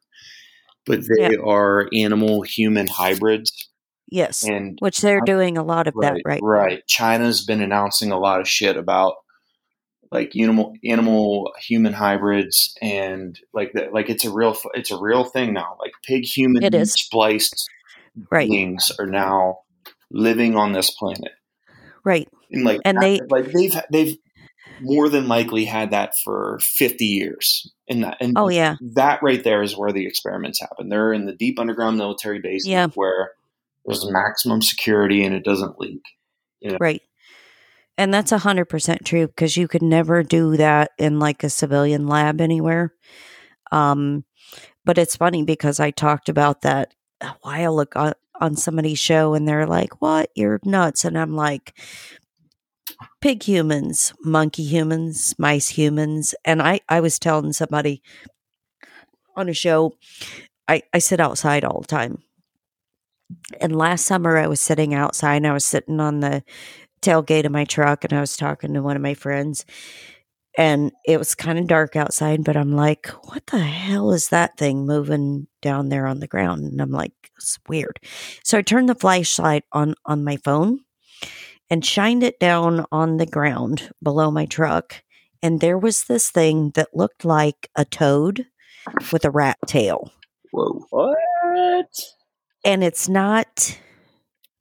but 0.85 1.01
they 1.17 1.35
are 1.37 1.87
animal 1.93 2.41
human 2.41 2.87
hybrids. 2.87 3.68
Yes. 4.11 4.43
And 4.43 4.77
Which 4.81 5.01
they're 5.01 5.21
doing 5.21 5.57
a 5.57 5.63
lot 5.63 5.87
of 5.87 5.93
that 6.01 6.13
right, 6.13 6.23
right. 6.25 6.41
right. 6.41 6.87
China's 6.87 7.45
been 7.45 7.61
announcing 7.61 8.11
a 8.11 8.19
lot 8.19 8.41
of 8.41 8.47
shit 8.47 8.75
about 8.77 9.15
like 10.11 10.35
animal 10.35 10.73
animal 10.83 11.51
human 11.61 11.93
hybrids 11.93 12.75
and 12.81 13.39
like 13.53 13.71
that 13.73 13.93
like 13.93 14.09
it's 14.09 14.25
a 14.25 14.31
real 14.31 14.57
it's 14.73 14.89
a 14.91 14.97
real 14.99 15.23
thing 15.23 15.53
now. 15.53 15.77
Like 15.79 15.91
pig 16.03 16.23
human 16.25 16.63
It 16.63 16.73
is. 16.73 16.93
spliced 16.93 17.69
Right. 18.31 18.49
beings 18.49 18.91
are 18.99 19.05
now 19.05 19.59
living 20.11 20.55
on 20.55 20.71
this 20.73 20.89
planet. 20.91 21.31
Right. 22.03 22.27
And 22.51 22.63
like 22.65 22.81
And 22.85 22.99
they- 22.99 23.19
like 23.29 23.51
they've 23.51 23.75
they've 23.91 24.17
more 24.81 25.09
than 25.09 25.27
likely 25.27 25.65
had 25.65 25.91
that 25.91 26.13
for 26.23 26.57
50 26.61 27.05
years. 27.05 27.71
And 27.87 28.03
that 28.03 28.17
and 28.19 28.33
Oh 28.35 28.49
yeah. 28.49 28.77
that 28.95 29.21
right 29.21 29.43
there 29.43 29.61
is 29.61 29.77
where 29.77 29.91
the 29.91 30.07
experiments 30.07 30.59
happen. 30.59 30.89
They're 30.89 31.13
in 31.13 31.25
the 31.27 31.35
deep 31.35 31.59
underground 31.59 31.97
military 31.97 32.39
base 32.39 32.65
Yeah. 32.65 32.87
where 32.95 33.31
there's 33.89 34.09
maximum 34.09 34.61
security 34.61 35.23
and 35.23 35.33
it 35.33 35.43
doesn't 35.43 35.79
leak. 35.79 36.03
Right. 36.79 37.01
And 37.97 38.13
that's 38.13 38.31
a 38.31 38.37
hundred 38.37 38.65
percent 38.65 39.03
true 39.03 39.27
because 39.27 39.57
you 39.57 39.67
could 39.67 39.81
never 39.81 40.21
do 40.21 40.55
that 40.57 40.91
in 40.99 41.19
like 41.19 41.43
a 41.43 41.49
civilian 41.49 42.05
lab 42.05 42.39
anywhere. 42.39 42.93
Um, 43.71 44.25
but 44.85 44.99
it's 44.99 45.15
funny 45.15 45.43
because 45.43 45.79
I 45.79 45.89
talked 45.89 46.29
about 46.29 46.61
that 46.61 46.93
a 47.19 47.33
while 47.41 47.79
ago 47.79 48.13
on 48.39 48.55
somebody's 48.55 48.99
show 48.99 49.33
and 49.33 49.47
they're 49.47 49.65
like, 49.65 50.01
What? 50.01 50.29
You're 50.35 50.59
nuts. 50.63 51.03
And 51.03 51.17
I'm 51.17 51.35
like, 51.35 51.73
pig 53.21 53.41
humans, 53.41 54.13
monkey 54.23 54.63
humans, 54.63 55.33
mice 55.39 55.69
humans. 55.69 56.35
And 56.45 56.61
I, 56.61 56.81
I 56.87 56.99
was 56.99 57.17
telling 57.17 57.53
somebody 57.53 58.03
on 59.35 59.49
a 59.49 59.53
show, 59.53 59.95
I, 60.67 60.83
I 60.93 60.99
sit 60.99 61.19
outside 61.19 61.63
all 61.63 61.81
the 61.81 61.87
time. 61.87 62.21
And 63.59 63.75
last 63.75 64.05
summer 64.05 64.37
I 64.37 64.47
was 64.47 64.59
sitting 64.59 64.93
outside 64.93 65.37
and 65.37 65.47
I 65.47 65.53
was 65.53 65.65
sitting 65.65 65.99
on 65.99 66.19
the 66.19 66.43
tailgate 67.01 67.45
of 67.45 67.51
my 67.51 67.65
truck 67.65 68.03
and 68.03 68.13
I 68.13 68.21
was 68.21 68.35
talking 68.37 68.73
to 68.73 68.81
one 68.81 68.95
of 68.95 69.01
my 69.01 69.13
friends 69.13 69.65
and 70.57 70.91
it 71.05 71.17
was 71.17 71.35
kind 71.35 71.57
of 71.59 71.67
dark 71.67 71.95
outside, 71.95 72.43
but 72.43 72.57
I'm 72.57 72.73
like, 72.73 73.07
what 73.25 73.47
the 73.47 73.59
hell 73.59 74.11
is 74.11 74.29
that 74.29 74.57
thing 74.57 74.85
moving 74.85 75.47
down 75.61 75.89
there 75.89 76.05
on 76.05 76.19
the 76.19 76.27
ground? 76.27 76.65
And 76.65 76.81
I'm 76.81 76.91
like, 76.91 77.13
it's 77.37 77.57
weird. 77.67 77.99
So 78.43 78.57
I 78.57 78.61
turned 78.61 78.89
the 78.89 78.95
flashlight 78.95 79.63
on 79.71 79.95
on 80.05 80.23
my 80.23 80.37
phone 80.37 80.79
and 81.69 81.85
shined 81.85 82.23
it 82.23 82.39
down 82.39 82.85
on 82.91 83.17
the 83.17 83.25
ground 83.25 83.91
below 84.03 84.31
my 84.31 84.45
truck. 84.45 85.01
And 85.41 85.61
there 85.61 85.77
was 85.77 86.03
this 86.03 86.29
thing 86.29 86.71
that 86.75 86.89
looked 86.93 87.23
like 87.23 87.69
a 87.75 87.85
toad 87.85 88.45
with 89.13 89.23
a 89.23 89.31
rat 89.31 89.57
tail. 89.65 90.11
Whoa. 90.51 90.85
What? 90.89 92.01
And 92.65 92.83
it's 92.83 93.07
not 93.09 93.79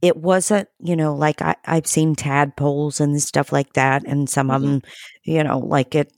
it 0.01 0.17
wasn't, 0.17 0.69
you 0.79 0.95
know, 0.95 1.13
like 1.15 1.43
I, 1.43 1.57
I've 1.65 1.87
seen 1.89 2.15
tadpoles 2.15 3.01
and 3.01 3.21
stuff 3.21 3.51
like 3.53 3.73
that, 3.73 4.05
and 4.07 4.31
some 4.31 4.49
of 4.51 4.63
Mhm. 4.63 4.65
them, 4.65 4.83
you 5.25 5.43
know, 5.43 5.59
like 5.59 5.95
it 5.97 6.13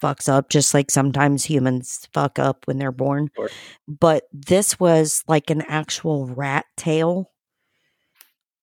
fucks 0.00 0.28
up 0.30 0.48
just 0.48 0.72
like 0.74 0.90
sometimes 0.90 1.44
humans 1.44 2.08
fuck 2.14 2.38
up 2.38 2.66
when 2.66 2.78
they're 2.78 2.90
born. 2.90 3.28
Sure. 3.36 3.50
But 3.86 4.24
this 4.32 4.80
was 4.80 5.22
like 5.28 5.50
an 5.50 5.60
actual 5.68 6.26
rat 6.26 6.64
tail 6.76 7.30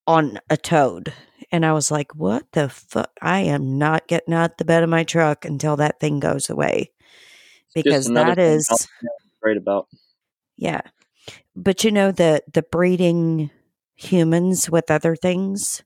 on 0.08 0.40
a 0.50 0.58
toad. 0.58 1.14
And 1.52 1.66
I 1.66 1.74
was 1.74 1.92
like, 1.92 2.14
what 2.16 2.52
the 2.54 2.70
fuck? 2.70 3.12
I 3.22 3.40
am 3.42 3.78
not 3.78 4.08
getting 4.08 4.34
out 4.34 4.58
the 4.58 4.66
bed 4.66 4.84
of 4.84 4.90
my 4.90 5.04
truck 5.04 5.46
until 5.46 5.78
that 5.78 6.00
thing 6.00 6.20
goes 6.20 6.50
away. 6.50 6.92
Because 7.76 8.08
that 8.08 8.38
is 8.40 8.66
that 8.68 8.80
thing 8.80 8.80
is, 8.80 8.88
I'm 9.04 9.08
Right 9.44 9.58
about. 9.58 9.88
yeah. 10.58 10.82
But 11.64 11.84
you 11.84 11.92
know, 11.92 12.12
the, 12.12 12.42
the 12.52 12.64
breeding 12.64 13.52
humans 13.96 14.70
with 14.70 14.90
other 14.90 15.16
things, 15.16 15.84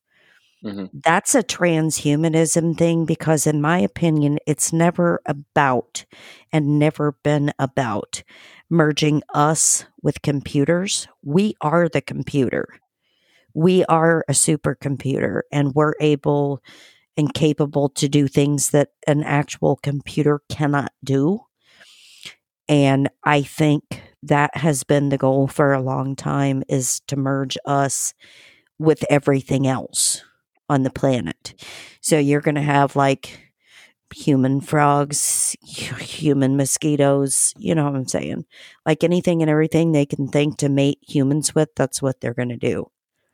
Mhm. 0.64 0.90
that's 1.04 1.36
a 1.36 1.44
transhumanism 1.44 2.78
thing 2.78 3.06
because, 3.06 3.48
in 3.48 3.62
my 3.62 3.80
opinion, 3.80 4.40
it's 4.48 4.74
never 4.74 5.22
about 5.26 6.06
and 6.54 6.80
never 6.80 7.14
been 7.24 7.54
about 7.60 8.24
merging 8.70 9.24
us 9.34 9.86
with 10.02 10.22
computers. 10.24 11.08
We 11.24 11.56
are 11.62 11.90
the 11.90 12.02
computer. 12.02 12.68
We 13.54 13.86
are 13.86 14.26
a 14.30 14.34
supercomputer 14.34 15.42
and 15.52 15.76
we're 15.76 15.94
able 16.02 16.62
and 17.18 17.34
capable 17.34 17.90
to 17.90 18.10
do 18.10 18.28
things 18.28 18.72
that 18.72 18.90
an 19.08 19.24
actual 19.24 19.78
computer 19.78 20.42
cannot 20.50 20.94
do. 21.04 21.42
And 22.68 23.10
I 23.24 23.42
think 23.42 24.02
that 24.24 24.56
has 24.58 24.84
been 24.84 25.10
the 25.10 25.18
goal 25.18 25.48
for 25.48 25.74
a 25.74 25.82
long 25.82 26.16
time 26.16 26.64
is 26.68 27.02
to 27.08 27.16
merge 27.16 27.58
us 27.66 28.14
with 28.80 29.04
everything 29.10 29.68
else 29.68 30.24
on 30.70 30.84
the 30.84 30.90
planet. 30.90 31.54
So 32.02 32.18
you're 32.18 32.42
going 32.42 32.56
to 32.56 32.62
have 32.62 32.96
like 32.96 33.52
human 34.14 34.62
frogs, 34.62 35.56
human 35.64 36.56
mosquitoes, 36.56 37.54
you 37.58 37.76
know 37.76 37.86
what 37.86 37.96
I'm 37.96 38.08
saying? 38.08 38.46
Like 38.86 39.04
anything 39.04 39.42
and 39.42 39.50
everything 39.50 39.92
they 39.92 40.06
can 40.06 40.28
think 40.28 40.58
to 40.58 40.70
mate 40.70 41.00
humans 41.02 41.54
with, 41.54 41.70
that's 41.76 42.02
what 42.02 42.22
they're 42.22 42.34
going 42.34 42.50
to 42.50 42.58
do. 42.58 42.90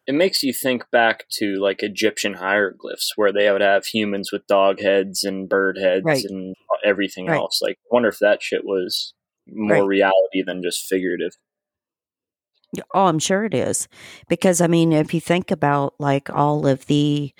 It 0.08 0.16
makes 0.16 0.42
you 0.42 0.54
think 0.54 0.90
back 0.92 1.26
to 1.34 1.56
like 1.58 1.84
Egyptian 1.84 2.34
hieroglyphs 2.34 3.12
where 3.16 3.32
they 3.32 3.52
would 3.52 3.62
have 3.62 3.86
humans 3.86 4.32
with 4.32 4.48
dog 4.48 4.80
heads 4.80 5.24
and 5.24 5.48
bird 5.48 5.78
heads 5.78 6.04
Right. 6.04 6.26
and 6.28 6.56
everything 6.84 7.28
Right. 7.28 7.38
else. 7.38 7.60
Like, 7.62 7.78
I 7.80 7.88
wonder 7.92 8.10
if 8.10 8.18
that 8.20 8.42
shit 8.42 8.66
was 8.66 9.14
more 9.54 9.86
Right. 9.86 9.88
reality 9.88 10.44
than 10.46 10.62
just 10.64 10.86
figurative. 10.88 11.32
Oh, 12.94 13.06
I'm 13.08 13.20
sure 13.20 13.46
it 13.46 13.54
is. 13.54 13.88
Because, 14.28 14.62
I 14.62 14.68
mean, 14.68 14.94
if 14.94 15.14
you 15.14 15.22
think 15.22 15.52
about 15.52 15.96
like 16.00 16.30
all 16.30 16.68
of 16.68 16.86
the 16.86 17.34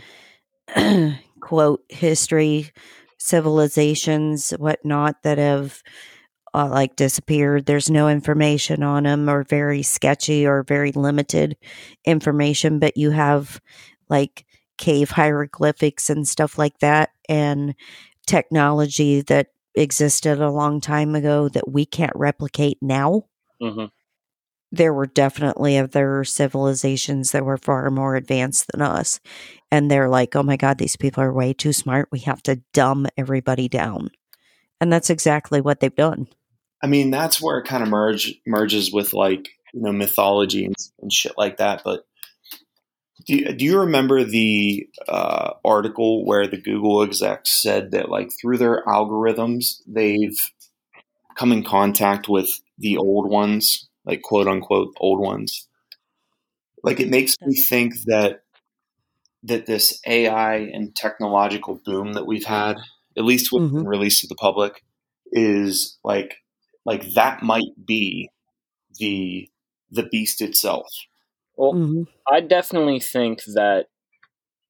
quote 1.42 1.84
history, 1.90 2.72
civilizations, 3.18 4.52
whatnot 4.52 5.24
that 5.24 5.38
have 5.38 5.84
uh, 6.54 6.70
like 6.70 6.96
disappeared, 6.96 7.66
there's 7.66 7.90
no 7.90 8.10
information 8.10 8.84
on 8.84 9.04
them 9.04 9.30
or 9.30 9.44
very 9.44 9.84
sketchy 9.84 10.48
or 10.48 10.64
very 10.64 10.92
limited 10.94 11.58
information, 12.06 12.80
but 12.80 12.98
you 12.98 13.12
have 13.12 13.62
like 14.10 14.46
cave 14.78 15.12
hieroglyphics 15.12 16.10
and 16.10 16.28
stuff 16.28 16.58
like 16.58 16.80
that 16.80 17.12
and 17.28 17.76
technology 18.28 19.22
that 19.22 19.48
existed 19.76 20.40
a 20.40 20.52
long 20.52 20.82
time 20.82 21.16
ago 21.16 21.50
that 21.50 21.70
we 21.70 21.86
can't 21.86 22.16
replicate 22.16 22.78
now 22.82 23.26
hmm 23.62 23.86
there 24.72 24.94
were 24.94 25.08
definitely 25.08 25.78
other 25.78 26.24
civilizations 26.24 27.32
that 27.32 27.46
were 27.46 27.58
far 27.58 27.90
more 27.90 28.16
advanced 28.16 28.68
than 28.72 28.82
us. 28.82 29.20
And 29.72 29.90
they're 29.90 30.10
like, 30.10 30.36
oh 30.36 30.44
my 30.44 30.58
God, 30.58 30.78
these 30.78 30.96
people 30.96 31.24
are 31.24 31.34
way 31.34 31.54
too 31.54 31.74
smart. 31.74 32.10
We 32.12 32.20
have 32.20 32.44
to 32.44 32.62
dumb 32.74 33.08
everybody 33.18 33.68
down. 33.68 34.12
And 34.80 34.92
that's 34.94 35.10
exactly 35.10 35.62
what 35.62 35.80
they've 35.80 35.96
done. 35.96 36.28
I 36.82 36.88
mean, 36.88 37.12
that's 37.12 37.42
where 37.42 37.60
it 37.60 37.68
kind 37.68 37.84
of 37.84 37.90
merge 37.90 38.36
merges 38.46 38.92
with 38.92 39.14
like 39.14 39.50
you 39.74 39.82
know 39.82 39.92
mythology 39.92 40.66
and, 40.66 40.76
and 41.02 41.12
shit 41.12 41.34
like 41.38 41.58
that. 41.58 41.82
But 41.84 42.06
do 43.26 43.36
you, 43.36 43.54
do 43.54 43.66
you 43.66 43.80
remember 43.80 44.24
the 44.24 44.88
uh, 45.08 45.54
article 45.64 46.26
where 46.26 46.48
the 46.48 46.62
Google 46.62 47.04
execs 47.04 47.62
said 47.62 47.92
that 47.92 48.10
like 48.10 48.30
through 48.40 48.58
their 48.58 48.84
algorithms 48.86 49.82
they've 49.88 50.38
come 51.36 51.52
in 51.52 51.64
contact 51.64 52.28
with 52.28 52.50
the 52.78 52.98
old 52.98 53.30
ones, 53.30 53.88
like 54.06 54.22
quote 54.22 54.48
unquote 54.48 54.94
old 55.00 55.20
ones. 55.20 55.68
Like 56.84 57.00
it 57.00 57.10
makes 57.10 57.36
me 57.42 57.56
think 57.56 57.94
that 58.06 58.44
that 59.44 59.66
this 59.66 60.02
AI 60.06 60.56
and 60.56 60.94
technological 60.94 61.80
boom 61.86 62.14
that 62.14 62.28
we've 62.28 62.46
had, 62.46 62.78
at 63.18 63.24
least 63.24 63.52
with 63.52 63.64
mm-hmm. 63.64 63.88
release 63.88 64.22
to 64.22 64.28
the 64.28 64.36
public, 64.36 64.84
is 65.32 65.98
like 66.04 66.36
like 66.86 67.14
that 67.14 67.42
might 67.42 67.86
be 67.86 68.30
the 69.00 69.50
the 69.92 70.08
beast 70.12 70.42
itself. 70.42 70.88
Well, 71.60 71.74
mm-hmm. 71.74 72.04
I 72.34 72.40
definitely 72.40 73.02
think 73.02 73.44
that 73.54 73.88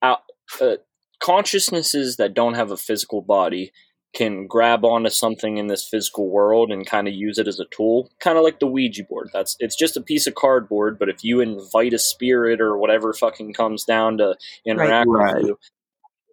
out, 0.01 0.21
uh, 0.59 0.77
consciousnesses 1.19 2.17
that 2.17 2.33
don't 2.33 2.55
have 2.55 2.71
a 2.71 2.77
physical 2.77 3.21
body 3.21 3.71
can 4.15 4.47
grab 4.47 4.83
onto 4.83 5.11
something 5.11 5.57
in 5.57 5.67
this 5.67 5.87
physical 5.87 6.31
world 6.31 6.71
and 6.71 6.87
kind 6.87 7.07
of 7.07 7.13
use 7.13 7.37
it 7.37 7.47
as 7.47 7.59
a 7.59 7.65
tool, 7.69 8.09
kind 8.19 8.39
of 8.39 8.43
like 8.43 8.59
the 8.59 8.65
Ouija 8.65 9.03
board. 9.03 9.29
That's 9.31 9.55
it's 9.59 9.75
just 9.75 9.97
a 9.97 10.01
piece 10.01 10.25
of 10.25 10.33
cardboard, 10.33 10.97
but 10.97 11.09
if 11.09 11.23
you 11.23 11.41
invite 11.41 11.93
a 11.93 11.99
spirit 11.99 12.59
or 12.59 12.75
whatever 12.75 13.13
fucking 13.13 13.53
comes 13.53 13.83
down 13.83 14.17
to 14.17 14.35
interact 14.65 15.09
right, 15.11 15.35
with 15.35 15.45
you, 15.45 15.59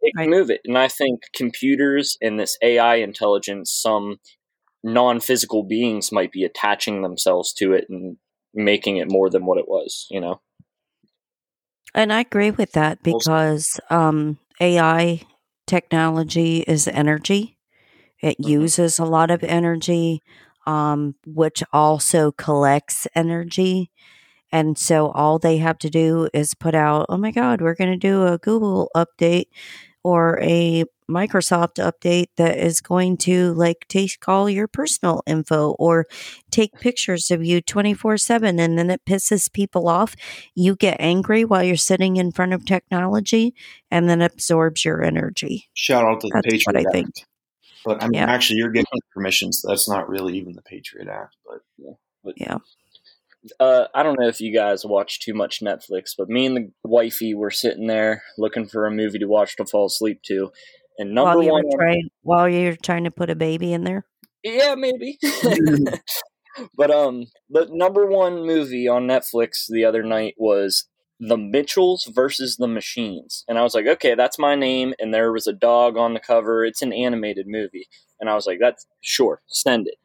it 0.00 0.14
can 0.16 0.30
right. 0.30 0.38
move 0.38 0.48
it. 0.48 0.62
And 0.64 0.78
I 0.78 0.88
think 0.88 1.20
computers 1.34 2.16
and 2.22 2.40
this 2.40 2.56
AI 2.62 2.94
intelligence, 2.96 3.70
some 3.70 4.20
non-physical 4.82 5.64
beings 5.64 6.10
might 6.10 6.32
be 6.32 6.44
attaching 6.44 7.02
themselves 7.02 7.52
to 7.54 7.74
it 7.74 7.84
and 7.90 8.16
making 8.54 8.96
it 8.96 9.10
more 9.10 9.28
than 9.28 9.44
what 9.44 9.58
it 9.58 9.68
was. 9.68 10.06
You 10.10 10.22
know. 10.22 10.40
And 11.96 12.12
I 12.12 12.20
agree 12.20 12.52
with 12.52 12.72
that 12.72 13.02
because 13.02 13.80
um, 13.90 14.38
AI 14.60 15.22
technology 15.66 16.60
is 16.60 16.86
energy 16.86 17.56
it 18.20 18.38
mm-hmm. 18.40 18.50
uses 18.50 18.98
a 18.98 19.04
lot 19.04 19.30
of 19.30 19.44
energy, 19.44 20.22
um, 20.66 21.14
which 21.26 21.62
also 21.72 22.32
collects 22.32 23.06
energy. 23.14 23.90
And 24.52 24.78
so 24.78 25.10
all 25.10 25.38
they 25.38 25.58
have 25.58 25.78
to 25.78 25.90
do 25.90 26.28
is 26.32 26.54
put 26.54 26.74
out, 26.74 27.06
oh 27.08 27.16
my 27.16 27.30
God, 27.30 27.60
we're 27.60 27.74
going 27.74 27.90
to 27.90 27.96
do 27.96 28.26
a 28.26 28.38
Google 28.38 28.90
update 28.96 29.46
or 30.06 30.38
a 30.40 30.84
Microsoft 31.10 31.82
update 31.82 32.28
that 32.36 32.56
is 32.56 32.80
going 32.80 33.16
to 33.16 33.52
like 33.54 33.86
take 33.88 34.16
all 34.28 34.48
your 34.48 34.68
personal 34.68 35.20
info 35.26 35.72
or 35.80 36.06
take 36.52 36.78
pictures 36.78 37.28
of 37.32 37.44
you 37.44 37.60
24 37.60 38.16
7 38.16 38.60
and 38.60 38.78
then 38.78 38.88
it 38.88 39.04
pisses 39.04 39.52
people 39.52 39.88
off. 39.88 40.14
You 40.54 40.76
get 40.76 40.96
angry 41.00 41.44
while 41.44 41.64
you're 41.64 41.74
sitting 41.74 42.18
in 42.18 42.30
front 42.30 42.52
of 42.52 42.64
technology 42.64 43.52
and 43.90 44.08
then 44.08 44.22
absorbs 44.22 44.84
your 44.84 45.02
energy. 45.02 45.68
Shout 45.74 46.04
out 46.04 46.20
to 46.20 46.28
the 46.28 46.34
That's 46.34 46.64
Patriot 46.64 46.86
I 46.88 46.92
think. 46.92 47.10
But 47.84 48.00
I 48.00 48.06
mean, 48.06 48.14
yeah. 48.14 48.30
actually, 48.30 48.58
you're 48.58 48.70
getting 48.70 49.00
permissions. 49.12 49.62
So 49.62 49.68
that's 49.68 49.88
not 49.88 50.08
really 50.08 50.38
even 50.38 50.52
the 50.54 50.62
Patriot 50.62 51.08
Act, 51.08 51.36
but 51.44 51.62
yeah. 51.78 51.94
But, 52.22 52.34
yeah. 52.36 52.58
Uh, 53.60 53.86
I 53.94 54.02
don't 54.02 54.18
know 54.18 54.28
if 54.28 54.40
you 54.40 54.54
guys 54.54 54.84
watch 54.84 55.20
too 55.20 55.34
much 55.34 55.60
Netflix, 55.60 56.10
but 56.16 56.28
me 56.28 56.46
and 56.46 56.56
the 56.56 56.70
wifey 56.84 57.34
were 57.34 57.50
sitting 57.50 57.86
there 57.86 58.22
looking 58.38 58.66
for 58.66 58.86
a 58.86 58.90
movie 58.90 59.18
to 59.18 59.26
watch 59.26 59.56
to 59.56 59.66
fall 59.66 59.86
asleep 59.86 60.22
to. 60.26 60.50
And 60.98 61.14
number 61.14 61.38
while 61.38 61.52
one, 61.52 61.64
trying, 61.76 62.08
while 62.22 62.48
you're 62.48 62.76
trying 62.76 63.04
to 63.04 63.10
put 63.10 63.30
a 63.30 63.36
baby 63.36 63.72
in 63.72 63.84
there. 63.84 64.06
Yeah, 64.42 64.74
maybe. 64.76 65.18
but 66.76 66.90
um, 66.90 67.26
the 67.50 67.68
number 67.70 68.06
one 68.06 68.46
movie 68.46 68.88
on 68.88 69.06
Netflix 69.06 69.66
the 69.68 69.84
other 69.84 70.02
night 70.02 70.34
was 70.38 70.86
the 71.18 71.36
Mitchells 71.36 72.10
versus 72.14 72.56
the 72.56 72.68
Machines. 72.68 73.44
And 73.48 73.58
I 73.58 73.62
was 73.62 73.74
like, 73.74 73.86
okay, 73.86 74.14
that's 74.14 74.38
my 74.38 74.54
name. 74.54 74.94
And 74.98 75.12
there 75.12 75.32
was 75.32 75.46
a 75.46 75.52
dog 75.52 75.96
on 75.96 76.14
the 76.14 76.20
cover. 76.20 76.64
It's 76.64 76.82
an 76.82 76.92
animated 76.92 77.46
movie. 77.46 77.88
And 78.20 78.30
I 78.30 78.34
was 78.34 78.46
like, 78.46 78.58
that's 78.60 78.86
sure, 79.00 79.42
send 79.46 79.86
it. 79.86 79.96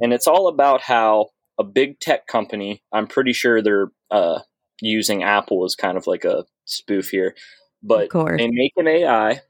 And 0.00 0.12
it's 0.12 0.26
all 0.26 0.48
about 0.48 0.82
how 0.82 1.28
a 1.58 1.64
big 1.64 2.00
tech 2.00 2.26
company, 2.26 2.82
I'm 2.92 3.06
pretty 3.06 3.32
sure 3.32 3.62
they're 3.62 3.90
uh, 4.10 4.40
using 4.80 5.22
Apple 5.22 5.64
as 5.64 5.74
kind 5.74 5.96
of 5.96 6.06
like 6.06 6.24
a 6.24 6.44
spoof 6.64 7.08
here, 7.10 7.34
but 7.82 8.10
they 8.36 8.50
make 8.50 8.72
an 8.76 8.88
AI 8.88 9.40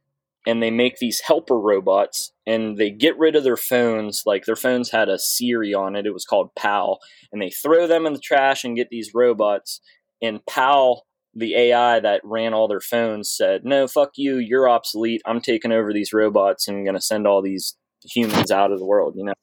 and 0.47 0.63
they 0.63 0.71
make 0.71 0.99
these 0.99 1.21
helper 1.21 1.59
robots 1.59 2.33
and 2.47 2.77
they 2.77 2.91
get 2.91 3.19
rid 3.19 3.35
of 3.35 3.43
their 3.43 3.57
phones. 3.57 4.23
Like 4.25 4.45
their 4.45 4.57
phones 4.57 4.91
had 4.91 5.09
a 5.09 5.19
Siri 5.19 5.75
on 5.75 5.97
it, 5.97 6.07
it 6.07 6.15
was 6.15 6.25
called 6.25 6.55
PAL. 6.55 7.01
And 7.33 7.43
they 7.43 7.51
throw 7.51 7.87
them 7.87 8.07
in 8.07 8.13
the 8.13 8.21
trash 8.21 8.63
and 8.63 8.77
get 8.77 8.89
these 8.91 9.11
robots 9.13 9.81
and 10.23 10.45
PAL, 10.47 11.05
the 11.35 11.55
AI 11.55 12.01
that 12.01 12.23
ran 12.25 12.55
all 12.55 12.69
their 12.69 12.81
phones, 12.81 13.29
said, 13.29 13.65
"No, 13.65 13.87
fuck 13.87 14.13
you. 14.17 14.39
You're 14.39 14.69
obsolete. 14.69 15.21
I'm 15.27 15.41
taking 15.41 15.73
over 15.73 15.93
these 15.93 16.13
robots 16.13 16.67
and 16.67 16.85
going 16.85 16.95
to 16.95 17.01
send 17.01 17.27
all 17.27 17.43
these 17.43 17.77
humans 18.05 18.51
out 18.51 18.73
of 18.73 18.79
the 18.79 18.87
world." 18.87 19.15
You 19.17 19.25
know. 19.25 19.35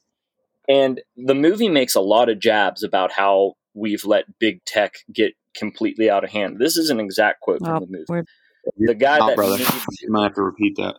And 0.67 1.01
the 1.17 1.35
movie 1.35 1.69
makes 1.69 1.95
a 1.95 2.01
lot 2.01 2.29
of 2.29 2.39
jabs 2.39 2.83
about 2.83 3.11
how 3.11 3.53
we've 3.73 4.05
let 4.05 4.39
big 4.39 4.63
tech 4.65 4.93
get 5.13 5.33
completely 5.55 6.09
out 6.09 6.23
of 6.23 6.31
hand. 6.31 6.57
This 6.59 6.77
is 6.77 6.89
an 6.89 6.99
exact 6.99 7.41
quote 7.41 7.61
well, 7.61 7.79
from 7.79 7.91
the 7.91 8.05
movie. 8.09 8.25
The 8.77 8.95
guy 8.95 9.19
that 9.19 9.35
brother. 9.35 9.57
Made, 9.57 9.67
you 10.01 10.11
might 10.11 10.23
have 10.23 10.35
to 10.35 10.43
repeat 10.43 10.77
that. 10.77 10.95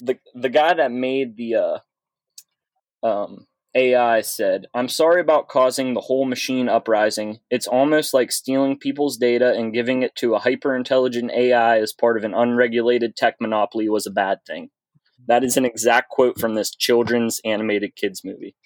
The 0.00 0.18
the 0.34 0.48
guy 0.48 0.74
that 0.74 0.92
made 0.92 1.36
the 1.36 1.56
uh, 1.56 3.06
um, 3.06 3.46
AI 3.74 4.22
said, 4.22 4.66
I'm 4.74 4.88
sorry 4.88 5.20
about 5.20 5.48
causing 5.48 5.94
the 5.94 6.00
whole 6.00 6.24
machine 6.24 6.68
uprising. 6.68 7.40
It's 7.50 7.66
almost 7.66 8.14
like 8.14 8.32
stealing 8.32 8.78
people's 8.78 9.16
data 9.16 9.52
and 9.52 9.74
giving 9.74 10.02
it 10.02 10.14
to 10.16 10.34
a 10.34 10.38
hyper 10.38 10.74
intelligent 10.74 11.30
AI 11.32 11.80
as 11.80 11.92
part 11.92 12.16
of 12.16 12.24
an 12.24 12.34
unregulated 12.34 13.16
tech 13.16 13.36
monopoly 13.40 13.88
was 13.88 14.06
a 14.06 14.10
bad 14.10 14.38
thing. 14.46 14.70
That 15.28 15.44
is 15.44 15.56
an 15.56 15.64
exact 15.64 16.10
quote 16.10 16.40
from 16.40 16.54
this 16.54 16.74
children's 16.74 17.40
animated 17.44 17.94
kids 17.94 18.22
movie. 18.24 18.56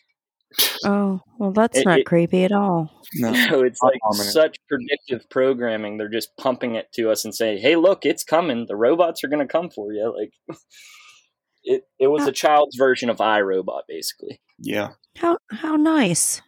Oh, 0.85 1.21
well, 1.39 1.53
that's 1.53 1.79
it, 1.79 1.87
not 1.87 2.01
it, 2.01 2.07
creepy 2.07 2.45
at 2.45 2.53
all. 2.53 2.91
No, 3.15 3.33
no 3.51 3.63
it's 3.63 3.81
like 3.83 3.99
such 4.15 4.59
predictive 4.69 5.29
programming. 5.29 5.99
They're 5.99 6.09
just 6.09 6.37
pumping 6.37 6.75
it 6.75 6.93
to 6.95 7.11
us 7.11 7.25
and 7.25 7.35
saying, 7.35 7.59
hey, 7.59 7.77
look, 7.77 8.05
it's 8.05 8.25
coming. 8.25 8.67
The 8.67 8.77
robots 8.77 9.25
are 9.25 9.29
going 9.29 9.47
to 9.47 9.53
come 9.53 9.71
for 9.71 9.93
you. 9.93 10.15
Like, 10.17 10.59
it, 11.65 11.83
it 11.99 12.09
was 12.09 12.27
a 12.27 12.33
child's 12.33 12.77
version 12.77 13.11
of 13.11 13.19
iRobot, 13.19 13.83
basically. 13.89 14.41
Yeah. 14.59 14.91
How 15.17 15.39
how 15.51 15.77
nice. 15.77 16.43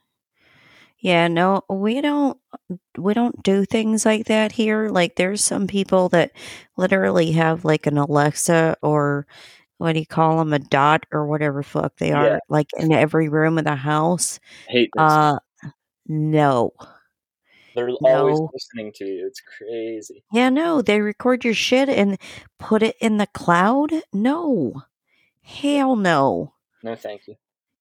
Yeah, 0.98 1.28
no, 1.28 1.62
we 1.68 2.00
don't 2.00 2.38
we 2.96 3.12
don't 3.12 3.42
do 3.42 3.66
things 3.66 4.06
like 4.06 4.26
that 4.26 4.52
here. 4.52 4.88
Like 4.88 5.16
there's 5.16 5.44
some 5.44 5.66
people 5.66 6.08
that 6.10 6.32
literally 6.78 7.32
have 7.32 7.64
like 7.64 7.86
an 7.86 7.98
Alexa 7.98 8.76
or 8.80 9.26
what 9.84 9.92
do 9.92 10.00
you 10.00 10.06
call 10.06 10.38
them 10.38 10.52
a 10.52 10.58
dot 10.58 11.06
or 11.12 11.26
whatever 11.26 11.62
fuck 11.62 11.96
they 11.98 12.12
are 12.12 12.26
yeah. 12.26 12.38
like 12.48 12.68
in 12.78 12.92
every 12.92 13.28
room 13.28 13.58
of 13.58 13.64
the 13.64 13.76
house. 13.76 14.40
Hate 14.68 14.90
this. 14.94 15.02
Uh 15.02 15.38
no. 16.06 16.72
They're 17.74 17.88
no. 17.88 17.96
always 18.02 18.40
listening 18.52 18.92
to 18.96 19.04
you. 19.04 19.26
It's 19.26 19.40
crazy. 19.40 20.24
Yeah, 20.32 20.48
no, 20.48 20.80
they 20.80 21.00
record 21.00 21.44
your 21.44 21.54
shit 21.54 21.88
and 21.88 22.18
put 22.58 22.82
it 22.82 22.96
in 23.00 23.16
the 23.16 23.26
cloud? 23.26 23.90
No. 24.12 24.82
Hell 25.42 25.96
no. 25.96 26.54
No, 26.82 26.94
thank 26.94 27.26
you. 27.26 27.34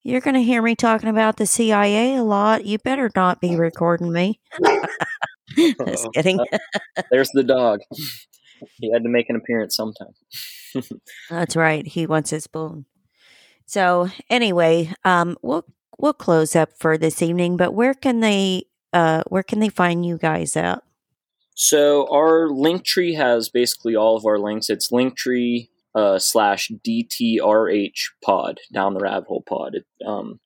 You're 0.03 0.21
going 0.21 0.33
to 0.33 0.43
hear 0.43 0.61
me 0.61 0.75
talking 0.75 1.09
about 1.09 1.37
the 1.37 1.45
CIA 1.45 2.15
a 2.15 2.23
lot. 2.23 2.65
You 2.65 2.77
better 2.77 3.09
not 3.15 3.39
be 3.39 3.55
recording 3.57 4.11
me. 4.11 4.39
Just 5.55 6.07
kidding. 6.13 6.39
There's 7.11 7.29
the 7.33 7.43
dog. 7.43 7.81
He 8.79 8.91
had 8.91 9.03
to 9.03 9.09
make 9.09 9.29
an 9.29 9.35
appearance 9.35 9.75
sometime. 9.75 10.13
That's 11.29 11.55
right. 11.55 11.85
He 11.85 12.05
wants 12.05 12.29
his 12.29 12.45
spoon. 12.45 12.85
So 13.65 14.09
anyway, 14.29 14.93
um, 15.03 15.37
we'll 15.41 15.65
we'll 15.97 16.13
close 16.13 16.55
up 16.55 16.69
for 16.79 16.97
this 16.97 17.21
evening. 17.21 17.57
But 17.57 17.73
where 17.73 17.93
can 17.93 18.19
they 18.19 18.65
uh, 18.91 19.23
where 19.27 19.43
can 19.43 19.59
they 19.59 19.69
find 19.69 20.05
you 20.05 20.17
guys 20.17 20.55
at? 20.55 20.83
So 21.55 22.07
our 22.11 22.49
link 22.49 22.83
tree 22.83 23.13
has 23.13 23.49
basically 23.49 23.95
all 23.95 24.17
of 24.17 24.25
our 24.25 24.39
links. 24.39 24.69
It's 24.69 24.91
linktree 24.91 25.69
uh, 25.95 26.17
slash 26.19 26.71
DTRH 26.87 28.09
pod, 28.23 28.59
down 28.73 28.93
the 28.93 28.99
rabbit 28.99 29.27
hole 29.27 29.43
pod. 29.47 29.75
It, 29.75 29.85
um, 30.05 30.39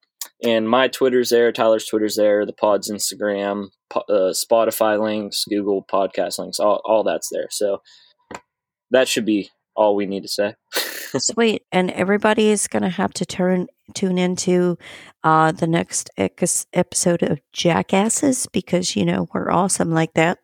and 0.43 0.69
my 0.69 0.87
Twitter's 0.87 1.29
there, 1.29 1.51
Tyler's 1.51 1.85
Twitter's 1.85 2.15
there, 2.15 2.45
the 2.45 2.53
pod's 2.53 2.91
Instagram, 2.91 3.67
po- 3.89 4.03
uh, 4.09 4.33
Spotify 4.33 5.01
links, 5.01 5.45
Google 5.49 5.85
podcast 5.89 6.37
links, 6.37 6.59
all, 6.59 6.81
all 6.85 7.03
that's 7.03 7.29
there. 7.31 7.47
So 7.49 7.81
that 8.91 9.07
should 9.07 9.25
be 9.25 9.49
all 9.77 9.95
we 9.95 10.05
need 10.05 10.23
to 10.23 10.27
say. 10.27 10.55
Sweet. 10.73 11.63
And 11.71 11.91
everybody 11.91 12.49
is 12.49 12.67
going 12.67 12.83
to 12.83 12.89
have 12.89 13.13
to 13.13 13.25
turn 13.25 13.67
tune 13.93 14.17
into 14.17 14.77
uh, 15.23 15.53
the 15.53 15.67
next 15.67 16.09
episode 16.17 17.23
of 17.23 17.39
Jackasses 17.53 18.47
because, 18.51 18.97
you 18.97 19.05
know, 19.05 19.29
we're 19.33 19.49
awesome 19.49 19.91
like 19.91 20.13
that. 20.15 20.39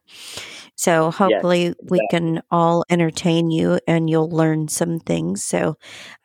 So 0.75 1.11
hopefully 1.11 1.63
yes, 1.63 1.75
exactly. 1.79 1.99
we 1.99 2.07
can 2.09 2.41
all 2.49 2.83
entertain 2.89 3.51
you 3.51 3.79
and 3.85 4.09
you'll 4.09 4.29
learn 4.29 4.69
some 4.69 4.99
things. 4.99 5.43
So 5.43 5.75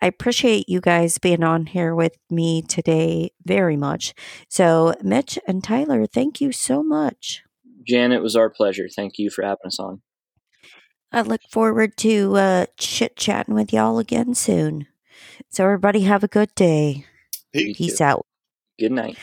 I 0.00 0.06
appreciate 0.06 0.68
you 0.68 0.80
guys 0.80 1.18
being 1.18 1.42
on 1.42 1.66
here 1.66 1.94
with 1.94 2.16
me 2.30 2.62
today 2.62 3.32
very 3.44 3.76
much. 3.76 4.14
So 4.48 4.94
Mitch 5.02 5.38
and 5.46 5.62
Tyler, 5.62 6.06
thank 6.06 6.40
you 6.40 6.52
so 6.52 6.82
much. 6.82 7.42
Janet, 7.86 8.18
it 8.18 8.22
was 8.22 8.36
our 8.36 8.50
pleasure. 8.50 8.88
Thank 8.88 9.18
you 9.18 9.28
for 9.30 9.42
having 9.42 9.66
us 9.66 9.78
on. 9.78 10.02
I 11.12 11.22
look 11.22 11.40
forward 11.50 11.96
to 11.98 12.36
uh, 12.36 12.66
chit 12.76 13.16
chatting 13.16 13.54
with 13.54 13.72
y'all 13.72 13.98
again 13.98 14.34
soon. 14.34 14.86
So, 15.50 15.64
everybody, 15.64 16.00
have 16.02 16.22
a 16.22 16.28
good 16.28 16.54
day. 16.54 17.06
Peace, 17.52 17.76
Peace 17.76 18.00
out. 18.00 18.26
Good 18.78 18.92
night. 18.92 19.16